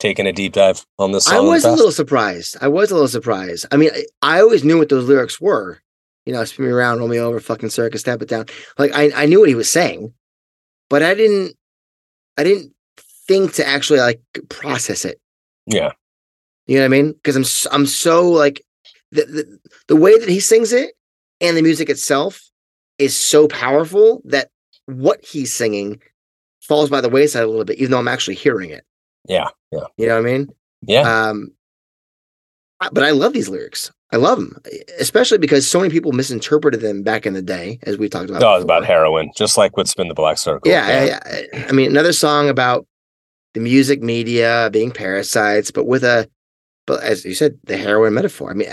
taken 0.00 0.26
a 0.26 0.32
deep 0.32 0.52
dive 0.54 0.84
on 0.98 1.12
this 1.12 1.26
song? 1.26 1.34
I 1.36 1.40
was 1.40 1.64
a 1.64 1.70
little 1.70 1.92
surprised. 1.92 2.56
I 2.60 2.68
was 2.68 2.90
a 2.90 2.94
little 2.94 3.08
surprised. 3.08 3.66
I 3.70 3.76
mean, 3.76 3.90
I, 3.94 4.04
I 4.36 4.40
always 4.40 4.64
knew 4.64 4.78
what 4.78 4.88
those 4.88 5.06
lyrics 5.06 5.40
were. 5.40 5.80
You 6.26 6.32
know, 6.32 6.42
spin 6.44 6.64
me 6.64 6.70
around, 6.72 6.98
roll 6.98 7.08
me 7.08 7.18
over, 7.18 7.38
fucking 7.38 7.68
circus, 7.68 8.02
tap 8.02 8.22
it 8.22 8.28
down. 8.28 8.46
Like 8.78 8.92
I, 8.94 9.10
I 9.14 9.26
knew 9.26 9.40
what 9.40 9.48
he 9.48 9.54
was 9.54 9.68
saying, 9.70 10.14
but 10.88 11.02
I 11.02 11.12
didn't, 11.14 11.54
I 12.38 12.44
didn't 12.44 12.72
think 13.28 13.52
to 13.54 13.66
actually 13.68 14.00
like 14.00 14.20
process 14.48 15.04
it. 15.04 15.20
Yeah. 15.66 15.92
You 16.66 16.76
know 16.76 16.82
what 16.82 16.86
I 16.86 16.88
mean? 17.02 17.12
Because 17.12 17.36
I'm, 17.36 17.74
I'm 17.74 17.86
so 17.86 18.30
like 18.30 18.62
the, 19.14 19.24
the 19.24 19.58
the 19.88 19.96
way 19.96 20.18
that 20.18 20.28
he 20.28 20.40
sings 20.40 20.72
it 20.72 20.92
and 21.40 21.56
the 21.56 21.62
music 21.62 21.88
itself 21.88 22.50
is 22.98 23.16
so 23.16 23.48
powerful 23.48 24.22
that 24.24 24.48
what 24.86 25.24
he's 25.24 25.52
singing 25.52 26.00
falls 26.62 26.90
by 26.90 27.00
the 27.00 27.08
wayside 27.08 27.44
a 27.44 27.46
little 27.46 27.64
bit, 27.64 27.78
even 27.78 27.90
though 27.90 27.98
I'm 27.98 28.08
actually 28.08 28.34
hearing 28.36 28.70
it. 28.70 28.84
Yeah. 29.28 29.48
Yeah. 29.72 29.86
You 29.96 30.06
know 30.06 30.20
what 30.20 30.28
I 30.28 30.32
mean? 30.32 30.48
Yeah. 30.82 31.28
Um, 31.28 31.52
but 32.92 33.02
I 33.02 33.10
love 33.10 33.32
these 33.32 33.48
lyrics. 33.48 33.90
I 34.12 34.16
love 34.16 34.38
them, 34.38 34.56
especially 35.00 35.38
because 35.38 35.68
so 35.68 35.80
many 35.80 35.90
people 35.90 36.12
misinterpreted 36.12 36.80
them 36.80 37.02
back 37.02 37.26
in 37.26 37.32
the 37.32 37.42
day, 37.42 37.80
as 37.82 37.98
we 37.98 38.08
talked 38.08 38.30
about. 38.30 38.42
oh, 38.42 38.54
it's 38.54 38.62
about 38.62 38.84
heroin, 38.84 39.30
just 39.34 39.56
like 39.56 39.76
with 39.76 39.88
Spin 39.88 40.06
the 40.06 40.14
Black 40.14 40.38
Circle. 40.38 40.70
Yeah, 40.70 41.20
I, 41.24 41.58
I, 41.58 41.68
I 41.68 41.72
mean, 41.72 41.90
another 41.90 42.12
song 42.12 42.48
about 42.48 42.86
the 43.54 43.60
music 43.60 44.02
media 44.02 44.68
being 44.72 44.92
parasites, 44.92 45.72
but 45.72 45.86
with 45.86 46.04
a, 46.04 46.30
but 46.86 47.02
as 47.02 47.24
you 47.24 47.34
said, 47.34 47.58
the 47.64 47.76
heroin 47.76 48.14
metaphor. 48.14 48.50
I 48.50 48.54
mean, 48.54 48.68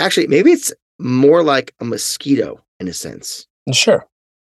actually, 0.00 0.26
maybe 0.26 0.50
it's 0.52 0.72
more 0.98 1.42
like 1.42 1.74
a 1.80 1.84
mosquito 1.84 2.62
in 2.80 2.88
a 2.88 2.92
sense. 2.92 3.46
Sure. 3.72 4.06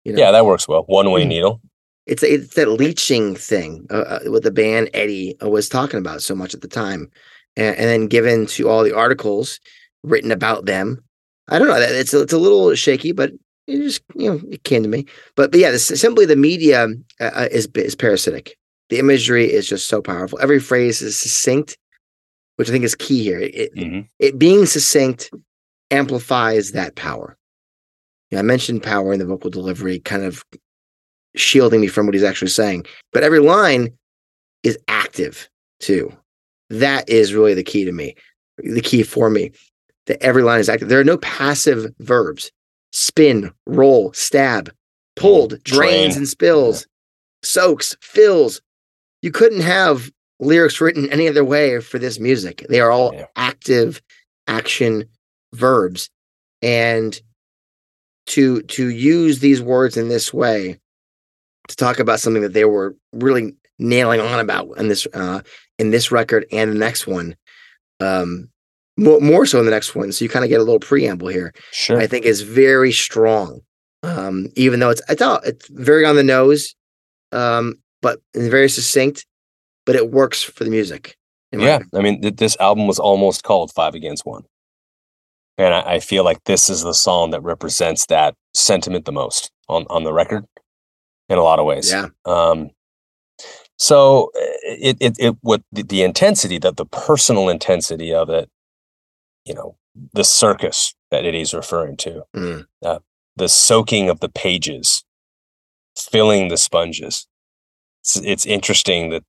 You 0.06 0.13
know? 0.13 0.19
Yeah, 0.19 0.32
that 0.32 0.45
works 0.45 0.67
well. 0.67 0.84
One 0.88 1.12
way 1.12 1.23
Mhm. 1.23 1.27
needle. 1.29 1.62
it's 2.06 2.21
it's 2.21 2.56
that 2.56 2.67
leeching 2.69 3.34
thing 3.34 3.88
uh, 3.89 3.95
uh, 3.99 4.19
what 4.25 4.43
the 4.43 4.51
band 4.51 4.89
Eddie 4.93 5.38
was 5.41 5.69
talking 5.69 5.97
about 5.99 6.21
so 6.21 6.36
much 6.36 6.53
at 6.53 6.60
the 6.60 6.67
time, 6.67 7.10
and, 7.56 7.77
and 7.77 7.88
then 7.88 8.08
given 8.08 8.45
to 8.47 8.67
all 8.67 8.84
the 8.84 8.93
articles 8.93 9.58
written 10.03 10.29
about 10.32 10.65
them. 10.65 11.01
I 11.47 11.60
don't 11.60 11.69
know. 11.69 11.79
that- 11.79 11.95
It's 11.95 12.13
it's 12.13 12.34
a 12.34 12.38
little 12.38 12.75
shaky, 12.75 13.13
but 13.13 13.32
it 13.67 13.77
just 13.77 14.01
you 14.15 14.29
know 14.29 14.41
it 14.51 14.63
came 14.65 14.84
to 14.84 14.89
me. 14.89 15.06
But 15.38 15.51
but 15.51 15.60
yeah, 15.62 15.71
this, 15.71 15.86
simply 15.88 16.25
the 16.25 16.36
media 16.36 16.88
uh, 17.21 17.23
uh, 17.23 17.47
is 17.51 17.67
is 17.75 17.95
parasitic. 17.95 18.58
The 18.89 18.99
imagery 18.99 19.45
is 19.53 19.65
just 19.69 19.88
so 19.88 20.01
powerful. 20.01 20.39
Every 20.41 20.60
phrase 20.60 21.01
is 21.01 21.17
succinct, 21.17 21.77
which 22.58 22.70
I 22.70 22.72
think 22.72 22.84
is 22.86 22.96
key 22.96 23.24
here. 23.24 23.39
It, 23.39 23.74
Mhm. 23.76 24.08
it 24.20 24.38
being 24.39 24.66
succinct 24.66 25.32
amplifies 25.92 26.72
that 26.72 26.96
power. 26.96 27.38
Yeah, 28.32 28.39
I 28.39 28.42
mentioned 28.44 28.84
power 28.84 29.13
in 29.13 29.20
the 29.20 29.26
vocal 29.26 29.50
delivery, 29.50 30.00
kind 30.00 30.24
of 30.24 30.44
shielding 31.36 31.82
me 31.82 31.88
from 31.88 32.06
what 32.06 32.13
he's 32.16 32.24
actually 32.24 32.50
saying. 32.50 32.86
But 33.12 33.24
every 33.24 33.39
line 33.39 33.96
is 34.63 34.78
active 34.88 35.50
too. 35.80 36.16
That 36.70 37.08
is 37.10 37.34
really 37.34 37.54
the 37.54 37.63
key 37.63 37.86
to 37.86 37.92
me, 37.92 38.16
the 38.58 38.82
key 38.82 39.04
for 39.04 39.30
me. 39.30 39.52
That 40.08 40.22
every 40.22 40.44
line 40.44 40.60
is 40.60 40.68
active. 40.70 40.89
There 40.89 41.00
are 41.00 41.04
no 41.06 41.18
passive 41.18 41.94
verbs. 42.00 42.52
Spin, 42.92 43.52
roll, 43.66 44.12
stab, 44.13 44.72
pulled, 45.16 45.62
drains 45.63 46.13
Drain. 46.13 46.18
and 46.18 46.28
spills, 46.28 46.86
soaks, 47.42 47.96
fills. 48.02 48.62
You 49.22 49.32
couldn't 49.32 49.62
have 49.62 50.12
lyrics 50.43 50.79
written 50.82 51.10
any 51.12 51.27
other 51.27 51.43
way 51.43 51.79
for 51.79 51.99
this 51.99 52.19
music. 52.19 52.65
They 52.69 52.79
are 52.79 52.91
all 52.91 53.13
Yeah. 53.13 53.25
active 53.36 54.01
action 54.47 55.06
verbs. 55.53 56.10
And 56.62 57.19
to 58.27 58.62
to 58.63 58.88
use 58.89 59.39
these 59.39 59.62
words 59.62 59.97
in 59.97 60.08
this 60.08 60.34
way 60.34 60.79
to 61.67 61.75
talk 61.75 61.99
about 61.99 62.19
something 62.21 62.41
that 62.41 62.53
they 62.53 62.65
were 62.65 62.95
really 63.12 63.53
nailing 63.79 64.21
on 64.21 64.39
about 64.39 64.69
in 64.77 64.88
this 64.88 65.06
uh 65.13 65.41
in 65.77 65.91
this 65.91 66.10
record 66.12 66.45
and 66.51 66.71
the 66.71 66.75
next 66.75 67.06
one 67.06 67.36
um 67.99 68.47
more, 68.97 69.19
more 69.19 69.45
so 69.45 69.60
in 69.60 69.65
the 69.65 69.71
next 69.71 69.93
one 69.93 70.12
so 70.13 70.23
you 70.23 70.29
kind 70.29 70.45
of 70.45 70.49
get 70.49 70.62
a 70.62 70.63
little 70.63 70.79
preamble 70.79 71.27
here 71.27 71.51
Sure. 71.71 71.99
i 71.99 72.08
think 72.08 72.25
is 72.25 72.41
very 72.41 72.93
strong 72.93 73.60
um 74.03 74.47
even 74.56 74.79
though 74.79 74.89
it's 74.89 75.01
it's 75.10 75.21
all 75.21 75.39
it's 75.43 75.67
very 75.69 76.06
on 76.06 76.15
the 76.15 76.23
nose 76.23 76.75
um 77.34 77.75
but 78.01 78.19
very 78.36 78.69
succinct 78.69 79.25
but 79.86 79.96
it 79.96 80.12
works 80.12 80.41
for 80.43 80.63
the 80.63 80.69
music 80.69 81.17
yeah. 81.52 81.80
I 81.93 82.02
mean, 82.02 82.19
th- 82.22 82.36
this 82.38 82.58
album 82.60 82.88
was 82.88 82.98
almost 82.98 83.43
called 83.43 83.72
Five 83.72 83.93
Against 83.93 84.26
One. 84.26 84.43
And 85.60 85.72
I, 85.72 85.82
I 85.82 86.00
feel 86.00 86.24
like 86.24 86.43
this 86.46 86.67
is 86.67 86.82
the 86.82 86.93
song 86.96 87.30
that 87.30 87.41
represents 87.43 88.08
that 88.08 88.34
sentiment 88.56 89.06
the 89.06 89.12
most 89.12 89.52
on, 89.69 89.86
on 89.88 90.04
the 90.04 90.13
record 90.13 90.46
in 91.30 91.38
a 91.38 91.43
lot 91.43 91.60
of 91.60 91.65
ways. 91.67 91.91
yeah 91.91 92.08
Um, 92.26 92.72
so 93.78 94.32
it, 94.63 94.98
it, 95.00 95.15
it, 95.19 95.36
what 95.41 95.62
the, 95.72 95.84
the 95.84 96.02
intensity, 96.02 96.58
that 96.58 96.78
the 96.78 96.86
personal 96.88 97.50
intensity 97.50 98.12
of 98.13 98.30
it, 98.32 98.50
you 99.46 99.54
know, 99.54 99.76
the 100.13 100.24
circus 100.24 100.96
that 101.12 101.24
it 101.24 101.36
is 101.36 101.54
referring 101.54 101.98
to, 101.98 102.24
Mm. 102.36 102.65
the 103.36 103.48
soaking 103.50 104.10
of 104.10 104.22
the 104.22 104.30
pages, 104.30 105.04
filling 105.96 106.48
the 106.48 106.58
sponges. 106.58 107.28
It's, 108.02 108.15
it's 108.17 108.46
interesting 108.48 109.12
that 109.12 109.24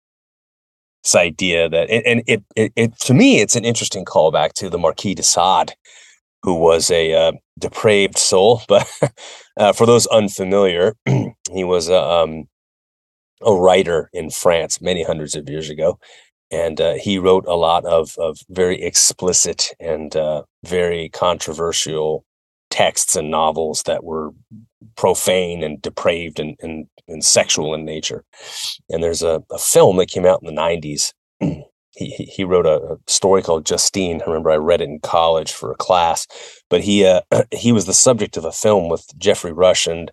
this 1.05 1.15
idea 1.15 1.69
that, 1.69 1.91
and 1.91 2.23
it, 2.27 2.43
it, 2.57 2.73
it, 2.75 2.99
to 3.01 3.15
me, 3.15 3.41
it's 3.41 3.57
an 3.57 3.65
interesting 3.65 4.05
callback 4.05 4.55
to 4.55 4.71
the 4.71 4.79
Marquis 4.79 5.15
de 5.15 5.23
Sade, 5.23 5.75
who 6.43 6.55
was 6.55 6.91
a 6.91 7.15
uh, 7.15 7.33
depraved 7.59 8.19
soul. 8.19 8.63
But 8.69 8.89
uh, 9.57 9.73
for 9.73 9.87
those 9.87 10.07
unfamiliar, 10.07 10.97
he 11.07 11.65
was 11.65 11.89
a, 11.89 12.03
um, 12.03 12.45
a 13.43 13.55
writer 13.55 14.11
in 14.13 14.31
France 14.31 14.81
many 14.81 15.05
hundreds 15.05 15.37
of 15.37 15.49
years 15.49 15.71
ago. 15.71 15.99
And 16.51 16.81
uh, 16.81 16.95
he 16.95 17.19
wrote 17.19 17.47
a 17.47 17.57
lot 17.57 17.85
of, 17.85 18.15
of 18.19 18.39
very 18.49 18.81
explicit 18.83 19.73
and 19.81 20.15
uh, 20.15 20.43
very 20.65 21.09
controversial 21.09 22.25
texts 22.71 23.17
and 23.17 23.31
novels 23.31 23.83
that 23.85 24.05
were 24.05 24.31
profane 24.97 25.63
and 25.63 25.81
depraved 25.83 26.39
and, 26.41 26.57
and, 26.61 26.87
and 27.09 27.25
sexual 27.25 27.75
in 27.75 27.85
nature. 27.85 28.25
And 28.89 29.03
there's 29.03 29.23
a, 29.23 29.43
a 29.51 29.59
film 29.59 29.97
that 29.99 30.11
came 30.11 30.27
out 30.27 30.41
in 30.43 30.55
the 30.55 30.61
90s. 30.61 31.13
he, 31.97 32.11
he 32.11 32.45
wrote 32.45 32.67
a, 32.67 32.95
a 32.95 32.97
story 33.07 33.43
called 33.43 33.67
Justine. 33.67 34.21
I 34.23 34.27
remember 34.27 34.51
I 34.51 34.57
read 34.57 34.81
it 34.81 34.89
in 34.89 35.01
college 35.01 35.53
for 35.53 35.71
a 35.71 35.77
class, 35.77 36.27
but 36.69 36.83
he 36.83 37.05
uh, 37.05 37.21
he 37.53 37.73
was 37.73 37.87
the 37.87 37.95
subject 37.95 38.37
of 38.37 38.45
a 38.45 38.53
film 38.53 38.89
with 38.89 39.07
Geoffrey 39.19 39.53
Rush 39.53 39.87
and 39.87 40.11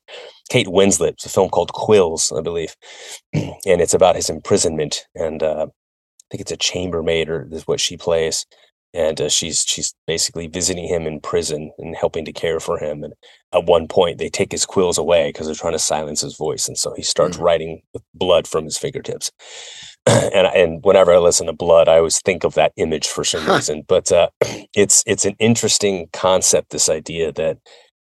Kate 0.49 0.67
Winslet. 0.67 1.13
It's 1.13 1.25
a 1.25 1.29
film 1.29 1.49
called 1.49 1.73
Quills, 1.73 2.31
I 2.37 2.41
believe, 2.41 2.75
and 3.33 3.81
it's 3.81 3.93
about 3.93 4.15
his 4.15 4.29
imprisonment. 4.29 5.05
And 5.15 5.41
uh, 5.41 5.67
I 5.69 6.25
think 6.29 6.41
it's 6.41 6.51
a 6.51 6.57
chambermaid, 6.57 7.29
or 7.29 7.47
is 7.51 7.67
what 7.67 7.79
she 7.79 7.97
plays. 7.97 8.45
And 8.93 9.21
uh, 9.21 9.29
she's 9.29 9.63
she's 9.65 9.93
basically 10.05 10.47
visiting 10.47 10.85
him 10.87 11.07
in 11.07 11.21
prison 11.21 11.71
and 11.77 11.95
helping 11.95 12.25
to 12.25 12.33
care 12.33 12.59
for 12.59 12.77
him. 12.77 13.03
And 13.03 13.13
at 13.53 13.65
one 13.65 13.87
point, 13.87 14.17
they 14.17 14.29
take 14.29 14.51
his 14.51 14.65
quills 14.65 14.97
away 14.97 15.29
because 15.29 15.45
they're 15.47 15.55
trying 15.55 15.73
to 15.73 15.79
silence 15.79 16.21
his 16.21 16.35
voice, 16.35 16.67
and 16.67 16.77
so 16.77 16.93
he 16.95 17.01
starts 17.03 17.37
Mhm. 17.37 17.41
writing 17.41 17.81
with 17.93 18.03
blood 18.13 18.47
from 18.47 18.65
his 18.65 18.77
fingertips. 18.77 19.31
and 20.05 20.47
and 20.47 20.83
whenever 20.83 21.13
I 21.13 21.19
listen 21.19 21.47
to 21.47 21.53
blood, 21.53 21.87
I 21.87 21.97
always 21.97 22.19
think 22.21 22.43
of 22.43 22.55
that 22.55 22.73
image 22.77 23.07
for 23.07 23.23
some 23.23 23.45
reason. 23.47 23.83
But 23.87 24.11
uh, 24.11 24.29
it's 24.75 25.03
it's 25.07 25.25
an 25.25 25.35
interesting 25.39 26.09
concept. 26.13 26.71
This 26.71 26.89
idea 26.89 27.31
that 27.33 27.57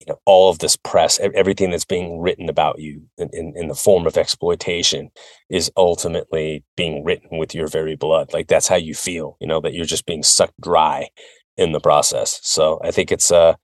you 0.06 0.12
know 0.12 0.20
all 0.26 0.50
of 0.50 0.58
this 0.58 0.76
press, 0.76 1.18
everything 1.20 1.70
that's 1.70 1.84
being 1.84 2.20
written 2.20 2.48
about 2.48 2.78
you 2.78 3.02
in, 3.18 3.30
in, 3.32 3.52
in 3.56 3.68
the 3.68 3.74
form 3.74 4.06
of 4.06 4.16
exploitation, 4.16 5.10
is 5.48 5.70
ultimately 5.76 6.64
being 6.76 7.04
written 7.04 7.38
with 7.38 7.54
your 7.54 7.68
very 7.68 7.96
blood. 7.96 8.32
Like 8.32 8.48
that's 8.48 8.68
how 8.68 8.76
you 8.76 8.94
feel. 8.94 9.36
You 9.40 9.46
know 9.46 9.60
that 9.60 9.74
you're 9.74 9.84
just 9.84 10.06
being 10.06 10.22
sucked 10.22 10.60
dry 10.60 11.08
in 11.56 11.72
the 11.72 11.80
process. 11.80 12.40
So 12.42 12.80
I 12.82 12.90
think 12.90 13.12
it's 13.12 13.30
a 13.30 13.56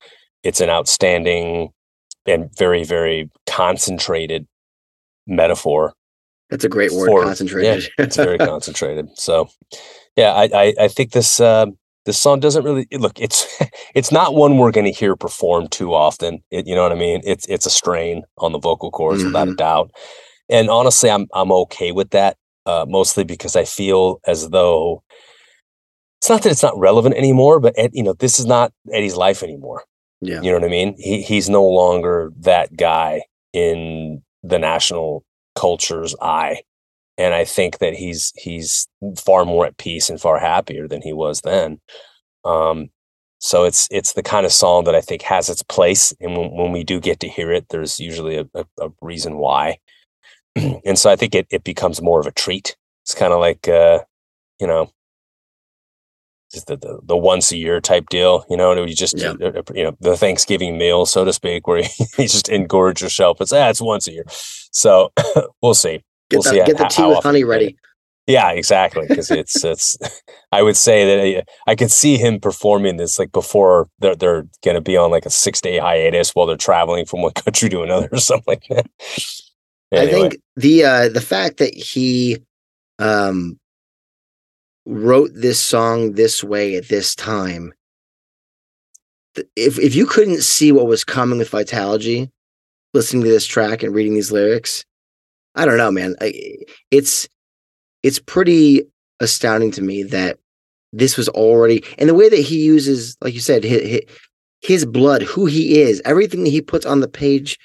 it's 0.42 0.60
an 0.60 0.70
outstanding 0.70 1.70
and 2.26 2.50
very 2.56 2.84
very 2.84 3.30
concentrated 3.46 4.46
metaphor 5.26 5.94
that's 6.50 6.64
a 6.64 6.68
great 6.68 6.92
word 6.92 7.06
for- 7.06 7.24
concentrated 7.24 7.84
yeah, 7.98 8.04
it's 8.04 8.16
very 8.16 8.38
concentrated. 8.52 9.08
So, 9.18 9.48
yeah, 10.16 10.32
I 10.32 10.48
I, 10.54 10.74
I 10.80 10.88
think 10.88 11.12
this 11.12 11.40
uh, 11.40 11.66
this 12.08 12.18
song 12.18 12.40
doesn't 12.40 12.64
really 12.64 12.88
look. 12.92 13.20
It's 13.20 13.46
it's 13.94 14.10
not 14.10 14.34
one 14.34 14.56
we're 14.56 14.70
going 14.70 14.86
to 14.86 14.98
hear 14.98 15.14
performed 15.14 15.70
too 15.70 15.92
often. 15.92 16.42
It, 16.50 16.66
you 16.66 16.74
know 16.74 16.82
what 16.82 16.92
I 16.92 16.96
mean? 16.96 17.20
It's 17.22 17.46
it's 17.46 17.66
a 17.66 17.70
strain 17.70 18.22
on 18.38 18.52
the 18.52 18.58
vocal 18.58 18.90
cords 18.90 19.18
mm-hmm. 19.18 19.28
without 19.28 19.48
a 19.48 19.50
mm-hmm. 19.50 19.56
doubt. 19.56 19.90
And 20.48 20.70
honestly, 20.70 21.10
I'm 21.10 21.26
I'm 21.34 21.52
okay 21.52 21.92
with 21.92 22.10
that. 22.10 22.38
Uh, 22.64 22.86
mostly 22.88 23.24
because 23.24 23.56
I 23.56 23.64
feel 23.64 24.20
as 24.26 24.50
though 24.50 25.02
it's 26.20 26.28
not 26.28 26.42
that 26.42 26.50
it's 26.50 26.62
not 26.62 26.78
relevant 26.78 27.14
anymore, 27.14 27.60
but 27.60 27.74
Ed, 27.78 27.90
you 27.94 28.02
know, 28.02 28.14
this 28.14 28.38
is 28.38 28.46
not 28.46 28.72
Eddie's 28.92 29.16
life 29.16 29.42
anymore. 29.42 29.84
Yeah. 30.20 30.40
You 30.42 30.50
know 30.50 30.58
what 30.58 30.64
I 30.64 30.68
mean? 30.68 30.94
He 30.98 31.22
he's 31.22 31.50
no 31.50 31.64
longer 31.64 32.32
that 32.40 32.74
guy 32.74 33.22
in 33.52 34.22
the 34.42 34.58
national 34.58 35.24
culture's 35.56 36.14
eye. 36.22 36.62
And 37.18 37.34
I 37.34 37.44
think 37.44 37.78
that 37.78 37.94
he's 37.94 38.32
he's 38.36 38.88
far 39.16 39.44
more 39.44 39.66
at 39.66 39.76
peace 39.76 40.08
and 40.08 40.20
far 40.20 40.38
happier 40.38 40.86
than 40.88 41.02
he 41.02 41.12
was 41.12 41.40
then. 41.42 41.80
Um, 42.44 42.90
so 43.40 43.64
it's 43.64 43.88
it's 43.90 44.12
the 44.14 44.22
kind 44.22 44.46
of 44.46 44.52
song 44.52 44.84
that 44.84 44.94
I 44.94 45.00
think 45.00 45.22
has 45.22 45.48
its 45.48 45.62
place, 45.62 46.12
and 46.20 46.36
when, 46.36 46.50
when 46.52 46.72
we 46.72 46.84
do 46.84 47.00
get 47.00 47.20
to 47.20 47.28
hear 47.28 47.52
it, 47.52 47.66
there's 47.70 48.00
usually 48.00 48.36
a, 48.36 48.46
a, 48.54 48.64
a 48.80 48.88
reason 49.00 49.38
why. 49.38 49.78
and 50.56 50.98
so 50.98 51.10
I 51.10 51.16
think 51.16 51.34
it 51.34 51.46
it 51.50 51.64
becomes 51.64 52.00
more 52.00 52.20
of 52.20 52.26
a 52.26 52.32
treat. 52.32 52.76
It's 53.04 53.14
kind 53.14 53.32
of 53.32 53.40
like 53.40 53.68
uh, 53.68 54.00
you 54.60 54.66
know, 54.66 54.90
just 56.52 56.66
the, 56.66 56.76
the, 56.76 57.00
the 57.02 57.16
once 57.16 57.52
a 57.52 57.56
year 57.56 57.80
type 57.80 58.08
deal, 58.08 58.44
you 58.48 58.56
know, 58.56 58.72
and 58.72 58.88
you 58.88 58.96
just, 58.96 59.18
yeah. 59.18 59.34
Uh, 59.40 59.58
uh, 59.58 59.62
you 59.74 59.84
know, 59.84 59.96
the 60.00 60.16
Thanksgiving 60.16 60.78
meal, 60.78 61.06
so 61.06 61.24
to 61.24 61.32
speak, 61.32 61.66
where 61.66 61.78
you, 62.18 62.28
just 62.28 62.48
engorge 62.48 63.02
yourself. 63.02 63.40
It's, 63.40 63.52
ah, 63.52 63.68
it's 63.68 63.80
once 63.80 64.06
a 64.08 64.12
year. 64.12 64.24
So 64.72 65.12
we'll 65.62 65.74
see. 65.74 66.02
Get, 66.30 66.40
we'll 66.44 66.52
the, 66.52 66.64
get 66.64 66.78
the 66.78 66.84
tea 66.84 67.06
with 67.06 67.22
honey 67.22 67.44
ready. 67.44 67.76
Yeah, 68.28 68.50
exactly. 68.50 69.06
Because 69.08 69.30
it's 69.30 69.64
it's. 69.64 69.96
I 70.52 70.62
would 70.62 70.76
say 70.76 71.32
that 71.32 71.38
uh, 71.38 71.42
I 71.66 71.74
could 71.74 71.90
see 71.90 72.16
him 72.16 72.40
performing 72.40 72.98
this 72.98 73.18
like 73.18 73.32
before 73.32 73.88
they're 73.98 74.14
they're 74.14 74.46
going 74.62 74.74
to 74.74 74.82
be 74.82 74.96
on 74.96 75.10
like 75.10 75.26
a 75.26 75.30
six 75.30 75.60
day 75.60 75.78
hiatus 75.78 76.34
while 76.34 76.46
they're 76.46 76.56
traveling 76.56 77.06
from 77.06 77.22
one 77.22 77.32
country 77.34 77.70
to 77.70 77.82
another 77.82 78.08
or 78.12 78.18
something 78.18 78.44
like 78.46 78.66
that. 78.68 78.86
Anyway. 79.90 80.08
I 80.08 80.12
think 80.12 80.42
the 80.56 80.84
uh 80.84 81.08
the 81.08 81.22
fact 81.22 81.56
that 81.58 81.74
he 81.74 82.38
um 82.98 83.58
wrote 84.84 85.30
this 85.34 85.60
song 85.60 86.12
this 86.12 86.44
way 86.44 86.76
at 86.76 86.88
this 86.88 87.14
time 87.14 87.72
if 89.56 89.78
if 89.78 89.94
you 89.94 90.06
couldn't 90.06 90.42
see 90.42 90.72
what 90.72 90.86
was 90.86 91.04
coming 91.04 91.38
with 91.38 91.50
Vitalogy 91.50 92.30
listening 92.94 93.22
to 93.22 93.28
this 93.28 93.46
track 93.46 93.82
and 93.82 93.94
reading 93.94 94.14
these 94.14 94.32
lyrics 94.32 94.84
i 95.58 95.64
don't 95.64 95.76
know 95.76 95.90
man. 95.90 96.14
I, 96.20 96.56
it's 96.90 97.28
it's 98.02 98.18
pretty 98.18 98.82
astounding 99.20 99.70
to 99.72 99.82
me 99.82 100.04
that 100.04 100.38
this 100.92 101.16
was 101.16 101.28
already 101.28 101.84
and 101.98 102.08
the 102.08 102.14
way 102.14 102.28
that 102.28 102.40
he 102.40 102.62
uses 102.62 103.16
like 103.20 103.34
you 103.34 103.40
said 103.40 103.64
his, 103.64 104.00
his 104.62 104.86
blood 104.86 105.22
who 105.22 105.46
he 105.46 105.80
is 105.80 106.00
everything 106.04 106.44
that 106.44 106.50
he 106.50 106.62
puts 106.62 106.86
on 106.86 107.00
the 107.00 107.08
page 107.08 107.58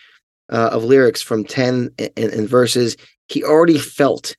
uh, 0.51 0.69
of 0.71 0.83
lyrics 0.83 1.21
from 1.21 1.45
10 1.45 1.89
and, 1.97 2.11
and 2.17 2.49
Vs 2.49 2.97
he 3.29 3.43
already 3.43 3.77
felt 3.77 4.35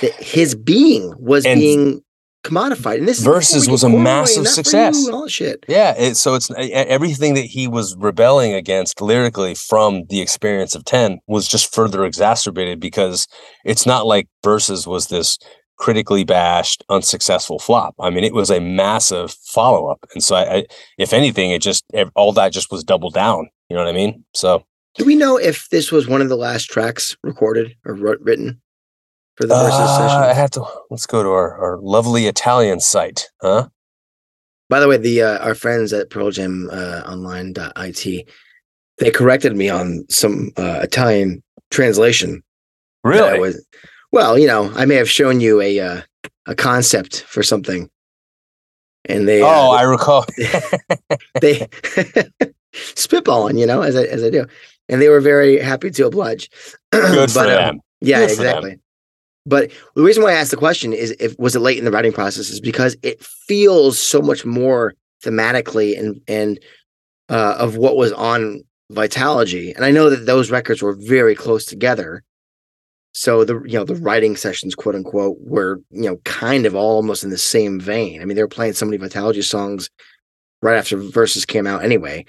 that 0.00 0.12
his 0.14 0.54
being 0.54 1.14
was 1.18 1.46
and 1.46 1.60
being 1.60 2.02
commodified. 2.44 2.98
And 2.98 3.08
this 3.08 3.20
Vs 3.20 3.68
was 3.68 3.82
a 3.82 3.88
massive 3.88 4.46
success. 4.46 5.08
all 5.08 5.26
shit. 5.26 5.64
Yeah, 5.68 5.94
it, 5.98 6.16
so 6.16 6.34
it's 6.34 6.50
everything 6.50 7.34
that 7.34 7.46
he 7.46 7.66
was 7.66 7.96
rebelling 7.96 8.52
against 8.52 9.00
lyrically 9.00 9.54
from 9.54 10.04
the 10.08 10.20
experience 10.20 10.74
of 10.74 10.84
Ten 10.84 11.20
was 11.26 11.48
just 11.48 11.74
further 11.74 12.04
exacerbated 12.04 12.78
because 12.78 13.26
it's 13.64 13.86
not 13.86 14.06
like 14.06 14.28
Vs 14.44 14.86
was 14.86 15.08
this 15.08 15.38
critically 15.76 16.24
bashed, 16.24 16.84
unsuccessful 16.88 17.58
flop. 17.58 17.94
I 17.98 18.10
mean, 18.10 18.22
it 18.22 18.34
was 18.34 18.50
a 18.50 18.60
massive 18.60 19.32
follow 19.32 19.90
up, 19.90 20.04
and 20.14 20.22
so 20.22 20.36
I, 20.36 20.56
I, 20.56 20.66
if 20.98 21.12
anything, 21.12 21.50
it 21.50 21.62
just 21.62 21.84
all 22.14 22.32
that 22.34 22.52
just 22.52 22.70
was 22.70 22.84
doubled 22.84 23.14
down. 23.14 23.48
You 23.68 23.76
know 23.76 23.82
what 23.82 23.90
I 23.90 23.96
mean? 23.96 24.24
So. 24.34 24.64
Do 24.96 25.04
we 25.04 25.16
know 25.16 25.36
if 25.36 25.68
this 25.70 25.90
was 25.90 26.06
one 26.06 26.20
of 26.20 26.28
the 26.28 26.36
last 26.36 26.66
tracks 26.66 27.16
recorded 27.24 27.74
or 27.84 27.94
written? 27.94 28.60
For 29.36 29.46
the 29.46 29.54
Vs 29.54 29.72
uh, 29.72 29.98
session? 29.98 30.22
I 30.22 30.32
have 30.32 30.50
to. 30.52 30.64
Let's 30.90 31.06
go 31.06 31.22
to 31.22 31.28
our, 31.30 31.56
our 31.58 31.78
lovely 31.80 32.26
Italian 32.26 32.80
site, 32.80 33.28
huh? 33.40 33.68
By 34.70 34.80
the 34.80 34.88
way, 34.88 34.96
the 34.96 35.22
uh, 35.22 35.38
our 35.38 35.54
friends 35.54 35.92
at 35.92 36.10
Pearl 36.10 36.30
Jam 36.30 36.68
uh, 36.72 37.02
Online.it 37.06 38.28
they 38.98 39.10
corrected 39.10 39.56
me 39.56 39.68
on 39.68 40.04
some 40.08 40.52
uh, 40.56 40.80
Italian 40.82 41.42
translation. 41.70 42.42
Really? 43.02 43.38
Was, 43.38 43.64
well, 44.12 44.38
you 44.38 44.46
know, 44.46 44.72
I 44.74 44.84
may 44.84 44.94
have 44.94 45.10
shown 45.10 45.40
you 45.40 45.60
a 45.60 45.80
uh, 45.80 46.02
a 46.46 46.54
concept 46.54 47.22
for 47.22 47.42
something, 47.42 47.90
and 49.06 49.28
they. 49.28 49.42
Uh, 49.42 49.46
oh, 49.46 49.72
uh, 49.72 49.76
I 49.76 49.82
recall. 49.82 50.24
they 51.40 51.54
spitballing, 52.72 53.58
you 53.58 53.66
know, 53.66 53.82
as 53.82 53.96
I 53.96 54.04
as 54.04 54.22
I 54.22 54.30
do, 54.30 54.46
and 54.88 55.02
they 55.02 55.08
were 55.08 55.20
very 55.20 55.58
happy 55.58 55.90
to 55.90 56.06
oblige. 56.06 56.48
Good 56.92 57.30
for 57.30 57.40
but, 57.40 57.48
um, 57.50 57.56
them. 57.56 57.80
yeah, 58.00 58.20
Good 58.20 58.30
exactly. 58.30 58.78
But 59.46 59.70
the 59.94 60.02
reason 60.02 60.22
why 60.22 60.30
I 60.30 60.36
asked 60.36 60.50
the 60.50 60.56
question 60.56 60.92
is 60.92 61.14
if 61.20 61.38
was 61.38 61.54
it 61.54 61.60
late 61.60 61.78
in 61.78 61.84
the 61.84 61.90
writing 61.90 62.12
process 62.12 62.48
is 62.48 62.60
because 62.60 62.96
it 63.02 63.22
feels 63.22 63.98
so 63.98 64.22
much 64.22 64.44
more 64.44 64.94
thematically 65.22 65.98
and 65.98 66.20
and 66.26 66.58
uh, 67.28 67.56
of 67.58 67.76
what 67.76 67.96
was 67.96 68.12
on 68.12 68.62
Vitalogy, 68.92 69.74
and 69.74 69.84
I 69.84 69.90
know 69.90 70.10
that 70.10 70.26
those 70.26 70.50
records 70.50 70.82
were 70.82 70.94
very 70.94 71.34
close 71.34 71.64
together. 71.64 72.22
So 73.12 73.44
the 73.44 73.62
you 73.64 73.78
know 73.78 73.84
the 73.84 73.96
writing 73.96 74.36
sessions, 74.36 74.74
quote 74.74 74.94
unquote, 74.94 75.36
were 75.40 75.80
you 75.90 76.02
know 76.02 76.16
kind 76.24 76.66
of 76.66 76.74
almost 76.74 77.24
in 77.24 77.30
the 77.30 77.38
same 77.38 77.80
vein. 77.80 78.22
I 78.22 78.24
mean, 78.24 78.36
they 78.36 78.42
were 78.42 78.48
playing 78.48 78.74
so 78.74 78.86
many 78.86 78.98
Vitalogy 78.98 79.42
songs 79.42 79.90
right 80.62 80.76
after 80.76 80.96
Vs 80.96 81.44
came 81.44 81.66
out 81.66 81.84
anyway. 81.84 82.24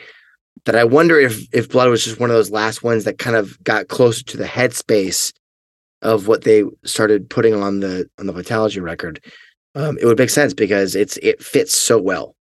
That 0.65 0.75
I 0.75 0.83
wonder 0.83 1.19
if 1.19 1.45
if 1.53 1.69
Blood 1.69 1.89
was 1.89 2.03
just 2.03 2.19
one 2.19 2.29
of 2.29 2.35
those 2.35 2.51
last 2.51 2.83
ones 2.83 3.03
that 3.03 3.19
kind 3.19 3.35
of 3.35 3.61
got 3.63 3.87
closer 3.87 4.23
to 4.25 4.37
the 4.37 4.45
headspace 4.45 5.33
of 6.05 6.27
what 6.27 6.43
they 6.43 6.63
started 6.85 7.29
putting 7.29 7.55
on 7.55 7.79
the 7.79 8.07
on 8.19 8.27
the 8.27 8.33
Vitalogy 8.33 8.81
record, 8.81 9.19
um, 9.73 9.97
it 9.99 10.05
would 10.05 10.19
make 10.19 10.29
sense 10.29 10.53
because 10.53 10.95
it's 10.95 11.17
it 11.17 11.43
fits 11.43 11.75
so 11.75 11.99
well. 11.99 12.35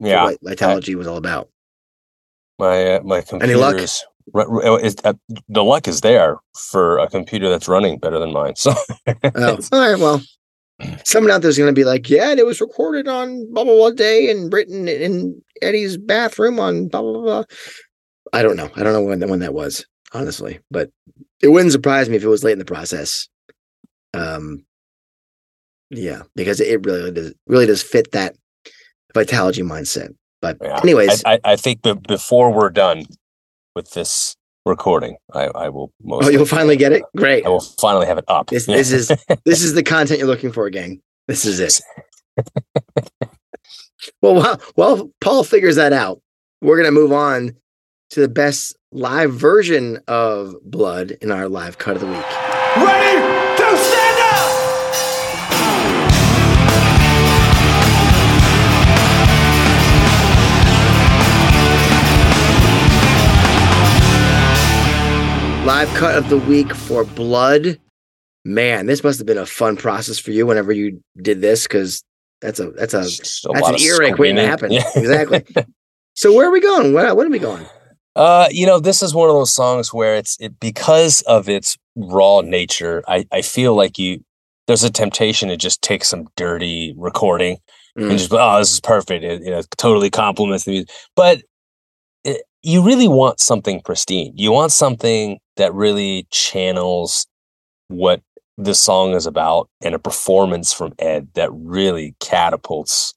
Yeah, 0.00 0.24
what 0.24 0.42
Vitalogy 0.42 0.94
I, 0.94 0.96
was 0.96 1.06
all 1.06 1.18
about. 1.18 1.48
My 2.58 2.94
uh, 2.94 3.02
my 3.02 3.20
computers. 3.20 4.04
Is, 4.82 4.96
uh, 5.04 5.14
the 5.48 5.64
luck 5.64 5.88
is 5.88 6.00
there 6.00 6.38
for 6.70 6.98
a 6.98 7.08
computer 7.08 7.48
that's 7.50 7.66
running 7.66 7.98
better 7.98 8.20
than 8.20 8.32
mine. 8.32 8.54
So, 8.54 8.72
oh, 9.34 9.58
all 9.72 9.80
right. 9.80 9.98
Well, 9.98 10.22
someone 11.04 11.32
out 11.32 11.42
there's 11.42 11.58
going 11.58 11.74
to 11.74 11.78
be 11.78 11.84
like, 11.84 12.08
yeah, 12.08 12.32
it 12.32 12.46
was 12.46 12.60
recorded 12.60 13.08
on 13.08 13.52
blah 13.52 13.64
blah 13.64 13.74
blah 13.74 13.90
day 13.90 14.30
and 14.30 14.52
written 14.52 14.88
in 14.88 15.42
Eddie's 15.60 15.96
bathroom 15.96 16.58
on 16.58 16.88
blah 16.88 17.02
blah 17.02 17.20
blah. 17.20 17.44
I 18.32 18.42
don't 18.42 18.56
know. 18.56 18.70
I 18.76 18.82
don't 18.82 18.94
know 18.94 19.02
when 19.02 19.28
when 19.28 19.40
that 19.40 19.54
was 19.54 19.84
honestly, 20.14 20.60
but 20.70 20.90
it 21.42 21.48
wouldn't 21.48 21.72
surprise 21.72 22.08
me 22.08 22.16
if 22.16 22.22
it 22.22 22.28
was 22.28 22.44
late 22.44 22.52
in 22.52 22.58
the 22.58 22.64
process. 22.64 23.28
Um, 24.14 24.64
yeah, 25.90 26.22
because 26.34 26.60
it 26.60 26.84
really 26.86 27.10
does 27.10 27.34
really 27.46 27.66
does 27.66 27.82
fit 27.82 28.12
that 28.12 28.34
Vitalogy 29.14 29.64
mindset. 29.64 30.14
But 30.40 30.58
yeah. 30.60 30.80
anyways, 30.82 31.22
I, 31.24 31.38
I, 31.44 31.56
think 31.56 31.82
b- 31.82 31.94
before 32.08 32.52
we're 32.52 32.70
done 32.70 33.04
with 33.76 33.90
this 33.92 34.36
recording, 34.66 35.16
I, 35.32 35.44
I 35.46 35.68
will. 35.68 35.92
Most 36.02 36.26
oh, 36.26 36.30
you'll 36.30 36.46
finally 36.46 36.76
get 36.76 36.92
it. 36.92 37.02
Great. 37.16 37.46
I 37.46 37.48
will 37.48 37.60
finally 37.60 38.06
have 38.06 38.18
it 38.18 38.24
up. 38.28 38.48
This, 38.48 38.66
this 38.66 38.90
is 38.90 39.08
this 39.44 39.62
is 39.62 39.74
the 39.74 39.82
content 39.82 40.18
you're 40.18 40.28
looking 40.28 40.52
for, 40.52 40.68
gang. 40.70 41.00
This 41.28 41.44
is 41.44 41.60
it. 41.60 41.80
well, 44.22 44.34
while, 44.34 44.60
while 44.74 45.10
Paul 45.20 45.44
figures 45.44 45.76
that 45.76 45.92
out, 45.92 46.20
we're 46.60 46.76
gonna 46.76 46.90
move 46.90 47.12
on 47.12 47.56
to 48.10 48.20
the 48.20 48.28
best 48.28 48.76
live 48.94 49.32
version 49.32 49.98
of 50.06 50.54
Blood 50.62 51.12
in 51.22 51.32
our 51.32 51.48
live 51.48 51.78
cut 51.78 51.96
of 51.96 52.02
the 52.02 52.06
week. 52.06 52.16
Ready 52.76 53.16
to 53.56 53.76
stand 53.78 54.18
up! 54.20 54.46
Live 65.66 65.88
cut 65.94 66.16
of 66.16 66.28
the 66.28 66.36
week 66.38 66.74
for 66.74 67.04
Blood. 67.04 67.80
Man, 68.44 68.84
this 68.84 69.02
must 69.02 69.18
have 69.18 69.26
been 69.26 69.38
a 69.38 69.46
fun 69.46 69.78
process 69.78 70.18
for 70.18 70.32
you 70.32 70.44
whenever 70.46 70.70
you 70.70 71.02
did 71.16 71.40
this 71.40 71.66
because 71.66 72.04
that's 72.42 72.60
a 72.60 72.70
that's 72.72 72.92
a, 72.92 72.98
a 72.98 73.54
that's 73.54 73.68
an 73.68 73.78
earache 73.80 74.18
waiting 74.18 74.36
to 74.36 74.46
happen. 74.46 74.70
Yeah. 74.70 74.84
exactly. 74.96 75.46
so 76.14 76.34
where 76.34 76.48
are 76.48 76.52
we 76.52 76.60
going? 76.60 76.92
Where, 76.92 77.14
when 77.14 77.28
are 77.28 77.30
we 77.30 77.38
going? 77.38 77.64
Uh, 78.14 78.48
you 78.50 78.66
know, 78.66 78.78
this 78.78 79.02
is 79.02 79.14
one 79.14 79.28
of 79.28 79.34
those 79.34 79.54
songs 79.54 79.92
where 79.92 80.16
it's 80.16 80.36
it 80.40 80.60
because 80.60 81.22
of 81.22 81.48
its 81.48 81.78
raw 81.96 82.40
nature. 82.40 83.02
I 83.08 83.26
I 83.32 83.42
feel 83.42 83.74
like 83.74 83.98
you 83.98 84.24
there's 84.66 84.84
a 84.84 84.90
temptation 84.90 85.48
to 85.48 85.56
just 85.56 85.82
take 85.82 86.04
some 86.04 86.28
dirty 86.36 86.94
recording 86.96 87.58
mm. 87.98 88.10
and 88.10 88.18
just 88.18 88.32
oh 88.32 88.58
this 88.58 88.72
is 88.72 88.80
perfect. 88.80 89.24
It, 89.24 89.42
know, 89.42 89.62
totally 89.76 90.10
complements 90.10 90.64
the 90.64 90.72
music, 90.72 90.90
but 91.16 91.42
it, 92.24 92.42
you 92.62 92.84
really 92.84 93.08
want 93.08 93.40
something 93.40 93.80
pristine. 93.80 94.32
You 94.36 94.52
want 94.52 94.72
something 94.72 95.38
that 95.56 95.74
really 95.74 96.26
channels 96.30 97.26
what 97.88 98.22
the 98.58 98.74
song 98.74 99.14
is 99.14 99.26
about 99.26 99.68
and 99.80 99.94
a 99.94 99.98
performance 99.98 100.72
from 100.72 100.92
Ed 100.98 101.28
that 101.34 101.50
really 101.52 102.14
catapults 102.20 103.14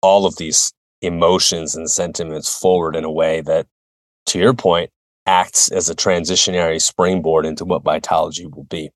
all 0.00 0.26
of 0.26 0.36
these 0.36 0.72
emotions 1.02 1.74
and 1.74 1.90
sentiments 1.90 2.58
forward 2.58 2.96
in 2.96 3.04
a 3.04 3.10
way 3.10 3.40
that, 3.42 3.66
to 4.28 4.38
your 4.38 4.54
point, 4.54 4.90
acts 5.26 5.70
as 5.70 5.90
a 5.90 5.94
transitionary 5.94 6.80
springboard 6.80 7.44
into 7.44 7.64
what 7.64 7.84
Vitalogy 7.84 8.54
will 8.54 8.64
be. 8.64 8.90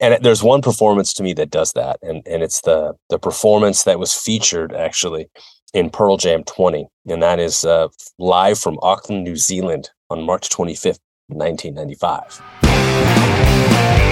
And 0.00 0.22
there's 0.22 0.42
one 0.42 0.60
performance 0.60 1.14
to 1.14 1.22
me 1.22 1.32
that 1.34 1.50
does 1.50 1.72
that, 1.72 1.98
and 2.02 2.26
and 2.26 2.42
it's 2.42 2.60
the 2.62 2.94
the 3.10 3.18
performance 3.18 3.84
that 3.84 3.98
was 3.98 4.12
featured 4.12 4.74
actually 4.74 5.28
in 5.72 5.88
Pearl 5.88 6.16
Jam 6.16 6.44
20, 6.44 6.86
and 7.08 7.22
that 7.22 7.38
is 7.38 7.64
uh, 7.64 7.88
live 8.18 8.58
from 8.58 8.78
Auckland, 8.82 9.24
New 9.24 9.36
Zealand 9.36 9.90
on 10.10 10.22
March 10.22 10.50
25th, 10.50 10.98
1995. 11.28 14.03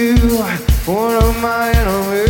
you, 0.00 0.16
one 0.86 1.14
of 1.14 1.42
my 1.42 1.70
enemies. 1.72 2.29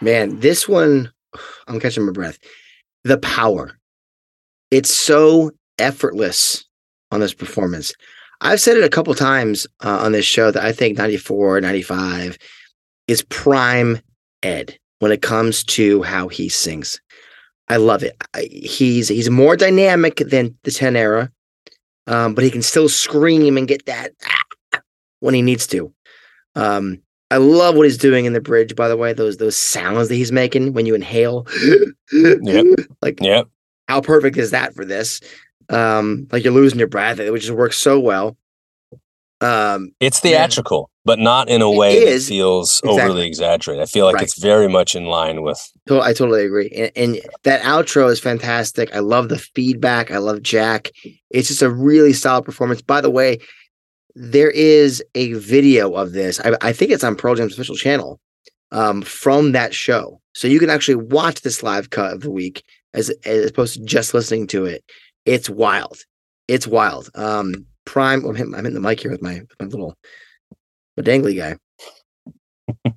Man, 0.00 0.40
this 0.40 0.68
one, 0.68 1.12
I'm 1.68 1.80
catching 1.80 2.04
my 2.04 2.12
breath. 2.12 2.38
The 3.04 3.18
power. 3.18 3.78
It's 4.70 4.92
so 4.92 5.52
effortless 5.78 6.64
on 7.10 7.20
this 7.20 7.34
performance. 7.34 7.92
I've 8.40 8.60
said 8.60 8.76
it 8.76 8.84
a 8.84 8.90
couple 8.90 9.14
times 9.14 9.66
uh, 9.82 9.98
on 9.98 10.12
this 10.12 10.26
show 10.26 10.50
that 10.50 10.64
I 10.64 10.72
think 10.72 10.98
94, 10.98 11.60
95 11.60 12.36
is 13.08 13.22
prime 13.22 14.00
Ed 14.42 14.78
when 14.98 15.12
it 15.12 15.22
comes 15.22 15.64
to 15.64 16.02
how 16.02 16.28
he 16.28 16.48
sings. 16.48 17.00
I 17.68 17.76
love 17.76 18.02
it. 18.02 18.16
I, 18.34 18.48
he's 18.52 19.08
he's 19.08 19.30
more 19.30 19.56
dynamic 19.56 20.16
than 20.16 20.56
the 20.62 20.70
10 20.70 20.96
era, 20.96 21.30
um, 22.06 22.34
but 22.34 22.44
he 22.44 22.50
can 22.50 22.62
still 22.62 22.88
scream 22.88 23.56
and 23.56 23.66
get 23.66 23.86
that 23.86 24.12
ah, 24.24 24.80
when 25.20 25.34
he 25.34 25.42
needs 25.42 25.66
to. 25.68 25.92
Um, 26.54 27.02
I 27.30 27.38
love 27.38 27.74
what 27.74 27.84
he's 27.84 27.98
doing 27.98 28.24
in 28.24 28.32
the 28.32 28.40
bridge, 28.40 28.76
by 28.76 28.88
the 28.88 28.96
way. 28.96 29.12
Those 29.12 29.38
those 29.38 29.56
sounds 29.56 30.08
that 30.08 30.14
he's 30.14 30.32
making 30.32 30.72
when 30.72 30.86
you 30.86 30.94
inhale. 30.94 31.46
yep. 32.12 32.66
Like 33.02 33.20
yep. 33.20 33.48
how 33.88 34.00
perfect 34.00 34.36
is 34.36 34.52
that 34.52 34.74
for 34.74 34.84
this? 34.84 35.20
Um, 35.68 36.28
like 36.30 36.44
you're 36.44 36.52
losing 36.52 36.78
your 36.78 36.88
breath, 36.88 37.18
which 37.18 37.42
just 37.42 37.54
works 37.54 37.76
so 37.76 37.98
well. 37.98 38.36
Um 39.40 39.90
it's 40.00 40.20
theatrical, 40.20 40.88
yeah. 40.88 41.02
but 41.04 41.18
not 41.18 41.48
in 41.50 41.60
a 41.60 41.70
way 41.70 42.04
that 42.04 42.22
feels 42.22 42.78
exactly. 42.78 43.02
overly 43.02 43.26
exaggerated. 43.26 43.82
I 43.82 43.86
feel 43.86 44.06
like 44.06 44.14
right. 44.14 44.22
it's 44.22 44.38
very 44.38 44.68
much 44.68 44.94
in 44.94 45.06
line 45.06 45.42
with 45.42 45.60
I 45.90 46.12
totally 46.14 46.44
agree. 46.44 46.70
And, 46.70 46.92
and 46.96 47.20
that 47.42 47.60
outro 47.62 48.08
is 48.10 48.20
fantastic. 48.20 48.94
I 48.94 49.00
love 49.00 49.28
the 49.28 49.38
feedback. 49.38 50.10
I 50.10 50.18
love 50.18 50.42
Jack. 50.42 50.90
It's 51.30 51.48
just 51.48 51.60
a 51.60 51.70
really 51.70 52.14
solid 52.14 52.44
performance. 52.44 52.80
By 52.80 53.02
the 53.02 53.10
way, 53.10 53.40
there 54.16 54.50
is 54.50 55.04
a 55.14 55.34
video 55.34 55.92
of 55.92 56.12
this. 56.12 56.40
I, 56.40 56.56
I 56.62 56.72
think 56.72 56.90
it's 56.90 57.04
on 57.04 57.16
Pearl 57.16 57.34
Jam's 57.34 57.52
official 57.52 57.76
channel 57.76 58.18
um, 58.72 59.02
from 59.02 59.52
that 59.52 59.74
show. 59.74 60.20
So 60.34 60.48
you 60.48 60.58
can 60.58 60.70
actually 60.70 60.96
watch 60.96 61.42
this 61.42 61.62
live 61.62 61.90
cut 61.90 62.14
of 62.14 62.22
the 62.22 62.30
week 62.30 62.64
as, 62.94 63.10
as 63.26 63.50
opposed 63.50 63.74
to 63.74 63.84
just 63.84 64.14
listening 64.14 64.46
to 64.48 64.64
it. 64.64 64.82
It's 65.26 65.50
wild. 65.50 65.98
It's 66.48 66.66
wild. 66.66 67.10
Um, 67.14 67.66
Prime. 67.84 68.24
I'm 68.24 68.34
hitting, 68.34 68.54
I'm 68.54 68.64
hitting 68.64 68.74
the 68.74 68.80
mic 68.80 69.00
here 69.00 69.10
with 69.10 69.22
my, 69.22 69.42
my 69.60 69.66
little 69.66 69.94
my 70.96 71.02
dangly 71.02 71.36
guy. 71.36 71.56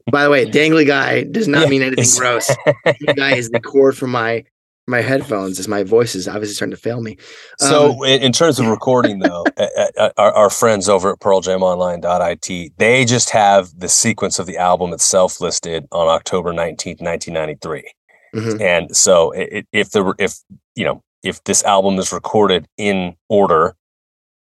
By 0.09 0.23
the 0.23 0.29
way, 0.29 0.45
dangly 0.45 0.87
guy 0.87 1.25
does 1.25 1.47
not 1.47 1.69
mean 1.69 1.81
anything 1.81 2.05
gross. 2.17 2.49
Dangly 2.87 3.15
guy 3.15 3.35
is 3.35 3.49
the 3.49 3.59
cord 3.59 3.97
for 3.97 4.07
my 4.07 4.45
my 4.89 5.01
headphones 5.01 5.59
as 5.59 5.67
my 5.67 5.83
voice 5.83 6.15
is 6.15 6.27
obviously 6.27 6.55
starting 6.55 6.71
to 6.75 6.81
fail 6.81 7.01
me. 7.01 7.17
So, 7.59 7.91
Um, 7.91 8.03
in, 8.05 8.21
in 8.23 8.31
terms 8.31 8.59
of 8.59 8.65
recording, 8.67 9.19
though, 9.19 9.45
our, 10.17 10.31
our 10.33 10.49
friends 10.49 10.89
over 10.89 11.11
at 11.13 11.19
PearlJamOnline.it, 11.19 12.73
they 12.77 13.05
just 13.05 13.29
have 13.29 13.69
the 13.77 13.87
sequence 13.89 14.39
of 14.39 14.45
the 14.47 14.57
album 14.57 14.91
itself 14.93 15.39
listed 15.39 15.87
on 15.91 16.07
October 16.07 16.51
nineteenth, 16.53 17.01
nineteen 17.01 17.35
ninety 17.35 17.55
three. 17.61 17.89
mhm. 18.35 18.59
And 18.61 18.95
so, 18.95 19.33
i 19.35 19.39
i 19.57 19.63
if 19.71 19.91
the 19.91 20.13
if 20.17 20.39
you 20.75 20.85
know 20.85 21.03
if 21.23 21.43
this 21.43 21.63
album 21.63 21.99
is 21.99 22.11
recorded 22.11 22.65
in 22.77 23.15
order 23.29 23.75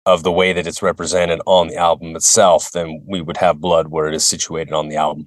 of 0.04 0.22
the 0.22 0.30
way 0.32 0.52
that 0.52 0.66
it's 0.66 0.82
represented 0.82 1.40
on 1.46 1.66
the 1.68 1.76
album 1.76 2.14
itself, 2.14 2.70
then 2.72 3.02
we 3.08 3.20
would 3.20 3.36
have 3.38 3.60
blood 3.60 3.88
where 3.88 4.06
it 4.06 4.14
is 4.14 4.24
situated 4.24 4.72
on 4.72 4.88
the 4.88 4.96
album. 4.96 5.26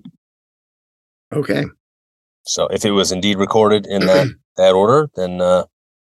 Okay. 1.34 1.66
So, 2.46 2.68
if 2.68 2.86
it 2.86 2.92
was 2.92 3.12
indeed 3.12 3.38
recorded 3.38 3.86
in 3.86 4.06
that 4.08 4.28
that 4.60 4.74
order, 4.76 5.10
then 5.16 5.42
uh, 5.42 5.64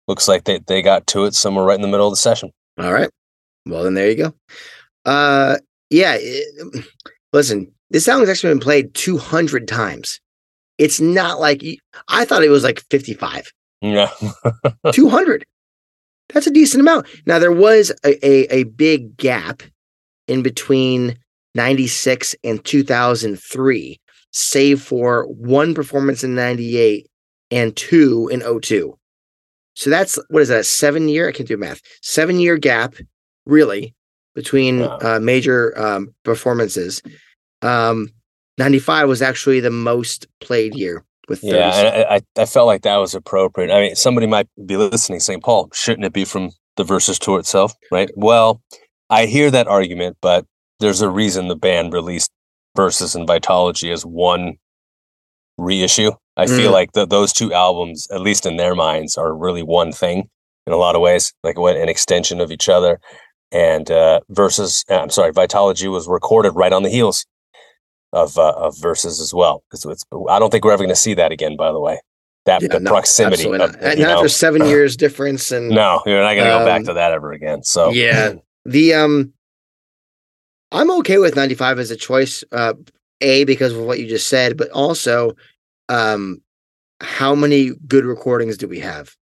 looks 0.07 0.27
like 0.27 0.43
they 0.43 0.59
they 0.67 0.81
got 0.81 1.07
to 1.07 1.25
it 1.25 1.33
somewhere 1.33 1.65
right 1.65 1.75
in 1.75 1.81
the 1.81 1.87
middle 1.87 2.07
of 2.07 2.11
the 2.13 2.17
session. 2.17 2.51
All 2.77 2.93
right. 2.93 3.09
Well, 3.65 3.83
then 3.83 3.93
there 3.93 4.09
you 4.09 4.15
go. 4.15 4.33
Uh, 5.05 5.57
yeah. 5.89 6.15
it- 6.19 6.85
listen, 7.33 7.71
this 7.89 8.05
song's 8.05 8.29
actually 8.29 8.51
been 8.53 8.59
played 8.59 8.93
200 8.93 9.67
times. 9.67 10.19
It's 10.77 10.99
not 10.99 11.39
like 11.39 11.63
I 12.07 12.25
thought 12.25 12.43
it 12.43 12.49
was 12.49 12.63
like 12.63 12.81
55. 12.89 13.51
Yeah. 13.81 14.09
200. 14.93 15.45
That's 16.33 16.47
a 16.47 16.51
decent 16.51 16.81
amount. 16.81 17.07
Now 17.25 17.39
there 17.39 17.51
was 17.51 17.91
a, 18.05 18.25
a, 18.25 18.59
a 18.59 18.63
big 18.63 19.17
gap 19.17 19.63
in 20.27 20.41
between 20.43 21.17
96 21.55 22.35
and 22.43 22.63
2003, 22.63 23.99
save 24.31 24.81
for 24.81 25.25
one 25.25 25.73
performance 25.73 26.23
in 26.23 26.35
98 26.35 27.07
and 27.51 27.75
two 27.75 28.29
in 28.31 28.41
02. 28.41 28.97
So 29.75 29.89
that's 29.89 30.19
what 30.29 30.41
is 30.41 30.49
that, 30.49 30.59
a 30.61 30.63
seven 30.63 31.07
year? 31.07 31.29
I 31.29 31.31
can't 31.31 31.47
do 31.47 31.57
math. 31.57 31.81
Seven 32.01 32.39
year 32.39 32.57
gap, 32.57 32.95
really, 33.45 33.95
between 34.35 34.81
Wow. 34.81 34.99
uh, 35.01 35.19
major 35.19 35.77
um, 35.79 36.13
performances. 36.23 37.01
Um, 37.61 38.09
95 38.57 39.07
was 39.07 39.21
actually 39.21 39.59
the 39.61 39.71
most 39.71 40.27
played 40.41 40.75
year 40.75 41.05
with 41.29 41.41
30. 41.41 41.55
Yeah, 41.55 41.69
I, 42.09 42.15
I 42.15 42.21
I 42.37 42.45
felt 42.45 42.67
like 42.67 42.81
that 42.81 42.97
was 42.97 43.15
appropriate. 43.15 43.71
I 43.73 43.79
mean, 43.81 43.95
somebody 43.95 44.27
might 44.27 44.47
be 44.65 44.75
listening 44.75 45.21
saying, 45.21 45.41
"Paul, 45.41 45.69
shouldn't 45.73 46.05
it 46.05 46.13
be 46.13 46.25
from 46.25 46.51
the 46.75 46.83
Vs 46.83 47.19
tour 47.19 47.39
itself?" 47.39 47.73
Right? 47.91 48.09
Well, 48.15 48.61
I 49.09 49.25
hear 49.27 49.49
that 49.51 49.67
argument, 49.67 50.17
but 50.21 50.45
there's 50.79 51.01
a 51.01 51.09
reason 51.09 51.47
the 51.47 51.55
band 51.55 51.93
released 51.93 52.31
Vs 52.75 53.15
and 53.15 53.27
Vitalogy 53.27 53.91
as 53.93 54.05
one 54.05 54.55
reissue. 55.59 56.11
I 56.37 56.45
feel 56.47 56.69
Mm. 56.71 56.73
like 56.73 56.91
th- 56.93 57.09
those 57.09 57.33
two 57.33 57.53
albums, 57.53 58.07
at 58.11 58.21
least 58.21 58.45
in 58.45 58.57
their 58.57 58.75
minds, 58.75 59.17
are 59.17 59.33
really 59.35 59.61
one 59.63 59.91
thing 59.91 60.29
in 60.65 60.73
a 60.73 60.77
lot 60.77 60.95
of 60.95 61.01
ways, 61.01 61.33
like 61.43 61.57
what 61.57 61.75
an 61.75 61.89
extension 61.89 62.39
of 62.41 62.51
each 62.51 62.69
other. 62.69 62.99
And 63.51 63.89
uh, 63.91 64.19
Vs, 64.29 64.85
uh, 64.89 64.95
I'm 64.99 65.09
sorry, 65.09 65.31
Vitalogy 65.33 65.91
was 65.91 66.07
recorded 66.07 66.51
right 66.51 66.71
on 66.71 66.83
the 66.83 66.89
heels 66.89 67.25
of 68.13 68.37
uh, 68.37 68.53
of 68.53 68.77
Vs 68.79 69.19
as 69.19 69.33
well. 69.33 69.63
Because 69.69 69.85
it's, 69.85 70.03
I 70.29 70.39
don't 70.39 70.49
think 70.51 70.63
we're 70.63 70.71
ever 70.71 70.83
going 70.83 70.89
to 70.89 70.95
see 70.95 71.13
that 71.15 71.31
again. 71.31 71.57
By 71.57 71.71
the 71.71 71.79
way, 71.79 71.99
that 72.45 72.61
Yeah, 72.61 72.69
the 72.69 72.79
no, 72.79 72.89
proximity. 72.91 73.45
Of, 73.45 73.57
not. 73.57 73.81
Not 73.81 73.97
know, 73.97 74.09
after 74.17 74.29
seven 74.29 74.65
years 74.73 74.95
difference 74.95 75.51
and 75.51 75.69
no, 75.69 76.01
you're 76.05 76.21
not 76.21 76.35
going 76.35 76.45
to 76.45 76.59
go 76.59 76.65
back 76.65 76.79
Um, 76.81 76.85
to 76.85 76.93
that 76.93 77.11
ever 77.11 77.31
again. 77.33 77.63
So 77.63 77.89
yeah 77.91 78.33
the 78.65 78.93
um 78.93 79.33
i'm 80.71 80.91
okay 80.91 81.17
with 81.17 81.35
95 81.35 81.79
as 81.79 81.89
a 81.91 81.95
choice 81.95 82.43
uh 82.51 82.73
a 83.21 83.43
because 83.45 83.73
of 83.73 83.81
what 83.81 83.99
you 83.99 84.07
just 84.07 84.27
said 84.27 84.57
but 84.57 84.69
also 84.71 85.33
um 85.89 86.41
how 87.01 87.33
many 87.35 87.71
good 87.87 88.05
recordings 88.05 88.57
do 88.57 88.67
we 88.67 88.79
have 88.79 89.15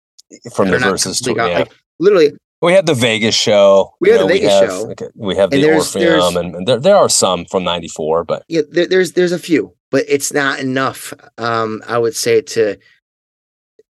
from 0.53 0.69
the 0.69 0.79
Vs 0.79 1.21
tour, 1.21 1.37
yeah. 1.37 1.59
like 1.59 1.71
literally 1.99 2.31
We 2.61 2.73
had 2.73 2.85
the 2.87 2.95
Vegas 2.95 3.35
show. 3.35 3.93
We 4.01 4.09
had 4.09 4.21
the 4.21 4.27
Vegas 4.27 4.51
have, 4.51 4.69
show. 4.69 4.81
like, 4.83 5.01
We 5.15 5.35
have 5.35 5.51
the 5.51 5.61
there's- 5.61 5.93
there's- 5.93 6.23
Orpheum, 6.23 6.45
and, 6.45 6.55
and 6.55 6.67
there 6.67 6.79
there 6.79 6.95
are 6.95 7.07
some 7.07 7.45
from 7.45 7.63
'94, 7.63 8.23
but 8.23 8.43
yeah 8.47 8.61
there, 8.69 8.87
there's 8.87 9.11
there's 9.13 9.31
a 9.31 9.39
few 9.39 9.73
but 9.91 10.03
it's 10.07 10.33
not 10.33 10.59
enough 10.59 11.13
um 11.37 11.81
i 11.87 11.97
would 11.97 12.15
say 12.15 12.41
to 12.41 12.77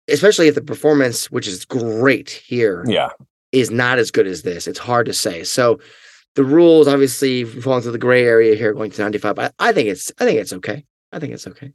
especially 0.08 0.48
if 0.48 0.56
the 0.56 0.62
performance 0.62 1.32
which 1.32 1.48
is 1.48 1.66
great 1.66 2.30
here 2.30 2.84
yeah, 2.88 3.10
is 3.52 3.72
not 3.72 3.98
as 4.00 4.12
good 4.12 4.28
as 4.28 4.42
this. 4.44 4.68
It's 4.68 4.80
hard 4.80 5.06
to 5.08 5.14
say. 5.14 5.44
So 5.44 5.80
the 6.38 6.46
rules 6.46 6.88
obviously 6.88 7.44
fall 7.44 7.78
into 7.78 7.90
the 7.90 7.98
gray 7.98 8.24
area 8.24 8.56
here 8.56 8.72
going 8.72 8.92
to 8.92 9.02
95. 9.02 9.40
I, 9.40 9.50
I 9.58 9.72
think 9.72 9.90
it's 9.90 10.12
I 10.20 10.26
think 10.26 10.40
it's 10.40 10.54
okay. 10.54 10.86
I 11.12 11.18
think 11.18 11.34
it's 11.34 11.48
okay. 11.48 11.72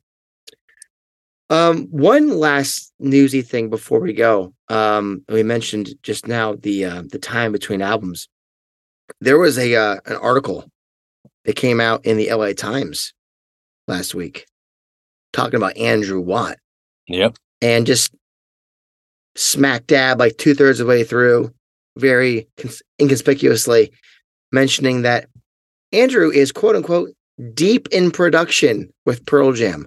Um, 1.50 1.88
one 1.90 2.38
last 2.38 2.92
newsy 3.00 3.42
thing 3.42 3.70
before 3.70 3.98
we 3.98 4.12
go. 4.12 4.54
Um, 4.68 5.24
we 5.28 5.42
mentioned 5.42 5.90
just 6.04 6.28
now 6.28 6.54
the 6.54 6.84
uh, 6.84 7.02
the 7.10 7.18
time 7.18 7.50
between 7.50 7.82
albums. 7.82 8.28
There 9.20 9.36
was 9.36 9.58
a 9.58 9.74
uh, 9.74 9.96
an 10.06 10.14
article 10.14 10.70
that 11.44 11.56
came 11.56 11.80
out 11.80 12.06
in 12.06 12.16
the 12.16 12.32
LA 12.32 12.52
Times 12.52 13.14
last 13.88 14.14
week 14.14 14.46
talking 15.32 15.56
about 15.56 15.76
Andrew 15.76 16.20
Watt 16.20 16.56
yep, 17.08 17.36
and 17.60 17.84
just 17.84 18.14
smack 19.34 19.88
dab 19.88 20.20
like 20.20 20.36
two 20.36 20.54
thirds 20.54 20.78
of 20.78 20.86
the 20.86 20.90
way 20.90 21.02
through, 21.02 21.52
very 21.96 22.46
cons- 22.56 22.82
inconspicuously 23.00 23.92
mentioning 24.53 25.03
that 25.03 25.28
Andrew 25.92 26.30
is 26.30 26.53
quote 26.53 26.76
unquote 26.76 27.11
deep 27.55 27.88
in 27.88 28.11
production 28.11 28.92
with 29.07 29.24
Pearl 29.26 29.53
Jam. 29.53 29.86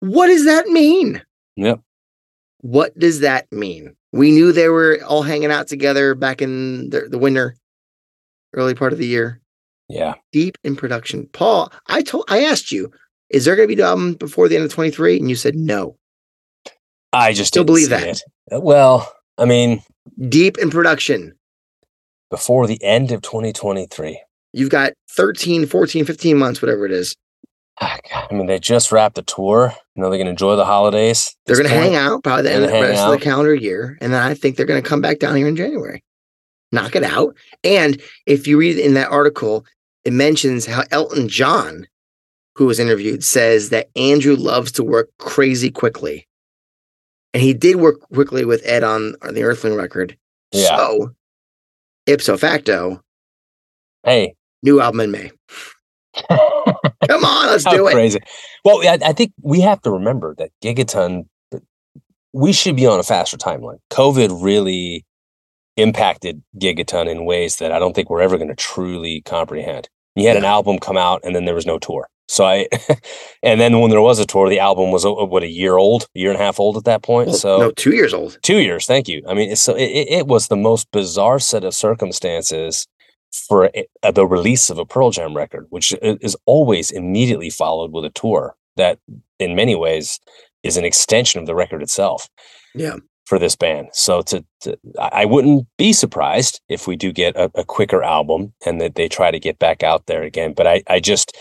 What 0.00 0.26
does 0.26 0.44
that 0.44 0.66
mean? 0.68 1.22
yep. 1.56 1.80
What 2.60 2.98
does 2.98 3.20
that 3.20 3.50
mean? 3.52 3.94
We 4.12 4.30
knew 4.30 4.50
they 4.52 4.68
were 4.68 4.98
all 5.06 5.22
hanging 5.22 5.50
out 5.50 5.68
together 5.68 6.14
back 6.14 6.40
in 6.40 6.88
the, 6.90 7.02
the 7.10 7.18
winter, 7.18 7.56
early 8.54 8.74
part 8.74 8.92
of 8.92 8.98
the 8.98 9.06
year. 9.06 9.40
Yeah, 9.88 10.14
Deep 10.32 10.56
in 10.64 10.74
production. 10.76 11.28
Paul, 11.32 11.70
I 11.88 12.00
told 12.02 12.24
I 12.28 12.44
asked 12.44 12.72
you, 12.72 12.90
is 13.28 13.44
there 13.44 13.54
going 13.54 13.68
to 13.68 13.74
be 13.76 13.82
an 13.82 13.86
album 13.86 14.14
before 14.14 14.48
the 14.48 14.56
end 14.56 14.64
of 14.64 14.72
23? 14.72 15.18
And 15.18 15.28
you 15.28 15.36
said 15.36 15.56
no. 15.56 15.96
I 17.12 17.34
just 17.34 17.48
Still 17.48 17.64
didn't 17.64 17.66
believe 17.66 17.88
that. 17.90 18.20
it. 18.50 18.62
Well, 18.62 19.12
I 19.36 19.44
mean, 19.44 19.82
Deep 20.28 20.56
in 20.58 20.70
production. 20.70 21.34
Before 22.30 22.66
the 22.66 22.82
end 22.82 23.12
of 23.12 23.22
2023. 23.22 24.20
You've 24.52 24.70
got 24.70 24.92
13, 25.10 25.66
14, 25.66 26.04
15 26.04 26.38
months, 26.38 26.62
whatever 26.62 26.86
it 26.86 26.92
is. 26.92 27.16
Ah, 27.80 27.98
I 28.30 28.34
mean, 28.34 28.46
they 28.46 28.60
just 28.60 28.92
wrapped 28.92 29.16
the 29.16 29.22
tour. 29.22 29.74
You 29.94 30.02
know, 30.02 30.10
they're 30.10 30.18
going 30.18 30.26
to 30.26 30.30
enjoy 30.30 30.54
the 30.54 30.64
holidays. 30.64 31.36
They're 31.46 31.56
going 31.56 31.68
to 31.68 31.74
hang 31.74 31.96
out 31.96 32.22
probably 32.22 32.44
the 32.44 32.52
end 32.52 32.64
of 32.64 32.70
the 32.70 32.80
rest 32.80 33.02
of 33.02 33.10
the 33.10 33.24
calendar 33.24 33.54
year. 33.54 33.98
And 34.00 34.12
then 34.12 34.22
I 34.22 34.34
think 34.34 34.56
they're 34.56 34.66
going 34.66 34.82
to 34.82 34.88
come 34.88 35.00
back 35.00 35.18
down 35.18 35.34
here 35.34 35.48
in 35.48 35.56
January. 35.56 36.04
Knock 36.70 36.94
it 36.94 37.02
out. 37.02 37.36
And 37.64 38.00
if 38.26 38.46
you 38.46 38.58
read 38.58 38.78
in 38.78 38.94
that 38.94 39.10
article, 39.10 39.66
it 40.04 40.12
mentions 40.12 40.66
how 40.66 40.84
Elton 40.90 41.28
John, 41.28 41.86
who 42.54 42.66
was 42.66 42.78
interviewed, 42.78 43.24
says 43.24 43.70
that 43.70 43.90
Andrew 43.96 44.36
loves 44.36 44.70
to 44.72 44.84
work 44.84 45.10
crazy 45.18 45.70
quickly. 45.70 46.28
And 47.32 47.42
he 47.42 47.54
did 47.54 47.76
work 47.76 48.00
quickly 48.12 48.44
with 48.44 48.62
Ed 48.64 48.84
on, 48.84 49.16
on 49.22 49.34
the 49.34 49.42
Earthling 49.42 49.76
record. 49.76 50.16
Yeah. 50.52 50.76
So, 50.76 51.14
ipso 52.06 52.36
facto, 52.36 53.00
Hey, 54.04 54.34
new 54.62 54.80
album 54.80 55.00
in 55.00 55.10
May. 55.10 55.30
Come 56.28 57.24
on, 57.24 57.46
let's 57.48 57.64
do 57.64 57.86
it. 57.88 57.92
crazy. 57.92 58.20
Well, 58.64 58.86
I, 58.86 58.98
I 59.04 59.12
think 59.12 59.32
we 59.42 59.60
have 59.60 59.80
to 59.82 59.90
remember 59.90 60.34
that 60.38 60.50
Gigaton, 60.62 61.26
we 62.32 62.52
should 62.52 62.76
be 62.76 62.86
on 62.86 63.00
a 63.00 63.02
faster 63.02 63.36
timeline. 63.36 63.78
COVID 63.90 64.42
really 64.42 65.04
impacted 65.76 66.42
Gigaton 66.58 67.08
in 67.08 67.24
ways 67.24 67.56
that 67.56 67.72
I 67.72 67.78
don't 67.78 67.94
think 67.94 68.10
we're 68.10 68.20
ever 68.20 68.36
going 68.36 68.48
to 68.48 68.54
truly 68.54 69.22
comprehend. 69.24 69.88
You 70.14 70.28
had 70.28 70.36
an 70.36 70.44
album 70.44 70.78
come 70.78 70.96
out 70.96 71.20
and 71.24 71.34
then 71.34 71.46
there 71.46 71.54
was 71.54 71.66
no 71.66 71.78
tour. 71.78 72.08
So 72.28 72.44
I, 72.44 72.68
and 73.42 73.60
then 73.60 73.80
when 73.80 73.90
there 73.90 74.00
was 74.00 74.18
a 74.18 74.26
tour, 74.26 74.48
the 74.48 74.60
album 74.60 74.90
was 74.90 75.04
uh, 75.04 75.12
what 75.12 75.42
a 75.42 75.48
year 75.48 75.76
old, 75.76 76.08
year 76.14 76.30
and 76.30 76.40
a 76.40 76.42
half 76.42 76.58
old 76.58 76.76
at 76.76 76.84
that 76.84 77.02
point. 77.02 77.28
Well, 77.28 77.36
so 77.36 77.58
no, 77.58 77.70
two 77.72 77.94
years 77.94 78.14
old. 78.14 78.38
Two 78.42 78.58
years, 78.58 78.86
thank 78.86 79.08
you. 79.08 79.22
I 79.28 79.34
mean, 79.34 79.54
so 79.56 79.74
it, 79.74 80.08
it 80.08 80.26
was 80.26 80.48
the 80.48 80.56
most 80.56 80.90
bizarre 80.90 81.38
set 81.38 81.64
of 81.64 81.74
circumstances 81.74 82.86
for 83.34 83.66
a, 83.66 83.86
uh, 84.02 84.10
the 84.10 84.26
release 84.26 84.70
of 84.70 84.78
a 84.78 84.84
Pearl 84.84 85.10
Jam 85.10 85.36
record, 85.36 85.66
which 85.70 85.92
is 86.02 86.36
always 86.46 86.90
immediately 86.90 87.50
followed 87.50 87.92
with 87.92 88.04
a 88.04 88.10
tour 88.10 88.54
that, 88.76 88.98
in 89.38 89.54
many 89.54 89.74
ways, 89.74 90.20
is 90.62 90.76
an 90.76 90.84
extension 90.84 91.40
of 91.40 91.46
the 91.46 91.54
record 91.54 91.82
itself. 91.82 92.28
Yeah. 92.74 92.96
For 93.26 93.38
this 93.38 93.56
band, 93.56 93.88
so 93.94 94.20
to, 94.20 94.44
to 94.60 94.76
I 95.00 95.22
I 95.22 95.24
wouldn't 95.24 95.66
be 95.78 95.94
surprised 95.94 96.60
if 96.68 96.86
we 96.86 96.94
do 96.94 97.10
get 97.10 97.34
a, 97.36 97.50
a 97.54 97.64
quicker 97.64 98.02
album 98.02 98.52
and 98.66 98.82
that 98.82 98.96
they 98.96 99.08
try 99.08 99.30
to 99.30 99.40
get 99.40 99.58
back 99.58 99.82
out 99.82 100.04
there 100.04 100.22
again. 100.22 100.52
But 100.52 100.66
I, 100.66 100.82
I 100.88 101.00
just, 101.00 101.34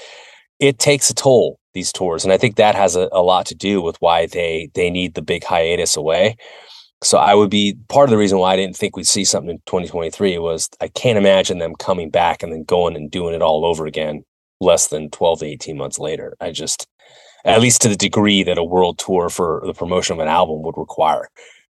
it 0.64 0.80
takes 0.80 1.10
a 1.10 1.14
toll 1.14 1.60
these 1.74 1.92
tours, 1.92 2.24
and 2.24 2.32
I 2.32 2.38
think 2.38 2.56
that 2.56 2.76
has 2.76 2.96
a, 2.96 3.10
a 3.12 3.22
lot 3.22 3.46
to 3.48 3.56
do 3.56 3.82
with 3.82 3.98
why 4.00 4.26
they 4.28 4.70
they 4.74 4.90
need 4.90 5.16
the 5.16 5.22
big 5.22 5.44
hiatus 5.44 5.96
away. 5.96 6.38
So 7.04 7.18
I 7.18 7.34
would 7.34 7.50
be 7.50 7.76
part 7.90 8.06
of 8.06 8.12
the 8.12 8.18
reason 8.18 8.38
why 8.40 8.54
I 8.54 8.56
didn't 8.56 8.78
think 8.78 8.96
we'd 8.96 9.08
see 9.08 9.26
something 9.26 9.50
in 9.50 9.58
2023 9.66 10.38
was 10.38 10.70
I 10.80 10.88
can't 10.88 11.18
imagine 11.18 11.58
them 11.58 11.76
coming 11.76 12.10
back 12.10 12.42
and 12.42 12.52
then 12.54 12.64
going 12.64 12.96
and 12.96 13.12
doing 13.12 13.36
it 13.36 13.42
all 13.42 13.66
over 13.66 13.86
again 13.86 14.24
less 14.62 14.88
than 14.88 15.10
12 15.10 15.40
to 15.40 15.46
18 15.46 15.78
months 15.78 16.00
later. 16.00 16.38
I 16.40 16.52
just 16.52 16.88
at 17.44 17.60
least 17.60 17.82
to 17.82 17.90
the 17.90 17.98
degree 17.98 18.42
that 18.44 18.58
a 18.58 18.64
world 18.64 19.00
tour 19.00 19.30
for 19.30 19.62
the 19.66 19.74
promotion 19.74 20.14
of 20.14 20.20
an 20.20 20.30
album 20.30 20.62
would 20.64 20.78
require. 20.78 21.28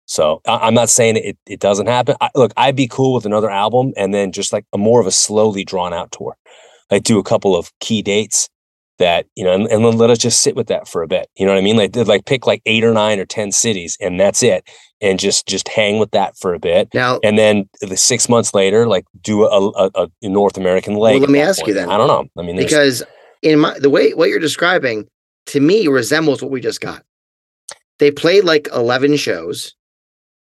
So 0.07 0.43
I, 0.45 0.67
am 0.67 0.75
not 0.75 0.91
saying 0.91 1.17
it, 1.17 1.39
it 1.47 1.61
doesn't 1.61 1.87
happen. 1.87 2.17
I, 2.21 2.31
look, 2.35 2.53
I'd 2.57 2.75
be 2.75 2.89
cool 2.89 3.15
with 3.15 3.25
another 3.25 3.49
album 3.49 3.93
and 3.97 4.13
then 4.13 4.33
just 4.33 4.53
like 4.53 4.65
a 4.73 4.79
more 4.79 5.01
of 5.01 5.07
a 5.07 5.13
slowly 5.13 5.65
drawn 5.65 5.95
out 5.95 6.11
tour. 6.11 6.37
Like 6.91 7.05
do 7.05 7.21
a 7.21 7.23
couple 7.23 7.55
of 7.55 7.71
key 7.79 8.03
dates 8.03 8.49
that, 9.01 9.27
you 9.35 9.45
know, 9.45 9.53
and, 9.53 9.67
and 9.67 9.85
then 9.85 9.99
let 9.99 10.09
us 10.09 10.19
just 10.19 10.41
sit 10.41 10.57
with 10.57 10.69
that 10.69 10.89
for 10.89 11.03
a 11.03 11.09
bit. 11.09 11.29
You 11.37 11.45
know 11.45 11.53
what 11.53 11.59
I 11.59 11.63
mean? 11.63 11.77
Like, 11.77 11.95
like 11.97 12.25
pick 12.25 12.47
like 12.47 12.63
eight 12.65 12.85
or 12.85 12.95
nine 12.95 13.19
or 13.19 13.27
10 13.27 13.53
cities 13.53 13.99
and 14.01 14.19
that's 14.19 14.43
it. 14.43 14.67
And 15.03 15.19
just, 15.19 15.47
just 15.47 15.69
hang 15.69 15.99
with 15.99 16.13
that 16.13 16.37
for 16.37 16.55
a 16.55 16.59
bit. 16.59 16.89
Now, 16.95 17.19
and 17.25 17.39
then 17.39 17.69
the 17.81 17.97
six 17.97 18.29
months 18.29 18.55
later, 18.55 18.87
like 18.87 19.05
do 19.21 19.45
a, 19.45 19.71
a, 19.71 19.91
a 19.95 20.09
North 20.23 20.57
American 20.57 20.95
leg. 20.95 21.15
Well, 21.15 21.23
let 21.23 21.31
me 21.31 21.41
ask 21.41 21.61
point. 21.61 21.69
you 21.69 21.75
then. 21.75 21.91
I 21.91 21.97
don't 21.97 22.07
know. 22.07 22.27
I 22.41 22.47
mean, 22.47 22.57
because 22.57 23.03
in 23.43 23.59
my, 23.59 23.79
the 23.79 23.91
way, 23.91 24.13
what 24.13 24.29
you're 24.29 24.39
describing 24.39 25.09
to 25.47 25.61
me 25.61 25.89
resembles 25.89 26.43
what 26.43 26.51
we 26.51 26.61
just 26.61 26.81
got. 26.81 27.03
They 27.99 28.11
played 28.11 28.45
like 28.45 28.69
11 28.73 29.17
shows 29.17 29.75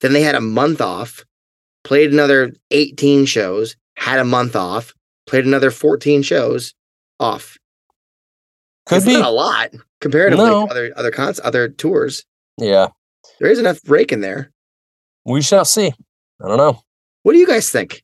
then 0.01 0.13
they 0.13 0.23
had 0.23 0.35
a 0.35 0.41
month 0.41 0.81
off, 0.81 1.25
played 1.85 2.13
another 2.13 2.53
18 2.71 3.27
shows, 3.27 3.77
had 3.97 4.19
a 4.19 4.25
month 4.25 4.55
off, 4.55 4.95
played 5.27 5.45
another 5.45 5.71
14 5.71 6.23
shows 6.23 6.75
off. 7.19 7.57
Could 8.89 8.99
it's 8.99 9.07
be 9.07 9.15
a 9.15 9.29
lot 9.29 9.71
comparatively 10.01 10.47
no. 10.47 10.67
to 10.67 10.71
other 10.71 10.93
other 10.97 11.11
cons 11.11 11.41
other 11.43 11.69
tours. 11.69 12.25
Yeah. 12.57 12.89
There 13.39 13.51
is 13.51 13.59
enough 13.59 13.83
break 13.83 14.13
in 14.13 14.21
there. 14.21 14.51
We 15.25 15.43
shall 15.43 15.65
see. 15.65 15.93
I 16.43 16.49
don't 16.49 16.57
know. 16.57 16.83
What 17.23 17.33
do 17.33 17.39
you 17.39 17.47
guys 17.47 17.71
think? 17.71 18.03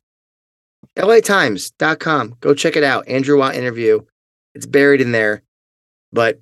LATimes.com. 0.97 2.37
Go 2.41 2.55
check 2.55 2.77
it 2.77 2.85
out. 2.85 3.09
Andrew 3.09 3.39
Watt 3.39 3.55
interview. 3.55 4.01
It's 4.55 4.67
buried 4.67 5.01
in 5.01 5.13
there, 5.13 5.43
but 6.13 6.41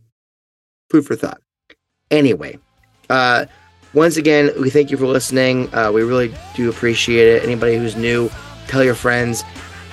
food 0.90 1.06
for 1.06 1.16
thought. 1.16 1.40
Anyway, 2.10 2.58
uh, 3.08 3.46
once 3.94 4.16
again, 4.16 4.50
we 4.60 4.68
thank 4.68 4.90
you 4.90 4.96
for 4.96 5.06
listening. 5.06 5.72
Uh, 5.74 5.90
we 5.92 6.02
really 6.02 6.34
do 6.54 6.68
appreciate 6.68 7.28
it. 7.28 7.44
Anybody 7.44 7.76
who's 7.76 7.96
new, 7.96 8.30
tell 8.66 8.84
your 8.84 8.94
friends. 8.94 9.44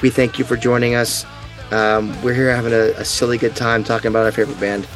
We 0.01 0.09
thank 0.09 0.39
you 0.39 0.45
for 0.45 0.57
joining 0.57 0.95
us. 0.95 1.25
Um, 1.71 2.19
we're 2.21 2.33
here 2.33 2.53
having 2.53 2.73
a, 2.73 2.91
a, 2.97 3.05
silly 3.05 3.37
good 3.37 3.55
time 3.55 3.83
talking 3.83 4.07
about 4.07 4.25
our 4.25 4.31
favorite 4.31 4.59
band. 4.59 4.87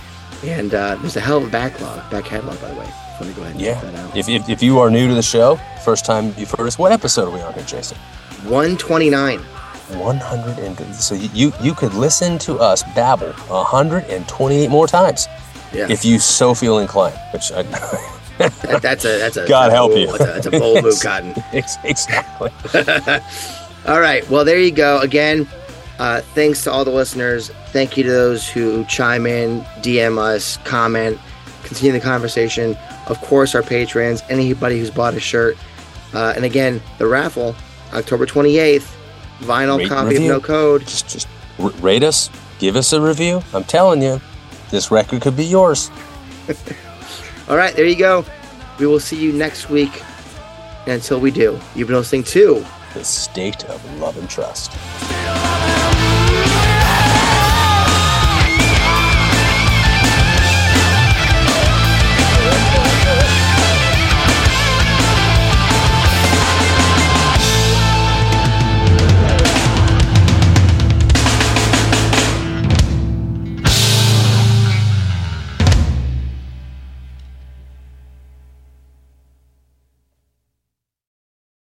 And 0.44 0.74
uh, 0.74 0.96
there's 0.96 1.16
a 1.16 1.20
hell 1.20 1.38
of 1.38 1.46
a 1.46 1.50
backlog, 1.50 2.10
back 2.10 2.26
catalog, 2.26 2.60
by 2.60 2.70
the 2.70 2.80
way. 2.80 2.90
Let 3.20 3.28
me 3.28 3.34
go 3.34 3.42
ahead 3.44 3.54
and 3.54 3.62
yeah. 3.62 3.80
that 3.80 3.96
out. 3.96 4.18
If, 4.18 4.28
if, 4.28 4.50
if 4.50 4.64
you 4.64 4.80
are 4.80 4.90
new 4.90 5.08
to 5.08 5.14
the 5.14 5.22
show, 5.22 5.60
first 5.86 6.06
time 6.06 6.34
you've 6.38 6.52
heard 6.52 6.68
us, 6.68 6.80
what 6.80 6.92
episode 6.92 7.28
are 7.28 7.32
we 7.32 7.42
on 7.42 7.54
here, 7.54 7.64
Jason? 7.64 7.98
129. 8.44 9.40
100 9.40 10.60
and 10.60 10.96
so 10.96 11.14
you 11.14 11.52
you 11.62 11.76
could 11.76 11.94
listen 11.94 12.40
to 12.40 12.58
us 12.58 12.84
babble 12.96 13.34
128 13.34 14.70
more 14.70 14.88
times 14.88 15.28
yeah. 15.74 15.86
if 15.90 16.06
you 16.06 16.18
so 16.18 16.56
feel 16.56 16.80
inclined 16.80 17.20
which 17.32 17.52
I, 17.52 17.64
that, 18.38 18.82
that's 18.82 19.06
a 19.06 19.20
that's 19.20 19.38
a 19.38 19.48
God 19.48 19.68
that's 19.68 19.74
help 19.74 19.96
you. 19.96 20.08
That's 20.08 20.22
a, 20.22 20.26
that's 20.26 20.46
a 20.48 20.52
bold 20.52 20.84
move, 20.84 21.00
Cotton. 21.02 21.36
exactly. 21.54 22.52
all 23.86 24.00
right. 24.00 24.28
Well, 24.30 24.44
there 24.44 24.60
you 24.60 24.72
go. 24.72 25.00
Again, 25.02 25.48
uh, 26.04 26.20
thanks 26.20 26.66
to 26.66 26.70
all 26.72 26.84
the 26.84 26.92
listeners. 26.92 27.50
Thank 27.68 27.96
you 27.96 28.04
to 28.04 28.10
those 28.10 28.46
who 28.46 28.84
chime 28.86 29.26
in, 29.26 29.62
DM 29.82 30.18
us, 30.18 30.58
comment, 30.66 31.18
continue 31.64 31.94
the 31.94 32.02
conversation. 32.02 32.76
Of 33.08 33.22
course, 33.22 33.56
our 33.56 33.64
patrons, 33.64 34.22
anybody 34.30 34.80
who's 34.80 34.92
bought 34.92 35.14
a 35.14 35.22
shirt. 35.22 35.56
Uh, 36.14 36.34
and 36.36 36.44
again, 36.44 36.82
the 36.98 37.08
raffle, 37.08 37.56
October 37.94 38.26
28th, 38.26 38.94
vinyl 39.40 39.78
rate 39.78 39.88
copy 39.88 40.18
of 40.18 40.24
No 40.24 40.42
Code. 40.42 40.82
Just, 40.82 41.08
just 41.08 41.28
rate 41.58 42.04
us, 42.04 42.30
give 42.60 42.76
us 42.76 42.92
a 42.92 43.00
review. 43.00 43.42
I'm 43.54 43.64
telling 43.64 44.02
you, 44.02 44.20
this 44.72 44.92
record 44.92 45.22
could 45.22 45.38
be 45.38 45.46
yours. 45.46 45.90
All 47.48 47.56
right, 47.56 47.74
there 47.78 47.86
you 47.86 47.96
go. 47.96 48.26
We 48.78 48.88
will 48.88 49.00
see 49.00 49.24
you 49.24 49.32
next 49.32 49.70
week. 49.70 50.04
And 50.82 50.96
until 50.96 51.22
we 51.22 51.32
do, 51.32 51.58
you've 51.76 51.88
been 51.88 51.96
listening 51.96 52.26
to 52.26 52.66
The 52.94 53.06
State 53.06 53.64
of 53.70 54.00
Love 54.02 54.18
and 54.18 54.30
Trust. 54.30 54.74